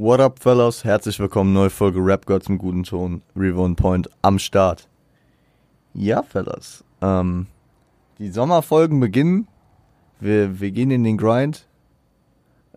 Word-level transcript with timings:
What 0.00 0.20
up, 0.20 0.38
fellas? 0.38 0.84
Herzlich 0.84 1.18
willkommen, 1.18 1.52
neue 1.52 1.70
Folge 1.70 1.98
Rap 1.98 2.24
Gods 2.24 2.48
im 2.48 2.56
guten 2.56 2.84
Ton. 2.84 3.20
Revo 3.34 3.68
Point 3.74 4.08
am 4.22 4.38
Start. 4.38 4.88
Ja, 5.92 6.22
fellas. 6.22 6.84
Ähm, 7.02 7.48
die 8.20 8.30
Sommerfolgen 8.30 9.00
beginnen. 9.00 9.48
Wir, 10.20 10.60
wir 10.60 10.70
gehen 10.70 10.92
in 10.92 11.02
den 11.02 11.16
Grind. 11.16 11.66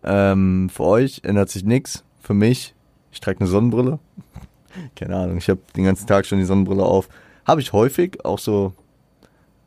Ähm, 0.02 0.68
für 0.68 0.82
euch 0.82 1.20
ändert 1.22 1.48
sich 1.48 1.62
nichts. 1.62 2.02
Für 2.18 2.34
mich, 2.34 2.74
ich 3.12 3.20
trage 3.20 3.38
eine 3.38 3.48
Sonnenbrille. 3.48 4.00
Keine 4.96 5.14
Ahnung, 5.14 5.36
ich 5.36 5.48
habe 5.48 5.60
den 5.76 5.84
ganzen 5.84 6.08
Tag 6.08 6.26
schon 6.26 6.38
die 6.38 6.44
Sonnenbrille 6.44 6.82
auf. 6.84 7.08
Habe 7.46 7.60
ich 7.60 7.72
häufig, 7.72 8.24
auch 8.24 8.40
so 8.40 8.72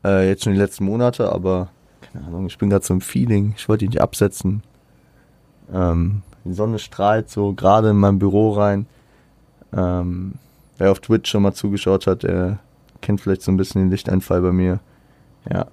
äh, 0.04 0.28
jetzt 0.28 0.44
schon 0.44 0.52
die 0.52 0.60
letzten 0.60 0.84
Monate, 0.84 1.32
aber 1.32 1.70
keine 2.02 2.26
Ahnung, 2.26 2.48
ich 2.48 2.58
bin 2.58 2.70
gerade 2.70 2.84
so 2.84 2.94
im 2.94 3.00
Feeling. 3.00 3.54
Ich 3.56 3.70
wollte 3.70 3.86
die 3.86 3.90
nicht 3.92 4.02
absetzen. 4.02 4.62
Ähm, 5.74 6.22
die 6.46 6.54
Sonne 6.54 6.80
strahlt 6.80 7.30
so 7.30 7.54
gerade 7.54 7.89
in 7.89 7.98
mein 7.98 8.20
Büro 8.20 8.52
rein. 8.52 8.86
Ähm, 9.76 10.36
wer 10.77 10.91
auf 10.91 10.99
Twitch 10.99 11.30
schon 11.30 11.44
mal 11.44 11.53
zugeschaut 11.53 12.08
hat, 12.08 12.23
der 12.23 12.59
kennt 13.02 13.22
vielleicht 13.22 13.41
so 13.41 13.52
ein 13.52 13.58
bisschen 13.58 13.81
den 13.81 13.91
Lichteinfall 13.91 14.41
bei 14.41 14.52
mir. 14.52 14.80
Ja. 15.52 15.67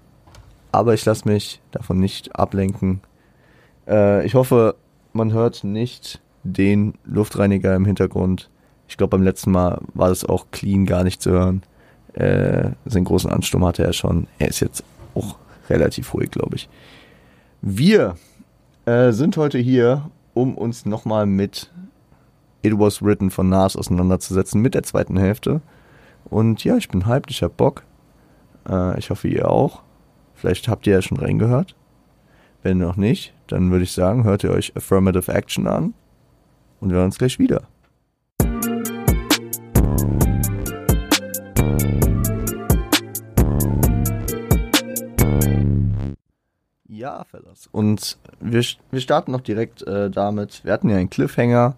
Aber 0.72 0.94
ich 0.94 1.04
lasse 1.04 1.28
mich 1.28 1.60
davon 1.70 1.98
nicht 2.00 2.34
ablenken. 2.36 3.00
Äh, 3.86 4.24
ich 4.24 4.34
hoffe, 4.34 4.74
man 5.12 5.32
hört 5.32 5.64
nicht 5.64 6.20
den 6.42 6.94
Luftreiniger 7.04 7.74
im 7.77 7.84
Hintergrund. 7.84 8.48
Ich 8.88 8.96
glaube, 8.96 9.10
beim 9.16 9.22
letzten 9.22 9.52
Mal 9.52 9.80
war 9.94 10.08
das 10.08 10.24
auch 10.24 10.46
clean 10.50 10.86
gar 10.86 11.04
nicht 11.04 11.22
zu 11.22 11.30
hören. 11.30 11.62
Äh, 12.14 12.70
seinen 12.84 13.04
großen 13.04 13.30
Ansturm 13.30 13.64
hatte 13.64 13.84
er 13.84 13.92
schon. 13.92 14.27
Er 14.38 14.48
ist 14.48 14.60
jetzt 14.60 14.84
auch 15.14 15.36
relativ 15.68 16.12
ruhig, 16.14 16.30
glaube 16.30 16.56
ich. 16.56 16.68
Wir 17.60 18.16
äh, 18.86 19.12
sind 19.12 19.36
heute 19.36 19.58
hier, 19.58 20.10
um 20.34 20.56
uns 20.56 20.86
nochmal 20.86 21.27
mit 21.27 21.70
It 22.62 22.78
Was 22.78 23.02
Written 23.02 23.30
von 23.30 23.48
Nas 23.48 23.77
auseinanderzusetzen, 23.77 24.60
mit 24.60 24.74
der 24.74 24.82
zweiten 24.82 25.16
Hälfte. 25.16 25.60
Und 26.25 26.64
ja, 26.64 26.77
ich 26.77 26.88
bin 26.88 27.06
hyped, 27.06 27.30
ich 27.30 27.42
hab 27.42 27.56
Bock. 27.56 27.84
Äh, 28.69 28.98
ich 28.98 29.10
hoffe, 29.10 29.28
ihr 29.28 29.50
auch. 29.50 29.83
Vielleicht 30.34 30.69
habt 30.69 30.86
ihr 30.86 30.94
ja 30.94 31.03
schon 31.03 31.19
reingehört. 31.19 31.75
Wenn 32.62 32.78
noch 32.78 32.97
nicht, 32.97 33.34
dann 33.48 33.70
würde 33.70 33.84
ich 33.84 33.92
sagen, 33.92 34.25
hört 34.25 34.44
ihr 34.44 34.53
euch 34.53 34.77
Affirmative 34.77 35.33
Action 35.33 35.66
an 35.66 35.94
und 36.80 36.91
wir 36.91 36.97
hören 36.97 37.06
uns 37.06 37.19
gleich 37.19 37.38
wieder. 37.38 37.62
Ja, 47.23 47.39
Fellas. 47.39 47.69
Und 47.70 48.19
wir, 48.41 48.65
wir 48.91 49.01
starten 49.01 49.31
noch 49.31 49.42
direkt 49.42 49.83
äh, 49.83 50.11
damit. 50.11 50.65
Wir 50.65 50.73
hatten 50.73 50.89
ja 50.89 50.97
einen 50.97 51.11
Cliffhanger 51.11 51.77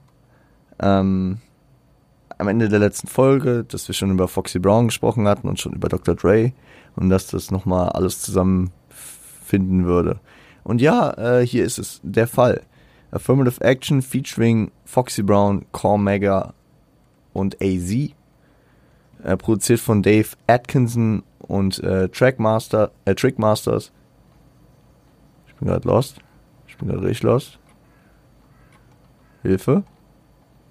ähm, 0.80 1.38
am 2.38 2.48
Ende 2.48 2.68
der 2.68 2.78
letzten 2.78 3.08
Folge, 3.08 3.64
dass 3.64 3.86
wir 3.86 3.94
schon 3.94 4.10
über 4.10 4.26
Foxy 4.26 4.58
Brown 4.58 4.86
gesprochen 4.86 5.28
hatten 5.28 5.48
und 5.48 5.60
schon 5.60 5.74
über 5.74 5.88
Dr. 5.88 6.14
Dre 6.14 6.52
und 6.96 7.10
dass 7.10 7.26
das 7.26 7.50
nochmal 7.50 7.90
alles 7.90 8.22
zusammenfinden 8.22 9.84
würde. 9.84 10.18
Und 10.62 10.80
ja, 10.80 11.12
äh, 11.12 11.46
hier 11.46 11.64
ist 11.64 11.78
es 11.78 12.00
der 12.02 12.26
Fall. 12.26 12.62
Affirmative 13.10 13.60
Action 13.60 14.00
featuring 14.00 14.70
Foxy 14.86 15.22
Brown, 15.22 15.66
Cormega 15.72 16.54
und 17.34 17.56
AZ. 17.60 17.92
Äh, 19.22 19.36
produziert 19.36 19.80
von 19.80 20.02
Dave 20.02 20.28
Atkinson 20.46 21.22
und 21.38 21.80
äh, 21.80 22.08
Trackmaster, 22.08 22.92
äh, 23.04 23.14
Trickmasters. 23.14 23.92
Bin 25.64 25.72
gerade 25.72 25.88
lost. 25.88 26.18
Ich 26.68 26.76
bin 26.76 26.88
gerade 26.88 27.06
richtig 27.06 27.22
lost. 27.22 27.58
Hilfe. 29.40 29.82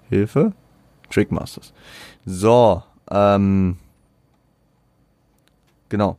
Hilfe. 0.08 0.52
Trickmasters. 1.10 1.72
So, 2.24 2.80
ähm. 3.10 3.78
Genau. 5.88 6.16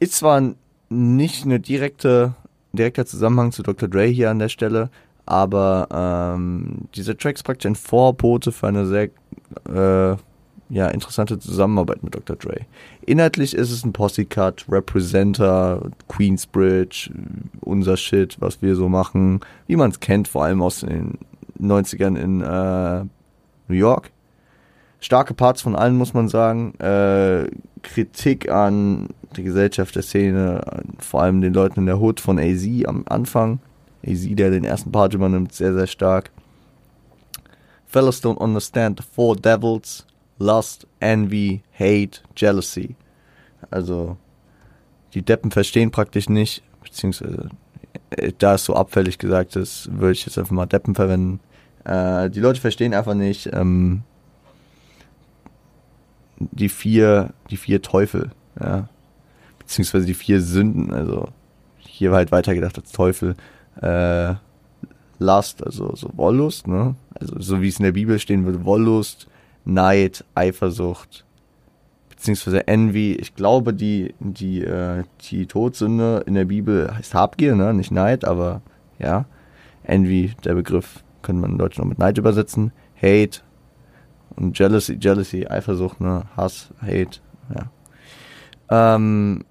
Ist 0.00 0.14
zwar 0.14 0.54
nicht 0.88 1.44
eine 1.44 1.60
direkte, 1.60 2.34
direkter 2.72 3.06
Zusammenhang 3.06 3.52
zu 3.52 3.62
Dr. 3.62 3.88
Dre 3.88 4.06
hier 4.06 4.30
an 4.32 4.40
der 4.40 4.48
Stelle, 4.48 4.90
aber 5.24 5.86
ähm, 5.92 6.88
dieser 6.96 7.16
Track 7.16 7.36
ist 7.36 7.44
praktisch 7.44 7.70
ein 7.70 7.76
Vorbote 7.76 8.50
für 8.50 8.66
eine 8.66 8.86
sehr 8.86 9.04
äh, 9.68 10.16
ja, 10.72 10.88
interessante 10.88 11.38
Zusammenarbeit 11.38 12.02
mit 12.02 12.14
Dr. 12.14 12.34
Dre. 12.34 12.60
Inhaltlich 13.04 13.52
ist 13.54 13.70
es 13.70 13.84
ein 13.84 13.92
Posse-Cut, 13.92 14.64
Representer, 14.70 15.82
Queensbridge, 16.08 17.10
unser 17.60 17.98
Shit, 17.98 18.40
was 18.40 18.62
wir 18.62 18.74
so 18.74 18.88
machen, 18.88 19.40
wie 19.66 19.76
man 19.76 19.90
es 19.90 20.00
kennt, 20.00 20.28
vor 20.28 20.44
allem 20.44 20.62
aus 20.62 20.80
den 20.80 21.18
90ern 21.60 22.16
in 22.16 22.40
äh, 22.40 23.04
New 23.68 23.76
York. 23.76 24.10
Starke 25.00 25.34
Parts 25.34 25.60
von 25.60 25.76
allen, 25.76 25.98
muss 25.98 26.14
man 26.14 26.28
sagen. 26.28 26.72
Äh, 26.78 27.48
Kritik 27.82 28.50
an 28.50 29.08
der 29.36 29.44
Gesellschaft, 29.44 29.94
der 29.94 30.02
Szene, 30.02 30.62
vor 30.98 31.20
allem 31.20 31.42
den 31.42 31.52
Leuten 31.52 31.80
in 31.80 31.86
der 31.86 32.00
Hood 32.00 32.18
von 32.18 32.38
AZ 32.38 32.66
am 32.86 33.04
Anfang. 33.06 33.58
AZ, 34.06 34.26
der 34.30 34.50
den 34.50 34.64
ersten 34.64 34.90
Part 34.90 35.12
übernimmt, 35.12 35.52
sehr, 35.52 35.74
sehr 35.74 35.86
stark. 35.86 36.30
Fellas 37.86 38.22
don't 38.22 38.38
understand 38.38 39.00
the 39.00 39.06
four 39.14 39.36
devils. 39.36 40.06
Lust, 40.42 40.86
Envy, 41.00 41.62
Hate, 41.78 42.20
Jealousy. 42.36 42.96
Also, 43.70 44.16
die 45.14 45.22
Deppen 45.22 45.50
verstehen 45.50 45.90
praktisch 45.90 46.28
nicht, 46.28 46.62
beziehungsweise, 46.82 47.48
äh, 48.10 48.32
da 48.36 48.54
es 48.54 48.64
so 48.64 48.74
abfällig 48.74 49.18
gesagt 49.18 49.56
ist, 49.56 49.88
würde 49.92 50.12
ich 50.12 50.26
jetzt 50.26 50.38
einfach 50.38 50.52
mal 50.52 50.66
Deppen 50.66 50.94
verwenden. 50.94 51.40
Äh, 51.84 52.30
die 52.30 52.40
Leute 52.40 52.60
verstehen 52.60 52.94
einfach 52.94 53.14
nicht 53.14 53.50
ähm, 53.52 54.02
die 56.38 56.68
vier, 56.68 57.32
die 57.50 57.56
vier 57.56 57.82
Teufel, 57.82 58.32
ja. 58.60 58.88
Beziehungsweise 59.58 60.06
die 60.06 60.14
vier 60.14 60.40
Sünden, 60.40 60.92
also 60.92 61.28
hier 61.78 62.10
war 62.10 62.18
halt 62.18 62.32
weitergedacht 62.32 62.76
als 62.78 62.90
Teufel. 62.90 63.36
Äh, 63.80 64.34
Lust, 65.18 65.64
also 65.64 65.94
so 65.94 66.10
Wollust, 66.14 66.66
ne? 66.66 66.96
Also 67.18 67.36
so 67.38 67.62
wie 67.62 67.68
es 67.68 67.78
in 67.78 67.84
der 67.84 67.92
Bibel 67.92 68.18
stehen 68.18 68.44
würde, 68.44 68.64
Wollust, 68.64 69.28
Neid, 69.64 70.24
Eifersucht, 70.34 71.24
beziehungsweise 72.08 72.66
Envy. 72.66 73.14
Ich 73.14 73.34
glaube, 73.34 73.74
die, 73.74 74.14
die, 74.20 74.62
äh, 74.62 75.04
die 75.30 75.46
Todsünde 75.46 76.24
in 76.26 76.34
der 76.34 76.46
Bibel 76.46 76.94
heißt 76.94 77.14
Habgier, 77.14 77.54
ne? 77.54 77.72
Nicht 77.74 77.90
Neid, 77.90 78.24
aber 78.24 78.62
ja. 78.98 79.26
Envy, 79.84 80.32
der 80.44 80.54
Begriff, 80.54 81.02
könnte 81.22 81.42
man 81.42 81.52
in 81.52 81.58
Deutsch 81.58 81.78
noch 81.78 81.84
mit 81.84 81.98
Neid 81.98 82.18
übersetzen. 82.18 82.72
Hate 82.96 83.40
und 84.36 84.58
Jealousy, 84.58 84.98
Jealousy, 85.00 85.46
Eifersucht, 85.46 86.00
ne? 86.00 86.24
Hass, 86.36 86.72
Hate, 86.80 87.20
ja. 87.54 87.70
Ähm, 88.94 89.44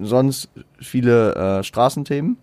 sonst 0.00 0.50
viele 0.78 1.34
äh, 1.34 1.62
Straßenthemen. 1.62 2.36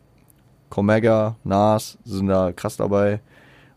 Comega, 0.69 1.35
Nas 1.43 1.97
sind 2.03 2.27
da 2.27 2.51
krass 2.53 2.77
dabei. 2.77 3.21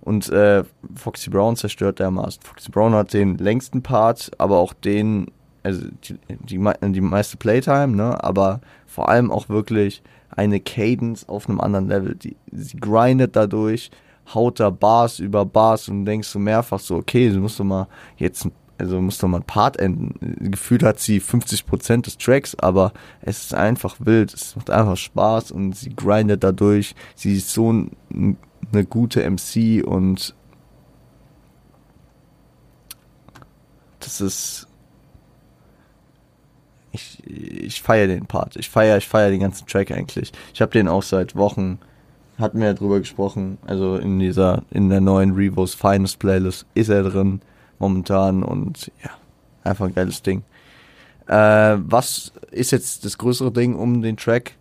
Und 0.02 0.28
äh, 0.30 0.64
Foxy 0.96 1.30
Brown 1.30 1.56
zerstört 1.56 2.00
dermaßen. 2.00 2.42
Foxy 2.42 2.70
Brown 2.70 2.92
hat 2.92 3.12
den 3.12 3.38
längsten 3.38 3.82
Part, 3.82 4.32
aber 4.36 4.58
auch 4.58 4.72
den, 4.72 5.30
also 5.62 5.86
die, 6.04 6.18
die, 6.28 6.58
die 6.92 7.00
meiste 7.00 7.36
Playtime, 7.36 7.96
ne? 7.96 8.22
Aber 8.22 8.60
vor 8.86 9.08
allem 9.08 9.30
auch 9.30 9.48
wirklich 9.48 10.02
eine 10.28 10.58
Cadence 10.58 11.28
auf 11.28 11.48
einem 11.48 11.60
anderen 11.60 11.88
Level. 11.88 12.14
Die, 12.16 12.36
sie 12.50 12.78
grindet 12.78 13.36
dadurch, 13.36 13.90
haut 14.34 14.58
da 14.58 14.70
Bars 14.70 15.20
über 15.20 15.44
Bars 15.44 15.88
und 15.88 16.04
denkst 16.04 16.32
du 16.32 16.40
mehrfach 16.40 16.80
so, 16.80 16.96
okay, 16.96 17.30
du 17.30 17.38
musst 17.38 17.60
doch 17.60 17.64
mal 17.64 17.86
jetzt, 18.16 18.48
also 18.78 19.00
musst 19.00 19.22
doch 19.22 19.28
mal 19.28 19.38
ein 19.38 19.44
Part 19.44 19.76
enden. 19.78 20.50
Gefühlt 20.50 20.82
hat 20.82 20.98
sie 20.98 21.20
50% 21.20 22.02
des 22.02 22.18
Tracks, 22.18 22.56
aber 22.56 22.92
es 23.20 23.44
ist 23.44 23.54
einfach 23.54 23.96
wild, 24.00 24.34
es 24.34 24.56
macht 24.56 24.70
einfach 24.70 24.96
Spaß 24.96 25.52
und 25.52 25.76
sie 25.76 25.94
grindet 25.94 26.42
dadurch. 26.42 26.96
Sie 27.14 27.36
ist 27.36 27.50
so 27.50 27.72
ein 27.72 28.36
eine 28.72 28.84
gute 28.84 29.28
MC 29.28 29.84
und 29.86 30.34
das 34.00 34.20
ist 34.20 34.66
ich, 36.94 37.22
ich 37.26 37.80
feiere 37.80 38.08
den 38.08 38.26
Part. 38.26 38.56
Ich 38.56 38.68
feiere 38.68 38.98
ich 38.98 39.08
feier 39.08 39.30
den 39.30 39.40
ganzen 39.40 39.66
Track 39.66 39.90
eigentlich. 39.90 40.32
Ich 40.52 40.60
habe 40.60 40.72
den 40.72 40.88
auch 40.88 41.02
seit 41.02 41.34
Wochen 41.36 41.78
hatten 42.38 42.60
wir 42.60 42.68
ja 42.68 42.74
drüber 42.74 42.98
gesprochen, 42.98 43.58
also 43.66 43.96
in 43.96 44.18
dieser 44.18 44.62
in 44.70 44.88
der 44.88 45.00
neuen 45.00 45.32
Revos 45.32 45.74
Finest 45.74 46.18
Playlist 46.18 46.66
ist 46.74 46.88
er 46.88 47.02
drin 47.02 47.40
momentan 47.78 48.42
und 48.42 48.90
ja, 49.02 49.10
einfach 49.64 49.86
ein 49.86 49.94
geiles 49.94 50.22
Ding. 50.22 50.42
Äh, 51.26 51.76
was 51.78 52.32
ist 52.50 52.72
jetzt 52.72 53.04
das 53.04 53.18
größere 53.18 53.52
Ding 53.52 53.74
um 53.74 54.02
den 54.02 54.16
Track? 54.16 54.52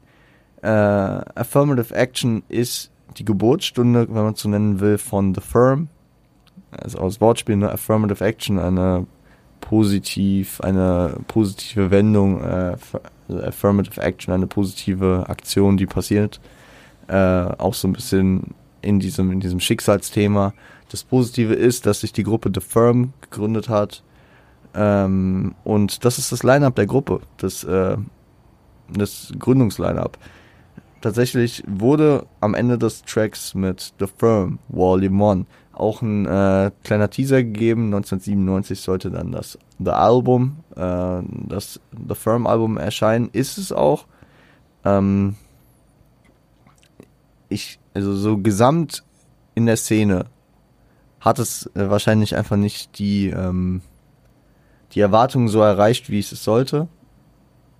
Äh, 0.61 0.67
Affirmative 0.67 1.93
Action 1.93 2.43
ist 2.49 2.91
die 3.17 3.25
Geburtsstunde, 3.25 4.07
wenn 4.07 4.23
man 4.23 4.35
so 4.35 4.49
nennen 4.49 4.79
will, 4.79 4.97
von 4.97 5.33
The 5.35 5.41
Firm. 5.41 5.89
Also 6.71 6.99
aus 6.99 7.19
Wortspiel 7.19 7.55
eine 7.55 7.71
Affirmative 7.71 8.23
Action, 8.23 8.57
eine 8.57 9.05
positiv, 9.59 10.61
eine 10.61 11.17
positive 11.27 11.91
Wendung, 11.91 12.41
äh, 12.41 12.75
also 13.27 13.43
Affirmative 13.43 14.01
Action, 14.01 14.33
eine 14.33 14.47
positive 14.47 15.25
Aktion, 15.27 15.77
die 15.77 15.85
passiert. 15.85 16.39
Äh, 17.07 17.15
auch 17.57 17.73
so 17.73 17.87
ein 17.87 17.93
bisschen 17.93 18.55
in 18.81 18.99
diesem, 18.99 19.31
in 19.31 19.39
diesem 19.39 19.59
Schicksalsthema. 19.59 20.53
Das 20.89 21.03
Positive 21.03 21.53
ist, 21.53 21.85
dass 21.85 22.01
sich 22.01 22.13
die 22.13 22.23
Gruppe 22.23 22.51
The 22.53 22.61
Firm 22.61 23.13
gegründet 23.21 23.69
hat. 23.69 24.03
Ähm, 24.73 25.55
und 25.63 26.05
das 26.05 26.17
ist 26.17 26.31
das 26.31 26.43
Line-Up 26.43 26.75
der 26.75 26.85
Gruppe, 26.85 27.21
das, 27.37 27.63
äh, 27.63 27.97
das 28.89 29.31
Gründungsline-Up. 29.37 30.17
Tatsächlich 31.01 31.63
wurde 31.67 32.27
am 32.41 32.53
Ende 32.53 32.77
des 32.77 33.01
Tracks 33.01 33.55
mit 33.55 33.93
The 33.99 34.05
Firm, 34.05 34.59
Volume 34.69 35.31
1, 35.31 35.45
auch 35.73 36.03
ein 36.03 36.27
äh, 36.27 36.69
kleiner 36.83 37.09
Teaser 37.09 37.43
gegeben. 37.43 37.85
1997 37.85 38.79
sollte 38.79 39.09
dann 39.09 39.31
das 39.31 39.57
The 39.79 39.91
Album, 39.91 40.57
äh, 40.75 41.21
das 41.47 41.79
The 42.07 42.13
Firm 42.13 42.45
Album 42.45 42.77
erscheinen. 42.77 43.29
Ist 43.33 43.57
es 43.57 43.71
auch. 43.71 44.05
Ähm, 44.85 45.35
ich, 47.49 47.79
also 47.95 48.15
so 48.15 48.37
gesamt 48.37 49.03
in 49.55 49.65
der 49.65 49.77
Szene 49.77 50.25
hat 51.19 51.39
es 51.39 51.65
äh, 51.75 51.89
wahrscheinlich 51.89 52.35
einfach 52.35 52.57
nicht 52.57 52.99
die, 52.99 53.29
ähm, 53.29 53.81
die 54.93 54.99
Erwartungen 54.99 55.47
so 55.47 55.61
erreicht, 55.61 56.11
wie 56.11 56.19
es 56.19 56.29
sollte. 56.29 56.87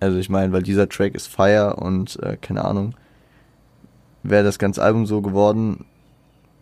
Also 0.00 0.18
ich 0.18 0.28
meine, 0.28 0.52
weil 0.52 0.64
dieser 0.64 0.88
Track 0.88 1.14
ist 1.14 1.28
Fire 1.28 1.76
und 1.76 2.20
äh, 2.22 2.36
keine 2.36 2.64
Ahnung, 2.64 2.94
wäre 4.22 4.44
das 4.44 4.58
ganze 4.58 4.82
Album 4.82 5.06
so 5.06 5.20
geworden, 5.22 5.84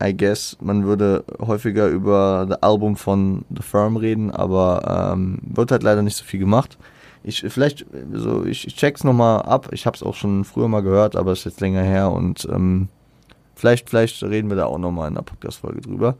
I 0.02 0.16
guess, 0.16 0.56
man 0.60 0.84
würde 0.84 1.24
häufiger 1.40 1.88
über 1.88 2.46
das 2.48 2.62
Album 2.62 2.96
von 2.96 3.44
The 3.54 3.62
Firm 3.62 3.96
reden, 3.96 4.30
aber 4.30 5.12
ähm, 5.12 5.38
wird 5.42 5.70
halt 5.70 5.82
leider 5.82 6.02
nicht 6.02 6.16
so 6.16 6.24
viel 6.24 6.40
gemacht. 6.40 6.78
Ich 7.22 7.44
vielleicht 7.48 7.84
so 8.14 8.44
ich, 8.46 8.66
ich 8.66 8.76
check's 8.76 9.04
noch 9.04 9.12
mal 9.12 9.40
ab. 9.40 9.68
Ich 9.72 9.84
habe 9.84 9.94
es 9.94 10.02
auch 10.02 10.14
schon 10.14 10.44
früher 10.44 10.68
mal 10.68 10.80
gehört, 10.80 11.16
aber 11.16 11.32
es 11.32 11.40
ist 11.40 11.44
jetzt 11.44 11.60
länger 11.60 11.82
her 11.82 12.10
und 12.10 12.48
ähm, 12.50 12.88
vielleicht 13.54 13.90
vielleicht 13.90 14.22
reden 14.22 14.48
wir 14.48 14.56
da 14.56 14.64
auch 14.64 14.78
noch 14.78 14.90
mal 14.90 15.06
in 15.06 15.14
einer 15.14 15.22
Podcast 15.22 15.58
Folge 15.58 15.82
drüber. 15.82 16.16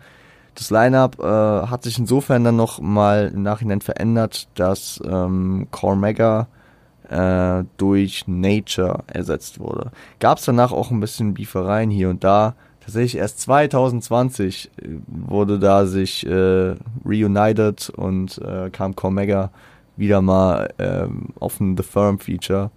Das 0.55 0.71
Lineup 0.71 1.19
äh, 1.19 1.25
hat 1.25 1.85
sich 1.85 1.99
insofern 1.99 2.45
dann 2.45 2.57
noch 2.57 2.81
mal 2.81 3.33
im 3.35 3.43
Nachhinein 3.43 3.81
verändert, 3.81 4.49
dass 4.57 5.01
ähm, 5.07 5.69
Cormega 5.71 6.49
äh, 7.11 7.65
durch 7.77 8.27
Nature 8.27 9.03
ersetzt 9.09 9.59
wurde. 9.59 9.91
Gab 10.21 10.39
es 10.39 10.45
danach 10.45 10.73
auch 10.73 10.91
ein 10.91 11.01
bisschen 11.01 11.35
Biefereien 11.35 11.91
hier 11.91 12.09
und 12.09 12.25
da 12.25 12.55
tatsächlich 12.81 13.17
erst 13.17 13.41
2020 13.41 14.71
äh, 14.77 14.89
wurde 15.07 15.59
da 15.59 15.87
sich 15.87 16.25
äh, 16.27 16.75
reunited 17.05 17.91
und 17.91 18.39
äh, 18.39 18.71
kam 18.71 18.95
Cormega 18.95 19.51
wieder 19.97 20.23
mal 20.23 20.73
ähm, 20.79 21.29
auf 21.39 21.61
ein 21.61 21.77
The 21.77 21.83
Firm 21.83 22.19
Feature 22.19 22.71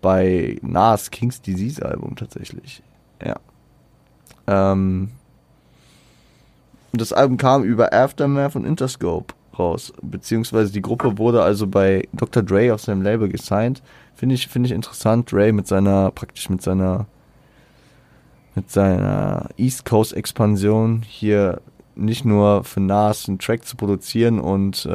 bei 0.00 0.58
Nas 0.62 1.10
King's 1.10 1.42
Disease 1.42 1.84
Album 1.84 2.16
tatsächlich. 2.16 2.82
Ja. 3.22 3.36
Ähm, 4.46 5.10
das 6.92 7.12
Album 7.12 7.36
kam 7.36 7.62
über 7.62 7.92
Aftermath 7.92 8.56
und 8.56 8.64
Interscope 8.64 9.34
raus, 9.60 9.92
beziehungsweise 10.02 10.72
die 10.72 10.82
Gruppe 10.82 11.18
wurde 11.18 11.42
also 11.42 11.66
bei 11.66 12.08
Dr. 12.12 12.42
Dre 12.42 12.74
auf 12.74 12.80
seinem 12.80 13.02
Label 13.02 13.28
gesigned. 13.28 13.82
Finde 14.14 14.34
ich, 14.34 14.48
finde 14.48 14.66
ich 14.68 14.72
interessant, 14.72 15.30
Dre 15.30 15.52
mit 15.52 15.66
seiner, 15.66 16.10
praktisch 16.10 16.50
mit 16.50 16.62
seiner 16.62 17.06
mit 18.54 18.70
seiner 18.70 19.48
East 19.56 19.84
Coast 19.84 20.12
Expansion 20.12 21.02
hier 21.06 21.60
nicht 21.94 22.24
nur 22.24 22.64
für 22.64 22.80
Nas 22.80 23.28
einen 23.28 23.38
Track 23.38 23.64
zu 23.64 23.76
produzieren 23.76 24.40
und 24.40 24.86
äh, 24.86 24.88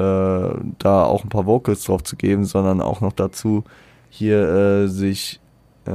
da 0.79 1.03
auch 1.03 1.23
ein 1.23 1.29
paar 1.29 1.45
Vocals 1.45 1.83
drauf 1.83 2.03
zu 2.03 2.15
geben, 2.15 2.45
sondern 2.45 2.81
auch 2.81 3.01
noch 3.01 3.13
dazu 3.13 3.63
hier 4.09 4.39
äh, 4.49 4.87
sich, 4.87 5.39
äh, 5.85 5.91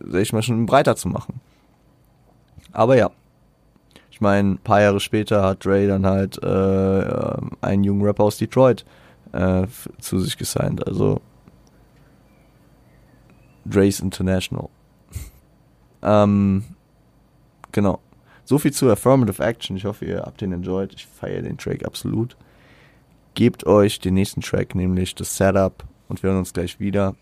sag 0.00 0.20
ich 0.20 0.32
mal, 0.32 0.42
schon 0.42 0.66
breiter 0.66 0.96
zu 0.96 1.08
machen. 1.08 1.40
Aber 2.72 2.96
ja, 2.96 3.10
ich 4.18 4.20
meine, 4.20 4.54
ein 4.54 4.58
paar 4.58 4.80
Jahre 4.80 4.98
später 4.98 5.44
hat 5.44 5.64
Dre 5.64 5.86
dann 5.86 6.04
halt 6.04 6.42
äh, 6.42 7.36
einen 7.60 7.84
jungen 7.84 8.02
Rapper 8.02 8.24
aus 8.24 8.36
Detroit 8.36 8.84
äh, 9.30 9.64
zu 10.00 10.18
sich 10.18 10.36
gesigned. 10.36 10.84
Also 10.88 11.20
Dre's 13.64 14.00
International. 14.00 14.68
Ähm, 16.00 16.62
genau. 17.72 17.98
So 18.44 18.56
viel 18.58 18.72
zu 18.72 18.88
Affirmative 18.88 19.42
Action. 19.42 19.76
Ich 19.76 19.84
hoffe, 19.84 20.04
ihr 20.04 20.22
habt 20.22 20.40
den 20.40 20.52
enjoyed. 20.52 20.94
Ich 20.94 21.06
feiere 21.06 21.42
den 21.42 21.58
Track 21.58 21.84
absolut. 21.84 22.36
Gebt 23.34 23.66
euch 23.66 23.98
den 23.98 24.14
nächsten 24.14 24.40
Track, 24.40 24.76
nämlich 24.76 25.16
das 25.16 25.36
Setup, 25.36 25.84
und 26.08 26.22
wir 26.22 26.30
hören 26.30 26.38
uns 26.38 26.52
gleich 26.52 26.78
wieder. 26.78 27.16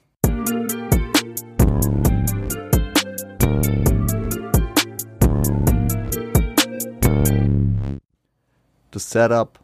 Das 8.96 9.10
Setup 9.10 9.60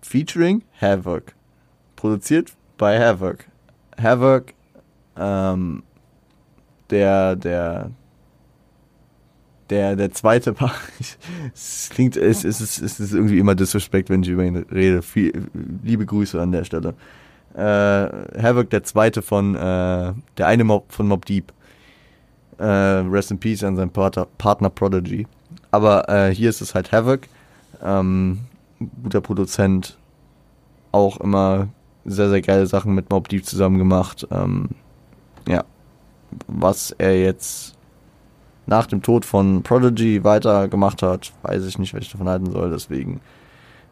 featuring 0.00 0.62
Havoc. 0.80 1.34
Produziert 1.96 2.52
bei 2.78 2.96
Havoc. 3.00 3.38
Havoc 4.00 4.54
ähm, 5.16 5.82
der, 6.90 7.34
der, 7.34 7.90
der, 9.68 9.96
der 9.96 10.12
zweite 10.12 10.52
Part, 10.54 10.76
es 11.52 11.90
klingt, 11.90 12.16
es, 12.16 12.44
es, 12.44 12.60
es, 12.60 12.80
es 12.80 13.00
ist 13.00 13.14
irgendwie 13.14 13.40
immer 13.40 13.56
Disrespect, 13.56 14.10
wenn 14.10 14.22
ich 14.22 14.28
über 14.28 14.44
ihn 14.44 14.58
rede. 14.58 15.02
Viel, 15.02 15.48
liebe 15.82 16.06
Grüße 16.06 16.40
an 16.40 16.52
der 16.52 16.62
Stelle. 16.62 16.94
Äh, 17.56 18.40
Havoc, 18.40 18.70
der 18.70 18.84
zweite 18.84 19.22
von, 19.22 19.56
äh, 19.56 20.12
der 20.38 20.46
eine 20.46 20.62
Mob 20.62 20.92
von 20.92 21.08
Mob 21.08 21.24
Deep. 21.24 21.52
Äh, 22.58 22.64
rest 22.64 23.32
in 23.32 23.40
Peace 23.40 23.64
an 23.64 23.74
seinen 23.74 23.90
Partner, 23.90 24.28
Partner 24.38 24.70
Prodigy. 24.70 25.26
Aber 25.72 26.08
äh, 26.08 26.32
hier 26.32 26.50
ist 26.50 26.60
es 26.60 26.76
halt 26.76 26.92
Havoc. 26.92 27.22
Ähm, 27.84 28.40
guter 29.02 29.20
Produzent. 29.20 29.98
Auch 30.92 31.18
immer 31.20 31.68
sehr, 32.04 32.28
sehr 32.28 32.42
geile 32.42 32.66
Sachen 32.66 32.94
mit 32.94 33.10
Mob 33.10 33.28
Deep 33.28 33.44
zusammen 33.44 33.78
gemacht. 33.78 34.26
Ähm, 34.30 34.70
ja, 35.48 35.64
was 36.46 36.92
er 36.92 37.20
jetzt 37.20 37.76
nach 38.66 38.86
dem 38.86 39.02
Tod 39.02 39.24
von 39.24 39.62
Prodigy 39.62 40.24
weitergemacht 40.24 41.02
hat, 41.02 41.32
weiß 41.42 41.66
ich 41.66 41.78
nicht, 41.78 41.94
was 41.94 42.02
ich 42.02 42.12
davon 42.12 42.28
halten 42.28 42.50
soll. 42.50 42.70
Deswegen, 42.70 43.20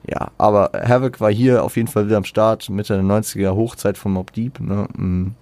ja. 0.09 0.31
Aber 0.39 0.71
Havoc 0.75 1.21
war 1.21 1.31
hier 1.31 1.65
auf 1.65 1.77
jeden 1.77 1.89
Fall 1.89 2.06
wieder 2.06 2.17
am 2.17 2.25
Start, 2.25 2.69
Mitte 2.71 2.94
der 2.94 3.03
90er 3.03 3.55
Hochzeit 3.55 3.99
von 3.99 4.12
Mob 4.12 4.33
Deep. 4.33 4.61
Ne? 4.61 4.89
Mm. 4.94 5.35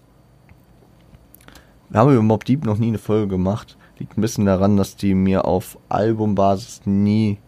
Wir 1.91 2.01
haben 2.01 2.13
über 2.13 2.23
Mob 2.23 2.45
Deep 2.45 2.65
noch 2.65 2.79
nie 2.79 2.89
eine 2.89 2.99
Folge 2.99 3.29
gemacht. 3.29 3.77
Liegt 3.99 4.17
ein 4.17 4.21
bisschen 4.23 4.47
daran, 4.47 4.77
dass 4.77 4.97
die 4.97 5.15
mir 5.15 5.45
auf 5.45 5.77
Albumbasis 5.89 6.83
nie 6.85 7.39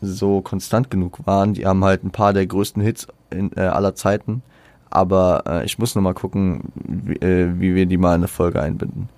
so 0.00 0.40
konstant 0.40 0.90
genug 0.90 1.26
waren. 1.26 1.54
Die 1.54 1.66
haben 1.66 1.84
halt 1.84 2.04
ein 2.04 2.10
paar 2.10 2.32
der 2.32 2.46
größten 2.46 2.82
Hits 2.82 3.06
in, 3.30 3.50
äh, 3.56 3.60
aller 3.60 3.94
Zeiten. 3.94 4.42
Aber 4.90 5.44
äh, 5.46 5.64
ich 5.64 5.78
muss 5.78 5.94
nochmal 5.94 6.14
gucken, 6.14 6.64
wie, 6.74 7.16
äh, 7.16 7.52
wie 7.58 7.74
wir 7.74 7.86
die 7.86 7.98
mal 7.98 8.14
in 8.14 8.20
eine 8.20 8.28
Folge 8.28 8.60
einbinden. 8.62 9.08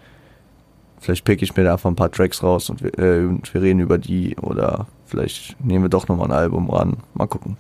Vielleicht 0.99 1.25
pick 1.25 1.42
ich 1.42 1.56
mir 1.56 1.64
da 1.64 1.72
einfach 1.72 1.88
ein 1.88 1.96
paar 1.96 2.10
Tracks 2.10 2.42
raus 2.42 2.68
und 2.68 2.82
wir, 2.82 2.99
äh, 2.99 3.25
und 3.25 3.52
wir 3.54 3.62
reden 3.62 3.80
über 3.80 3.99
die 3.99 4.37
oder 4.37 4.87
vielleicht 5.06 5.58
nehmen 5.64 5.84
wir 5.84 5.88
doch 5.88 6.08
nochmal 6.08 6.26
ein 6.26 6.37
Album 6.37 6.68
ran. 6.68 6.99
Mal 7.14 7.26
gucken. 7.26 7.56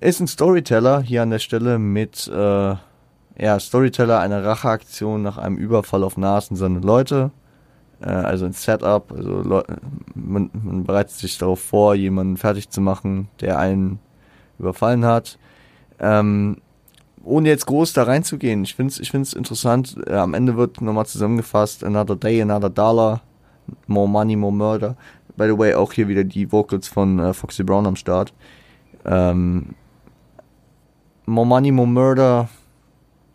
Ist 0.00 0.20
ein 0.20 0.26
Storyteller 0.26 1.00
hier 1.00 1.22
an 1.22 1.30
der 1.30 1.38
Stelle 1.38 1.78
mit, 1.78 2.28
äh, 2.28 2.74
ja, 3.36 3.58
Storyteller 3.58 4.20
einer 4.20 4.44
Racheaktion 4.44 5.22
nach 5.22 5.38
einem 5.38 5.56
Überfall 5.56 6.04
auf 6.04 6.16
Nas 6.16 6.50
und 6.50 6.56
seine 6.56 6.78
Leute. 6.78 7.30
Äh, 8.00 8.06
also 8.06 8.46
ein 8.46 8.52
Setup, 8.52 9.12
also 9.12 9.42
Leu 9.42 9.62
man, 10.14 10.50
man 10.52 10.84
bereitet 10.84 11.12
sich 11.12 11.38
darauf 11.38 11.60
vor, 11.60 11.94
jemanden 11.94 12.36
fertig 12.36 12.70
zu 12.70 12.80
machen, 12.80 13.28
der 13.40 13.58
einen 13.58 13.98
überfallen 14.58 15.04
hat. 15.04 15.38
Ähm, 15.98 16.58
ohne 17.24 17.48
jetzt 17.48 17.66
groß 17.66 17.94
da 17.94 18.02
reinzugehen, 18.02 18.64
ich 18.64 18.74
finde 18.74 18.92
es 18.92 19.00
ich 19.00 19.10
find's 19.10 19.32
interessant, 19.32 19.96
äh, 20.06 20.14
am 20.14 20.34
Ende 20.34 20.56
wird 20.56 20.80
nochmal 20.80 21.06
zusammengefasst, 21.06 21.82
another 21.82 22.16
day, 22.16 22.40
another 22.42 22.70
dollar, 22.70 23.22
more 23.86 24.08
money, 24.08 24.36
more 24.36 24.52
murder. 24.52 24.96
By 25.36 25.46
the 25.46 25.58
way, 25.58 25.74
auch 25.74 25.92
hier 25.92 26.06
wieder 26.06 26.22
die 26.22 26.52
Vocals 26.52 26.86
von 26.86 27.18
äh, 27.18 27.32
Foxy 27.32 27.64
Brown 27.64 27.86
am 27.86 27.96
Start. 27.96 28.32
Ähm, 29.04 29.74
more 31.26 31.46
money, 31.46 31.72
more 31.72 31.88
murder, 31.88 32.48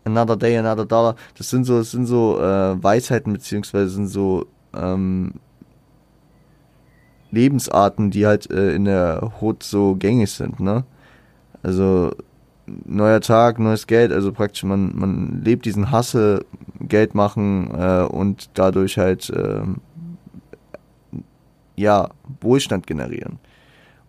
another 0.09 0.37
day, 0.37 0.57
another 0.57 0.85
dollar. 0.85 1.15
Das 1.37 1.49
sind 1.49 1.65
so, 1.65 1.79
das 1.79 1.91
sind 1.91 2.05
so 2.05 2.39
äh, 2.39 2.81
Weisheiten, 2.81 3.33
beziehungsweise 3.33 3.89
sind 3.89 4.07
so 4.07 4.45
ähm, 4.73 5.33
Lebensarten, 7.31 8.11
die 8.11 8.25
halt 8.25 8.49
äh, 8.51 8.73
in 8.73 8.85
der 8.85 9.31
Hood 9.39 9.63
so 9.63 9.95
gängig 9.95 10.31
sind, 10.31 10.59
ne? 10.59 10.83
Also 11.61 12.11
neuer 12.85 13.21
Tag, 13.21 13.59
neues 13.59 13.87
Geld, 13.87 14.11
also 14.11 14.31
praktisch 14.31 14.63
man, 14.63 14.91
man 14.95 15.41
lebt 15.43 15.65
diesen 15.65 15.91
Hasse, 15.91 16.45
Geld 16.79 17.15
machen 17.15 17.71
äh, 17.77 18.03
und 18.03 18.49
dadurch 18.53 18.97
halt 18.97 19.29
äh, 19.29 19.61
ja, 21.75 22.09
Wohlstand 22.41 22.87
generieren. 22.87 23.39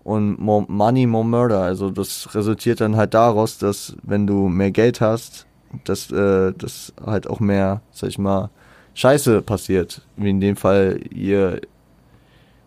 Und 0.02 0.40
more 0.40 0.64
money, 0.69 1.07
more 1.07 1.25
murder, 1.25 1.61
also 1.62 1.90
das 1.90 2.35
resultiert 2.35 2.80
dann 2.80 2.97
halt 2.97 3.14
daraus, 3.14 3.59
dass 3.59 3.97
wenn 4.02 4.26
du 4.26 4.49
mehr 4.49 4.71
Geld 4.71 5.00
hast, 5.00 5.47
dass 5.85 6.11
äh, 6.11 6.53
das 6.57 6.93
halt 7.05 7.29
auch 7.29 7.41
mehr, 7.41 7.83
sag 7.93 8.09
ich 8.09 8.19
mal, 8.19 8.50
Scheiße 8.95 9.43
passiert, 9.43 10.03
wie 10.17 10.31
in 10.31 10.41
dem 10.41 10.57
Fall 10.57 11.00
hier 11.12 11.61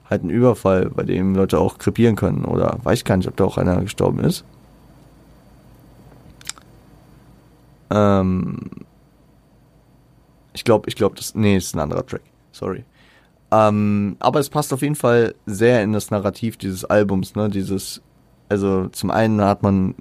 halt 0.10 0.24
ein 0.24 0.30
Überfall, 0.30 0.90
bei 0.90 1.04
dem 1.04 1.36
Leute 1.36 1.60
auch 1.60 1.78
krepieren 1.78 2.16
können 2.16 2.46
oder 2.46 2.80
weiß 2.84 3.00
ich 3.00 3.06
gar 3.06 3.18
nicht, 3.18 3.28
ob 3.28 3.36
da 3.36 3.46
auch 3.46 3.58
einer 3.58 3.82
gestorben 3.82 4.20
ist. 4.20 4.46
Ähm, 7.90 8.58
ich 10.54 10.64
glaube, 10.64 10.88
ich 10.90 10.96
glaube, 10.96 11.16
das, 11.16 11.36
nee, 11.36 11.58
ist 11.58 11.76
ein 11.76 11.80
anderer 11.80 12.06
Track. 12.06 12.22
Sorry. 12.52 12.86
Ähm, 13.52 14.16
aber 14.20 14.40
es 14.40 14.50
passt 14.50 14.74
auf 14.74 14.82
jeden 14.82 14.96
Fall 14.96 15.36
sehr 15.46 15.84
in 15.84 15.94
das 15.94 16.10
Narrativ 16.10 16.58
dieses 16.58 16.86
Albums, 16.86 17.36
ne? 17.36 17.50
Dieses, 17.50 18.02
also 18.50 18.88
zum 18.90 19.12
einen 19.12 19.42
hat 19.42 19.62
man 19.62 19.96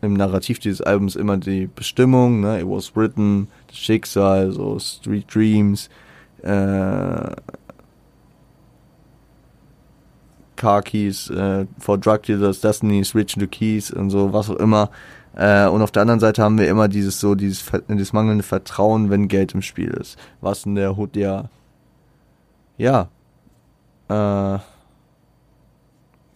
im 0.00 0.14
Narrativ 0.14 0.58
dieses 0.58 0.80
Albums 0.80 1.16
immer 1.16 1.36
die 1.36 1.66
Bestimmung, 1.66 2.40
ne? 2.40 2.60
It 2.60 2.66
was 2.66 2.96
written, 2.96 3.48
das 3.68 3.76
Schicksal, 3.76 4.52
so 4.52 4.78
Street 4.78 5.26
Dreams, 5.32 5.88
äh, 6.42 7.30
Car 10.56 10.82
Keys, 10.82 11.30
äh, 11.30 11.66
for 11.78 11.98
Drug 11.98 12.22
Dealers, 12.22 12.60
Destiny, 12.60 13.04
Switch 13.04 13.34
to 13.34 13.46
Keys 13.46 13.90
und 13.90 14.10
so, 14.10 14.32
was 14.32 14.50
auch 14.50 14.56
immer. 14.56 14.90
Äh, 15.36 15.68
und 15.68 15.82
auf 15.82 15.92
der 15.92 16.02
anderen 16.02 16.20
Seite 16.20 16.42
haben 16.42 16.58
wir 16.58 16.68
immer 16.68 16.88
dieses 16.88 17.20
so, 17.20 17.34
dieses, 17.34 17.64
dieses 17.88 18.12
mangelnde 18.12 18.42
Vertrauen, 18.42 19.10
wenn 19.10 19.28
Geld 19.28 19.54
im 19.54 19.62
Spiel 19.62 19.90
ist. 19.90 20.18
Was 20.40 20.66
in 20.66 20.74
der 20.74 20.96
Hood 20.96 21.16
ja 21.16 21.48
ja, 22.78 23.08
äh, 24.08 24.58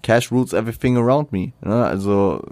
Cash 0.03 0.33
rules 0.33 0.53
everything 0.53 0.99
around 0.99 1.33
me. 1.33 1.53
Ne? 1.63 1.87
Also 1.87 2.45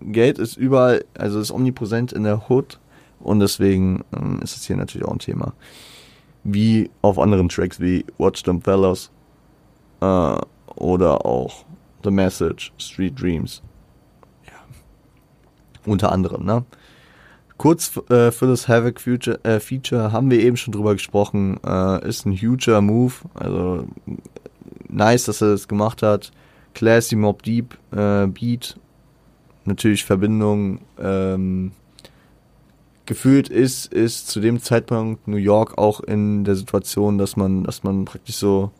Geld 0.00 0.38
ist 0.38 0.56
überall, 0.56 1.04
also 1.16 1.40
ist 1.40 1.50
omnipräsent 1.50 2.12
in 2.12 2.24
der 2.24 2.48
Hood 2.48 2.78
und 3.20 3.40
deswegen 3.40 4.04
ähm, 4.16 4.40
ist 4.42 4.56
es 4.56 4.66
hier 4.66 4.76
natürlich 4.76 5.06
auch 5.06 5.12
ein 5.12 5.18
Thema. 5.18 5.54
Wie 6.44 6.90
auf 7.02 7.18
anderen 7.18 7.48
Tracks 7.48 7.80
wie 7.80 8.04
Watch 8.16 8.42
Them 8.42 8.62
Fellows 8.62 9.10
äh, 10.00 10.38
oder 10.76 11.26
auch 11.26 11.64
The 12.04 12.10
Message, 12.10 12.72
Street 12.78 13.20
Dreams. 13.20 13.62
Ja. 14.46 14.52
Unter 15.84 16.12
anderem, 16.12 16.44
ne? 16.44 16.64
Kurz 17.56 17.96
äh, 18.08 18.30
für 18.30 18.46
das 18.46 18.68
Havoc 18.68 19.00
Future, 19.00 19.44
äh, 19.44 19.58
Feature 19.58 20.12
haben 20.12 20.30
wir 20.30 20.38
eben 20.38 20.56
schon 20.56 20.72
drüber 20.72 20.92
gesprochen. 20.92 21.58
Äh, 21.66 22.08
ist 22.08 22.24
ein 22.24 22.32
huger 22.32 22.80
Move. 22.80 23.14
Also 23.34 23.84
nice, 24.88 25.24
dass 25.24 25.42
er 25.42 25.50
das 25.50 25.66
gemacht 25.66 26.02
hat. 26.02 26.30
Classy 26.74 27.16
Mob 27.16 27.42
Deep 27.42 27.76
äh, 27.90 28.28
Beat. 28.28 28.78
Natürlich 29.68 30.04
Verbindung. 30.04 30.80
Ähm, 30.98 31.72
gefühlt 33.04 33.48
ist, 33.48 33.92
ist 33.92 34.28
zu 34.28 34.40
dem 34.40 34.60
Zeitpunkt 34.60 35.28
New 35.28 35.36
York 35.36 35.76
auch 35.78 36.00
in 36.00 36.44
der 36.44 36.56
Situation, 36.56 37.18
dass 37.18 37.36
man, 37.36 37.64
dass 37.64 37.82
man 37.82 38.06
praktisch 38.06 38.36
so 38.36 38.70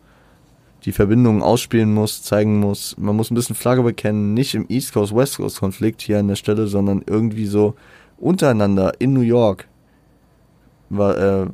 die 0.84 0.92
Verbindungen 0.92 1.42
ausspielen 1.42 1.92
muss, 1.92 2.22
zeigen 2.22 2.58
muss. 2.58 2.96
Man 2.98 3.16
muss 3.16 3.30
ein 3.30 3.34
bisschen 3.34 3.54
Flagge 3.54 3.82
bekennen, 3.82 4.32
nicht 4.32 4.54
im 4.54 4.64
East 4.68 4.94
Coast 4.94 5.14
West 5.14 5.36
Coast 5.36 5.60
Konflikt 5.60 6.00
hier 6.00 6.18
an 6.18 6.28
der 6.28 6.36
Stelle, 6.36 6.68
sondern 6.68 7.02
irgendwie 7.06 7.46
so 7.46 7.74
untereinander 8.16 8.92
in 8.98 9.12
New 9.12 9.20
York, 9.20 9.68
war, 10.88 11.18
äh, 11.18 11.46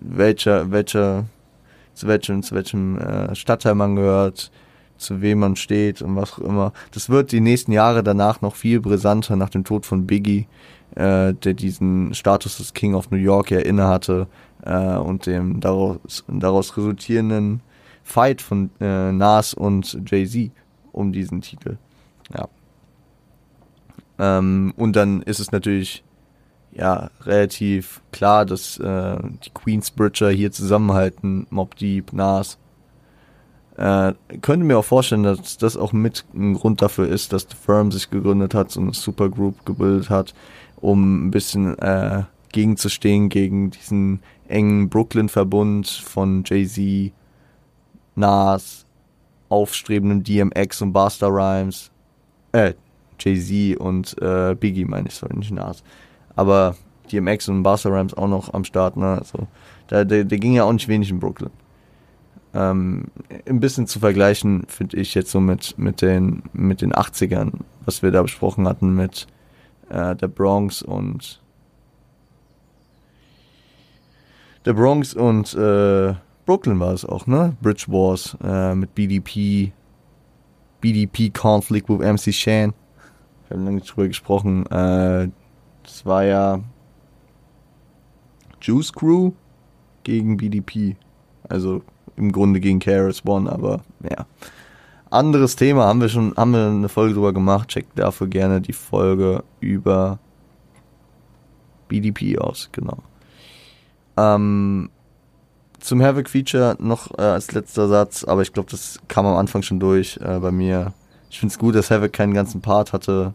welcher, 0.00 0.72
welcher, 0.72 1.26
zu 1.94 2.08
welchem, 2.08 2.42
zu 2.42 2.54
welchem 2.56 2.98
äh, 2.98 3.34
Stadtteil 3.36 3.76
man 3.76 3.94
gehört, 3.94 4.50
zu 5.00 5.20
wem 5.20 5.40
man 5.40 5.56
steht 5.56 6.02
und 6.02 6.16
was 6.16 6.34
auch 6.34 6.38
immer. 6.38 6.72
Das 6.92 7.08
wird 7.08 7.32
die 7.32 7.40
nächsten 7.40 7.72
Jahre 7.72 8.02
danach 8.02 8.40
noch 8.40 8.54
viel 8.54 8.80
brisanter 8.80 9.36
nach 9.36 9.50
dem 9.50 9.64
Tod 9.64 9.86
von 9.86 10.06
Biggie, 10.06 10.46
äh, 10.94 11.34
der 11.34 11.54
diesen 11.54 12.14
Status 12.14 12.58
des 12.58 12.74
King 12.74 12.94
of 12.94 13.10
New 13.10 13.18
York 13.18 13.50
ja 13.50 13.60
innehatte 13.60 14.26
äh, 14.62 14.96
und 14.96 15.26
dem 15.26 15.60
daraus, 15.60 16.24
daraus 16.28 16.76
resultierenden 16.76 17.62
Fight 18.02 18.42
von 18.42 18.70
äh, 18.80 19.12
Nas 19.12 19.54
und 19.54 19.98
Jay-Z 20.06 20.50
um 20.92 21.12
diesen 21.12 21.40
Titel. 21.40 21.78
Ja. 22.34 22.48
Ähm, 24.18 24.74
und 24.76 24.96
dann 24.96 25.22
ist 25.22 25.40
es 25.40 25.52
natürlich 25.52 26.04
ja 26.72 27.10
relativ 27.22 28.02
klar, 28.12 28.44
dass 28.44 28.78
äh, 28.78 29.16
die 29.44 29.50
Queensbridger 29.50 30.30
hier 30.30 30.52
zusammenhalten, 30.52 31.46
Mob 31.50 31.76
Deep, 31.76 32.12
Nas. 32.12 32.58
Äh, 33.80 34.12
könnte 34.42 34.66
mir 34.66 34.78
auch 34.78 34.84
vorstellen, 34.84 35.22
dass 35.22 35.56
das 35.56 35.78
auch 35.78 35.94
mit 35.94 36.26
ein 36.34 36.52
Grund 36.52 36.82
dafür 36.82 37.08
ist, 37.08 37.32
dass 37.32 37.46
The 37.48 37.56
Firm 37.56 37.90
sich 37.90 38.10
gegründet 38.10 38.52
hat, 38.52 38.70
so 38.70 38.78
eine 38.78 38.92
Supergroup 38.92 39.64
gebildet 39.64 40.10
hat, 40.10 40.34
um 40.82 41.28
ein 41.28 41.30
bisschen 41.30 41.78
äh, 41.78 42.24
gegenzustehen 42.52 43.30
gegen 43.30 43.70
diesen 43.70 44.20
engen 44.48 44.90
Brooklyn-Verbund 44.90 45.88
von 45.88 46.44
Jay-Z, 46.44 47.10
Nas, 48.16 48.84
aufstrebenden 49.48 50.24
DMX 50.24 50.82
und 50.82 50.92
Busta 50.92 51.28
Rhymes, 51.28 51.90
äh, 52.52 52.74
Jay-Z 53.18 53.80
und 53.80 54.14
äh, 54.20 54.56
Biggie, 54.56 54.84
meine 54.84 55.08
ich, 55.08 55.14
sorry, 55.14 55.38
nicht 55.38 55.52
Nas. 55.52 55.82
Aber 56.36 56.76
DMX 57.10 57.48
und 57.48 57.62
Busta 57.62 57.88
Rhymes 57.88 58.12
auch 58.12 58.28
noch 58.28 58.52
am 58.52 58.64
Start, 58.64 58.98
ne? 58.98 59.16
Also, 59.20 59.46
der, 59.88 60.04
der, 60.04 60.24
der 60.24 60.38
ging 60.38 60.52
ja 60.52 60.64
auch 60.64 60.72
nicht 60.74 60.88
wenig 60.88 61.08
in 61.08 61.18
Brooklyn. 61.18 61.50
Ähm, 62.52 63.06
ein 63.48 63.60
bisschen 63.60 63.86
zu 63.86 64.00
vergleichen, 64.00 64.64
finde 64.66 64.96
ich 64.96 65.14
jetzt 65.14 65.30
so 65.30 65.40
mit, 65.40 65.78
mit, 65.78 66.02
den, 66.02 66.42
mit 66.52 66.82
den 66.82 66.92
80ern, 66.92 67.52
was 67.84 68.02
wir 68.02 68.10
da 68.10 68.22
besprochen 68.22 68.66
hatten 68.66 68.94
mit 68.94 69.28
äh, 69.88 70.16
der 70.16 70.28
Bronx 70.28 70.82
und 70.82 71.40
der 74.64 74.74
Bronx 74.74 75.14
und 75.14 75.54
äh, 75.54 76.14
Brooklyn 76.44 76.80
war 76.80 76.92
es 76.92 77.04
auch, 77.04 77.26
ne? 77.26 77.56
Bridge 77.62 77.86
Wars 77.88 78.36
äh, 78.42 78.74
mit 78.74 78.94
BDP, 78.94 79.72
BDP 80.80 81.30
Conflict 81.30 81.88
with 81.88 82.00
MC 82.00 82.34
Shan. 82.34 82.74
Wir 83.48 83.56
haben 83.56 83.64
lange 83.64 83.80
drüber 83.80 84.08
gesprochen. 84.08 84.66
Äh, 84.66 85.30
das 85.82 86.04
war 86.04 86.24
ja 86.24 86.60
Juice 88.60 88.92
Crew 88.92 89.32
gegen 90.02 90.36
BDP. 90.36 90.96
Also 91.48 91.82
im 92.20 92.32
Grunde 92.32 92.60
gegen 92.60 92.78
KRS 92.78 93.26
One, 93.26 93.50
aber 93.50 93.80
ja. 94.08 94.26
Anderes 95.10 95.56
Thema 95.56 95.86
haben 95.86 96.00
wir 96.00 96.08
schon, 96.08 96.36
haben 96.36 96.52
wir 96.52 96.66
eine 96.66 96.88
Folge 96.88 97.14
drüber 97.14 97.32
gemacht. 97.32 97.68
Checkt 97.68 97.98
dafür 97.98 98.28
gerne 98.28 98.60
die 98.60 98.72
Folge 98.72 99.42
über 99.58 100.20
BDP 101.88 102.38
aus, 102.38 102.68
genau. 102.70 102.98
Ähm, 104.16 104.88
zum 105.80 106.02
Havoc 106.02 106.28
Feature 106.28 106.76
noch 106.78 107.18
äh, 107.18 107.22
als 107.22 107.50
letzter 107.52 107.88
Satz, 107.88 108.22
aber 108.22 108.42
ich 108.42 108.52
glaube, 108.52 108.70
das 108.70 109.00
kam 109.08 109.26
am 109.26 109.36
Anfang 109.36 109.62
schon 109.62 109.80
durch 109.80 110.18
äh, 110.22 110.38
bei 110.38 110.52
mir. 110.52 110.92
Ich 111.28 111.40
finde 111.40 111.52
es 111.52 111.58
gut, 111.58 111.74
dass 111.74 111.90
Havoc 111.90 112.12
keinen 112.12 112.34
ganzen 112.34 112.60
Part 112.60 112.92
hatte, 112.92 113.34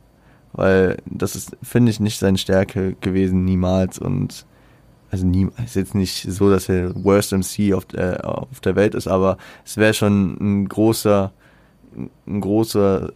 weil 0.54 0.98
das 1.06 1.36
ist, 1.36 1.58
finde 1.62 1.92
ich, 1.92 2.00
nicht 2.00 2.20
seine 2.20 2.38
Stärke 2.38 2.96
gewesen, 3.01 3.44
niemals. 3.44 4.00
Und 4.00 4.46
also 5.12 5.26
nie, 5.26 5.48
ist 5.64 5.76
jetzt 5.76 5.96
nicht 5.96 6.32
so, 6.32 6.50
dass 6.50 6.70
er 6.70 6.94
Worst 7.04 7.32
MC 7.32 7.74
auf, 7.74 7.86
äh, 7.94 8.18
auf 8.22 8.60
der 8.62 8.76
Welt 8.76 8.96
ist, 8.96 9.08
aber 9.08 9.38
es 9.64 9.78
wäre 9.78 9.94
schon 9.94 10.38
ein 10.40 10.68
großer, 10.68 11.32
ein 12.28 12.42
großer 12.42 13.12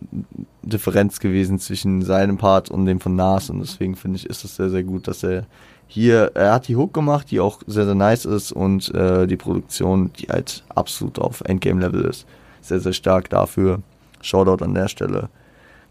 Differenz 0.63 1.19
gewesen 1.19 1.59
zwischen 1.59 2.01
seinem 2.01 2.37
Part 2.37 2.69
und 2.69 2.85
dem 2.85 2.99
von 2.99 3.15
Nas 3.15 3.49
und 3.49 3.59
deswegen 3.59 3.95
finde 3.95 4.17
ich, 4.17 4.25
ist 4.25 4.45
es 4.45 4.55
sehr, 4.55 4.69
sehr 4.69 4.83
gut, 4.83 5.07
dass 5.07 5.23
er 5.23 5.45
hier, 5.87 6.31
er 6.35 6.53
hat 6.53 6.67
die 6.67 6.75
Hook 6.75 6.93
gemacht, 6.93 7.31
die 7.31 7.39
auch 7.39 7.61
sehr, 7.65 7.85
sehr 7.85 7.95
nice 7.95 8.25
ist 8.25 8.51
und 8.51 8.93
äh, 8.93 9.25
die 9.25 9.37
Produktion, 9.37 10.11
die 10.13 10.27
halt 10.27 10.63
absolut 10.69 11.17
auf 11.17 11.41
Endgame-Level 11.41 12.05
ist. 12.05 12.27
Sehr, 12.61 12.79
sehr 12.79 12.93
stark 12.93 13.29
dafür. 13.31 13.81
Shoutout 14.21 14.63
an 14.63 14.75
der 14.75 14.87
Stelle. 14.87 15.29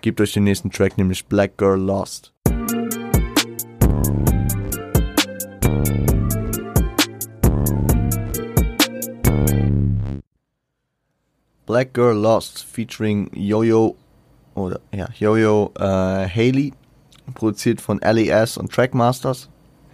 Gebt 0.00 0.20
euch 0.20 0.32
den 0.32 0.44
nächsten 0.44 0.70
Track, 0.70 0.96
nämlich 0.96 1.26
Black 1.26 1.58
Girl 1.58 1.80
Lost. 1.80 2.32
Black 11.68 11.92
Girl 11.92 12.16
Lost 12.16 12.64
featuring 12.64 13.30
Yo-Yo 13.34 13.94
oder 14.54 14.80
ja, 14.90 15.06
Yo-Yo 15.18 15.70
äh, 15.78 16.26
Haley, 16.26 16.72
produziert 17.34 17.82
von 17.82 18.00
LES 18.00 18.56
und 18.56 18.72
Trackmasters. 18.72 19.50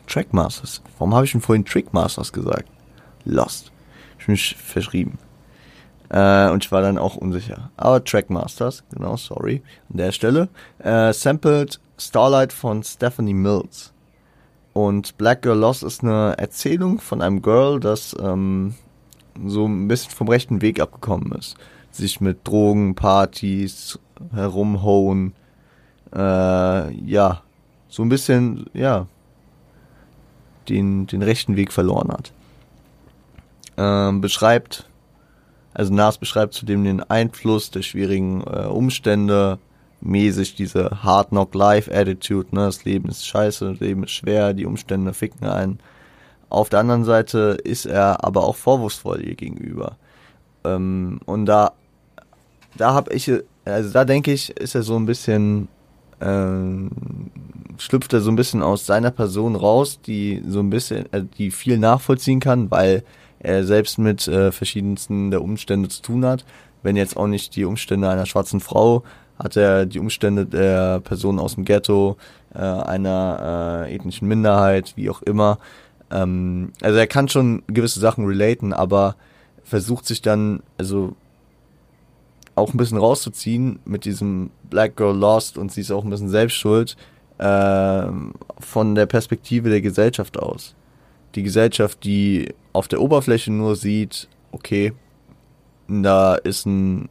Trackmasters. 0.06 0.82
Warum 0.98 1.14
habe 1.16 1.24
ich 1.24 1.32
denn 1.32 1.40
vorhin 1.40 1.64
Trickmasters 1.64 2.32
gesagt? 2.32 2.68
Lost. 3.24 3.72
Ich 4.20 4.26
bin 4.26 4.36
verschrieben. 4.36 5.18
Äh, 6.10 6.48
und 6.50 6.64
ich 6.64 6.70
war 6.70 6.80
dann 6.80 6.96
auch 6.96 7.16
unsicher. 7.16 7.70
Aber 7.76 8.04
Trackmasters, 8.04 8.84
genau, 8.92 9.16
sorry, 9.16 9.60
an 9.90 9.96
der 9.96 10.12
Stelle. 10.12 10.48
Äh, 10.78 11.12
sampled 11.12 11.80
Starlight 11.98 12.52
von 12.52 12.84
Stephanie 12.84 13.34
Mills. 13.34 13.92
Und 14.74 15.16
Black 15.16 15.42
Girl 15.42 15.58
Lost 15.58 15.82
ist 15.82 16.04
eine 16.04 16.38
Erzählung 16.38 17.00
von 17.00 17.20
einem 17.20 17.42
Girl, 17.42 17.80
das 17.80 18.14
ähm, 18.20 18.74
so 19.46 19.66
ein 19.66 19.88
bisschen 19.88 20.12
vom 20.12 20.28
rechten 20.28 20.62
Weg 20.62 20.80
abgekommen 20.80 21.32
ist. 21.32 21.56
Sich 21.90 22.20
mit 22.20 22.46
Drogen, 22.46 22.94
Partys, 22.94 23.98
herumhauen, 24.32 25.32
äh, 26.14 26.92
ja, 26.92 27.42
so 27.88 28.02
ein 28.02 28.08
bisschen, 28.08 28.66
ja, 28.74 29.06
den, 30.68 31.06
den 31.06 31.22
rechten 31.22 31.56
Weg 31.56 31.72
verloren 31.72 32.10
hat. 32.10 32.32
Ähm, 33.76 34.20
beschreibt, 34.20 34.88
also 35.72 35.92
Nas 35.92 36.18
beschreibt 36.18 36.54
zudem 36.54 36.84
den 36.84 37.02
Einfluss 37.02 37.70
der 37.70 37.82
schwierigen 37.82 38.42
äh, 38.42 38.66
Umstände, 38.66 39.58
mäßig 40.00 40.54
diese 40.54 41.02
Hard 41.02 41.30
Knock 41.30 41.54
Life 41.54 41.92
Attitude, 41.92 42.54
ne, 42.54 42.66
das 42.66 42.84
Leben 42.84 43.08
ist 43.08 43.26
scheiße, 43.26 43.72
das 43.72 43.80
Leben 43.80 44.04
ist 44.04 44.12
schwer, 44.12 44.52
die 44.54 44.66
Umstände 44.66 45.12
ficken 45.14 45.46
einen. 45.46 45.80
Auf 46.48 46.68
der 46.68 46.80
anderen 46.80 47.04
Seite 47.04 47.58
ist 47.64 47.86
er 47.86 48.24
aber 48.24 48.44
auch 48.44 48.56
vorwurfsvoll 48.56 49.26
ihr 49.26 49.34
gegenüber. 49.34 49.96
Ähm, 50.64 51.20
und 51.26 51.46
da, 51.46 51.72
da 52.76 52.94
habe 52.94 53.12
ich, 53.12 53.30
also 53.64 53.90
da 53.90 54.04
denke 54.04 54.32
ich, 54.32 54.50
ist 54.50 54.74
er 54.74 54.82
so 54.82 54.96
ein 54.96 55.06
bisschen, 55.06 55.68
ähm, 56.20 56.90
schlüpft 57.78 58.12
er 58.12 58.20
so 58.20 58.30
ein 58.30 58.36
bisschen 58.36 58.62
aus 58.62 58.86
seiner 58.86 59.10
Person 59.10 59.56
raus, 59.56 60.00
die 60.00 60.42
so 60.46 60.60
ein 60.60 60.70
bisschen, 60.70 61.12
äh, 61.12 61.24
die 61.38 61.50
viel 61.50 61.78
nachvollziehen 61.78 62.40
kann, 62.40 62.70
weil 62.70 63.04
er 63.40 63.64
selbst 63.64 63.98
mit 63.98 64.26
äh, 64.26 64.52
verschiedensten 64.52 65.30
der 65.30 65.42
Umstände 65.42 65.88
zu 65.88 66.02
tun 66.02 66.24
hat. 66.24 66.44
Wenn 66.82 66.96
jetzt 66.96 67.16
auch 67.16 67.26
nicht 67.26 67.56
die 67.56 67.64
Umstände 67.64 68.08
einer 68.08 68.26
schwarzen 68.26 68.60
Frau, 68.60 69.02
hat 69.38 69.56
er 69.56 69.86
die 69.86 69.98
Umstände 69.98 70.46
der 70.46 71.00
Person 71.00 71.38
aus 71.38 71.54
dem 71.54 71.64
Ghetto, 71.64 72.16
äh, 72.54 72.58
einer 72.58 73.84
äh, 73.86 73.94
ethnischen 73.94 74.28
Minderheit, 74.28 74.92
wie 74.96 75.10
auch 75.10 75.22
immer. 75.22 75.58
Ähm, 76.11 76.73
also 76.80 76.99
er 76.99 77.06
kann 77.06 77.28
schon 77.28 77.62
gewisse 77.66 78.00
Sachen 78.00 78.26
relaten, 78.26 78.73
aber 78.73 79.16
versucht 79.62 80.06
sich 80.06 80.23
dann, 80.23 80.62
also 80.78 81.14
auch 82.54 82.73
ein 82.73 82.76
bisschen 82.76 82.99
rauszuziehen 82.99 83.80
mit 83.84 84.04
diesem 84.04 84.50
Black 84.70 84.96
Girl 84.96 85.16
Lost 85.16 85.58
und 85.58 85.73
sie 85.73 85.80
ist 85.80 85.90
auch 85.90 86.04
ein 86.04 86.11
bisschen 86.11 86.28
selbst 86.28 86.54
schuld 86.54 86.96
äh, 87.38 88.06
von 88.61 88.94
der 88.94 89.06
Perspektive 89.06 89.70
der 89.70 89.80
Gesellschaft 89.80 90.38
aus. 90.38 90.75
Die 91.34 91.42
Gesellschaft, 91.42 92.04
die 92.04 92.54
auf 92.73 92.87
der 92.87 93.00
Oberfläche 93.00 93.52
nur 93.52 93.75
sieht, 93.75 94.28
okay, 94.52 94.92
da 95.88 96.37
ist 96.37 96.64
ein, 96.66 97.08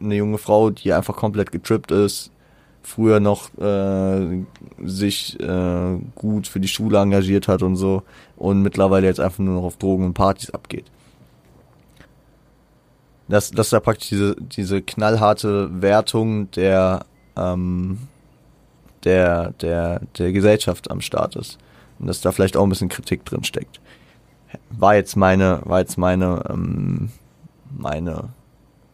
eine 0.00 0.16
junge 0.16 0.38
Frau, 0.38 0.70
die 0.70 0.92
einfach 0.92 1.16
komplett 1.16 1.52
getrippt 1.52 1.90
ist, 1.90 2.30
früher 2.84 3.18
noch 3.18 3.56
äh, 3.58 4.44
sich 4.84 5.40
äh, 5.40 5.98
gut 6.14 6.46
für 6.46 6.60
die 6.60 6.68
Schule 6.68 6.98
engagiert 6.98 7.48
hat 7.48 7.62
und 7.62 7.76
so 7.76 8.02
und 8.36 8.62
mittlerweile 8.62 9.06
jetzt 9.06 9.20
einfach 9.20 9.38
nur 9.38 9.54
noch 9.54 9.64
auf 9.64 9.78
Drogen 9.78 10.04
und 10.04 10.14
Partys 10.14 10.50
abgeht. 10.50 10.84
Dass, 13.26 13.50
dass 13.50 13.70
da 13.70 13.80
praktisch 13.80 14.10
diese, 14.10 14.36
diese 14.38 14.82
knallharte 14.82 15.70
Wertung 15.80 16.50
der, 16.50 17.06
ähm, 17.36 17.98
der, 19.04 19.52
der, 19.52 20.02
der 20.18 20.32
Gesellschaft 20.32 20.90
am 20.90 21.00
Start 21.00 21.36
ist. 21.36 21.58
Und 21.98 22.06
dass 22.06 22.20
da 22.20 22.32
vielleicht 22.32 22.56
auch 22.56 22.64
ein 22.64 22.68
bisschen 22.68 22.90
Kritik 22.90 23.24
drin 23.24 23.44
steckt. 23.44 23.80
War 24.68 24.94
jetzt 24.94 25.16
meine, 25.16 25.62
war 25.64 25.80
jetzt 25.80 25.96
meine, 25.96 26.44
ähm, 26.50 27.10
meine 27.70 28.28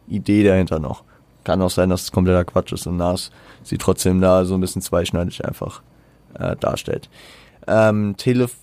Idee 0.07 0.45
dahinter 0.45 0.79
noch. 0.79 1.03
Kann 1.43 1.61
auch 1.61 1.69
sein, 1.69 1.89
dass 1.89 2.03
es 2.03 2.11
kompletter 2.11 2.45
Quatsch 2.45 2.71
ist 2.71 2.87
und 2.87 2.97
Nas 2.97 3.31
sie 3.63 3.77
trotzdem 3.77 4.21
da 4.21 4.45
so 4.45 4.55
ein 4.55 4.61
bisschen 4.61 4.81
zweischneidig 4.81 5.45
einfach 5.45 5.81
äh, 6.35 6.55
darstellt. 6.55 7.09
Ähm, 7.67 8.15
Telef 8.17 8.55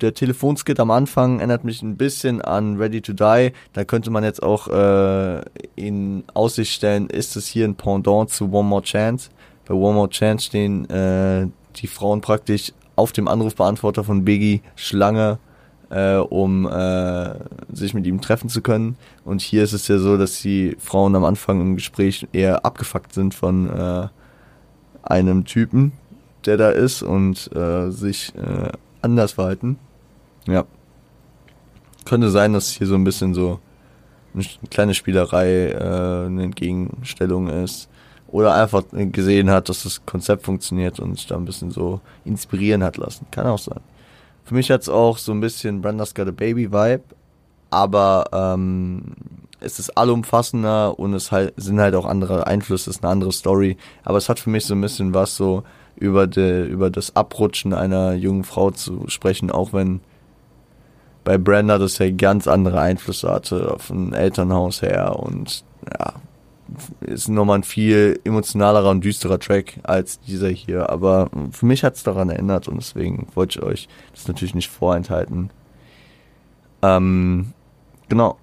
der 0.00 0.14
Telefonskit 0.14 0.78
am 0.80 0.90
Anfang 0.90 1.38
erinnert 1.38 1.64
mich 1.64 1.82
ein 1.82 1.96
bisschen 1.96 2.40
an 2.40 2.76
Ready 2.76 3.00
to 3.00 3.12
Die. 3.12 3.52
Da 3.72 3.84
könnte 3.84 4.10
man 4.10 4.22
jetzt 4.22 4.42
auch 4.42 4.68
äh, 4.68 5.42
in 5.76 6.24
Aussicht 6.34 6.72
stellen, 6.72 7.08
ist 7.08 7.36
es 7.36 7.46
hier 7.46 7.64
ein 7.64 7.74
Pendant 7.74 8.30
zu 8.30 8.52
One 8.52 8.68
More 8.68 8.82
Chance. 8.82 9.30
Bei 9.66 9.74
One 9.74 9.94
More 9.94 10.08
Chance 10.08 10.46
stehen 10.46 10.88
äh, 10.90 11.48
die 11.76 11.86
Frauen 11.86 12.20
praktisch 12.20 12.72
auf 12.96 13.12
dem 13.12 13.28
Anrufbeantworter 13.28 14.04
von 14.04 14.24
Biggie 14.24 14.62
Schlange 14.76 15.38
äh, 15.90 16.16
um 16.16 16.66
äh, 16.66 17.34
sich 17.72 17.94
mit 17.94 18.06
ihm 18.06 18.20
treffen 18.20 18.48
zu 18.48 18.60
können. 18.60 18.96
Und 19.24 19.40
hier 19.40 19.62
ist 19.62 19.72
es 19.72 19.88
ja 19.88 19.98
so, 19.98 20.16
dass 20.16 20.40
die 20.40 20.76
Frauen 20.78 21.14
am 21.16 21.24
Anfang 21.24 21.60
im 21.60 21.76
Gespräch 21.76 22.26
eher 22.32 22.64
abgefuckt 22.64 23.12
sind 23.12 23.34
von 23.34 23.70
äh, 23.70 24.08
einem 25.02 25.44
Typen, 25.44 25.92
der 26.46 26.56
da 26.56 26.70
ist 26.70 27.02
und 27.02 27.50
äh, 27.54 27.90
sich 27.90 28.34
äh, 28.36 28.70
anders 29.02 29.32
verhalten. 29.32 29.78
Ja. 30.46 30.64
Könnte 32.04 32.30
sein, 32.30 32.52
dass 32.52 32.70
hier 32.70 32.86
so 32.86 32.94
ein 32.94 33.04
bisschen 33.04 33.34
so 33.34 33.60
eine 34.34 34.44
kleine 34.70 34.94
Spielerei 34.94 35.70
äh, 35.70 36.26
eine 36.26 36.42
Entgegenstellung 36.42 37.48
ist. 37.48 37.88
Oder 38.30 38.54
einfach 38.54 38.84
gesehen 38.92 39.48
hat, 39.48 39.70
dass 39.70 39.84
das 39.84 40.04
Konzept 40.04 40.44
funktioniert 40.44 41.00
und 41.00 41.14
sich 41.14 41.26
da 41.26 41.36
ein 41.36 41.46
bisschen 41.46 41.70
so 41.70 42.00
inspirieren 42.26 42.84
hat 42.84 42.98
lassen. 42.98 43.26
Kann 43.30 43.46
auch 43.46 43.58
sein. 43.58 43.80
Für 44.48 44.54
mich 44.54 44.70
hat 44.70 44.80
es 44.80 44.88
auch 44.88 45.18
so 45.18 45.32
ein 45.32 45.40
bisschen 45.40 45.82
Brenda's 45.82 46.14
Got 46.14 46.28
a 46.28 46.30
Baby 46.30 46.72
Vibe, 46.72 47.02
aber 47.68 48.24
ähm, 48.32 49.02
es 49.60 49.78
ist 49.78 49.90
allumfassender 49.90 50.98
und 50.98 51.12
es 51.12 51.30
halt, 51.30 51.52
sind 51.58 51.78
halt 51.78 51.94
auch 51.94 52.06
andere 52.06 52.46
Einflüsse, 52.46 52.88
es 52.88 52.96
ist 52.96 53.04
eine 53.04 53.12
andere 53.12 53.30
Story. 53.30 53.76
Aber 54.04 54.16
es 54.16 54.30
hat 54.30 54.38
für 54.38 54.48
mich 54.48 54.64
so 54.64 54.74
ein 54.74 54.80
bisschen 54.80 55.12
was 55.12 55.36
so 55.36 55.64
über, 55.96 56.26
de, 56.26 56.66
über 56.66 56.88
das 56.88 57.14
Abrutschen 57.14 57.74
einer 57.74 58.14
jungen 58.14 58.42
Frau 58.42 58.70
zu 58.70 59.04
sprechen, 59.08 59.50
auch 59.50 59.74
wenn 59.74 60.00
bei 61.24 61.36
Brenda 61.36 61.76
das 61.76 61.98
ja 61.98 62.10
ganz 62.10 62.48
andere 62.48 62.80
Einflüsse 62.80 63.30
hatte 63.30 63.76
ein 63.90 64.14
Elternhaus 64.14 64.80
her 64.80 65.14
und 65.18 65.62
ja, 65.92 66.14
ist 67.00 67.28
nochmal 67.28 67.58
ein 67.58 67.62
viel 67.64 68.20
emotionalerer 68.24 68.90
und 68.90 69.04
düsterer 69.04 69.38
Track 69.38 69.78
als 69.82 70.20
dieser 70.20 70.48
hier. 70.48 70.90
Aber 70.90 71.30
für 71.50 71.66
mich 71.66 71.84
hat 71.84 71.96
es 71.96 72.02
daran 72.02 72.30
erinnert 72.30 72.68
und 72.68 72.76
deswegen 72.76 73.26
wollte 73.34 73.58
ich 73.58 73.64
euch 73.64 73.88
das 74.12 74.28
natürlich 74.28 74.54
nicht 74.54 74.68
vorenthalten. 74.68 75.50
Ähm, 76.82 77.52
genau. 78.08 78.38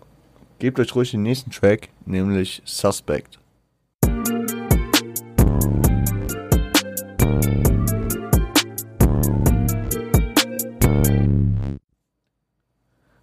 Gebt 0.59 0.79
euch 0.79 0.95
ruhig 0.95 1.11
den 1.11 1.23
nächsten 1.23 1.51
Track, 1.51 1.89
nämlich 2.05 2.61
Suspect. 2.65 3.39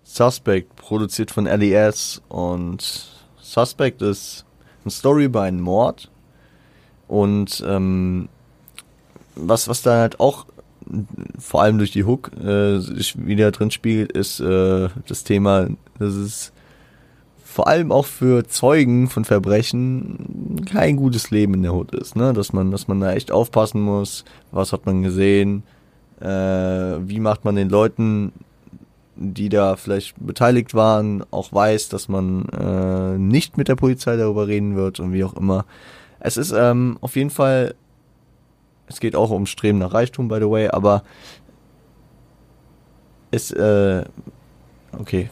Suspect, 0.04 0.76
produziert 0.76 1.30
von 1.30 1.46
LES 1.46 2.20
und 2.28 2.82
Suspect 3.40 4.02
ist 4.02 4.44
eine 4.84 4.90
Story 4.90 5.24
über 5.24 5.42
einen 5.42 5.60
Mord. 5.60 6.10
Und 7.08 7.62
ähm, 7.66 8.28
was, 9.34 9.68
was 9.68 9.82
da 9.82 9.98
halt 9.98 10.20
auch 10.20 10.46
vor 11.38 11.62
allem 11.62 11.78
durch 11.78 11.90
die 11.90 12.04
Hook 12.04 12.32
äh, 12.36 12.78
sich 12.78 13.14
wieder 13.26 13.50
drin 13.50 13.70
spiegelt, 13.70 14.12
ist 14.12 14.40
äh, 14.40 14.88
das 15.06 15.24
Thema, 15.24 15.68
dass 15.98 16.14
es 16.14 16.52
vor 17.44 17.68
allem 17.68 17.92
auch 17.92 18.06
für 18.06 18.46
Zeugen 18.46 19.08
von 19.08 19.24
Verbrechen 19.26 20.64
kein 20.64 20.96
gutes 20.96 21.30
Leben 21.30 21.54
in 21.54 21.62
der 21.62 21.74
Hut 21.74 21.94
ist, 21.94 22.16
ne? 22.16 22.32
Dass 22.32 22.54
man, 22.54 22.70
dass 22.70 22.88
man 22.88 23.00
da 23.00 23.12
echt 23.12 23.30
aufpassen 23.30 23.82
muss, 23.82 24.24
was 24.50 24.72
hat 24.72 24.86
man 24.86 25.02
gesehen, 25.02 25.62
äh, 26.20 26.26
wie 26.26 27.20
macht 27.20 27.44
man 27.44 27.56
den 27.56 27.68
Leuten 27.68 28.32
die 29.16 29.48
da 29.48 29.76
vielleicht 29.76 30.14
beteiligt 30.18 30.74
waren, 30.74 31.24
auch 31.30 31.52
weiß, 31.52 31.88
dass 31.88 32.08
man 32.08 32.46
äh, 32.48 33.18
nicht 33.18 33.56
mit 33.56 33.68
der 33.68 33.76
Polizei 33.76 34.16
darüber 34.16 34.46
reden 34.46 34.76
wird 34.76 35.00
und 35.00 35.12
wie 35.12 35.24
auch 35.24 35.34
immer. 35.34 35.64
Es 36.20 36.36
ist 36.36 36.52
ähm, 36.52 36.98
auf 37.00 37.16
jeden 37.16 37.30
Fall, 37.30 37.74
es 38.86 39.00
geht 39.00 39.16
auch 39.16 39.30
um 39.30 39.46
Streben 39.46 39.78
nach 39.78 39.92
Reichtum, 39.92 40.28
by 40.28 40.36
the 40.36 40.48
way, 40.48 40.68
aber 40.68 41.02
es, 43.30 43.50
äh, 43.50 44.04
okay, 44.98 45.30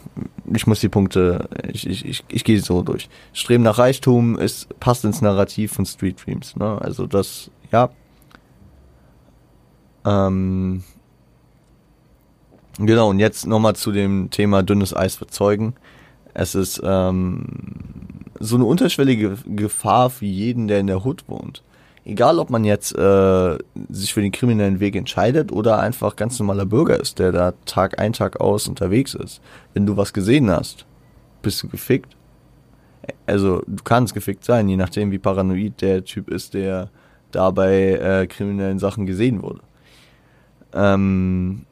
ich 0.53 0.67
muss 0.67 0.79
die 0.79 0.89
Punkte, 0.89 1.47
ich, 1.71 1.87
ich, 1.87 2.05
ich, 2.05 2.23
ich 2.27 2.43
gehe 2.43 2.59
so 2.59 2.81
durch. 2.81 3.09
Streben 3.33 3.63
nach 3.63 3.77
Reichtum 3.77 4.37
ist, 4.37 4.79
passt 4.79 5.05
ins 5.05 5.21
Narrativ 5.21 5.73
von 5.73 5.85
Street 5.85 6.23
Dreams, 6.25 6.55
ne? 6.55 6.77
Also 6.81 7.07
das, 7.07 7.49
ja. 7.71 7.89
Ähm, 10.03 10.83
Genau, 12.77 13.09
und 13.09 13.19
jetzt 13.19 13.45
nochmal 13.45 13.75
zu 13.75 13.91
dem 13.91 14.29
Thema 14.29 14.63
dünnes 14.63 14.95
Eis 14.95 15.15
verzeugen. 15.15 15.75
Es 16.33 16.55
ist 16.55 16.81
ähm, 16.83 17.45
so 18.39 18.55
eine 18.55 18.65
unterschwellige 18.65 19.37
Gefahr 19.45 20.09
für 20.09 20.25
jeden, 20.25 20.67
der 20.67 20.79
in 20.79 20.87
der 20.87 21.03
Hut 21.03 21.25
wohnt. 21.27 21.63
Egal, 22.03 22.39
ob 22.39 22.49
man 22.49 22.63
jetzt 22.63 22.97
äh, 22.97 23.57
sich 23.89 24.13
für 24.13 24.21
den 24.21 24.31
kriminellen 24.31 24.79
Weg 24.79 24.95
entscheidet 24.95 25.51
oder 25.51 25.79
einfach 25.79 26.15
ganz 26.15 26.39
normaler 26.39 26.65
Bürger 26.65 26.99
ist, 26.99 27.19
der 27.19 27.31
da 27.31 27.53
Tag 27.65 27.99
ein, 27.99 28.13
Tag 28.13 28.41
aus 28.41 28.67
unterwegs 28.67 29.13
ist. 29.13 29.41
Wenn 29.73 29.85
du 29.85 29.97
was 29.97 30.11
gesehen 30.11 30.49
hast, 30.49 30.85
bist 31.43 31.61
du 31.61 31.67
gefickt. 31.67 32.15
Also 33.27 33.61
du 33.67 33.83
kannst 33.83 34.13
gefickt 34.13 34.43
sein, 34.43 34.67
je 34.67 34.77
nachdem 34.77 35.11
wie 35.11 35.19
paranoid 35.19 35.81
der 35.81 36.03
Typ 36.03 36.29
ist, 36.29 36.53
der 36.53 36.89
da 37.31 37.51
bei 37.51 37.93
äh, 37.93 38.27
kriminellen 38.27 38.79
Sachen 38.79 39.05
gesehen 39.05 39.43
wurde. 39.43 39.61
Ähm, 40.73 41.65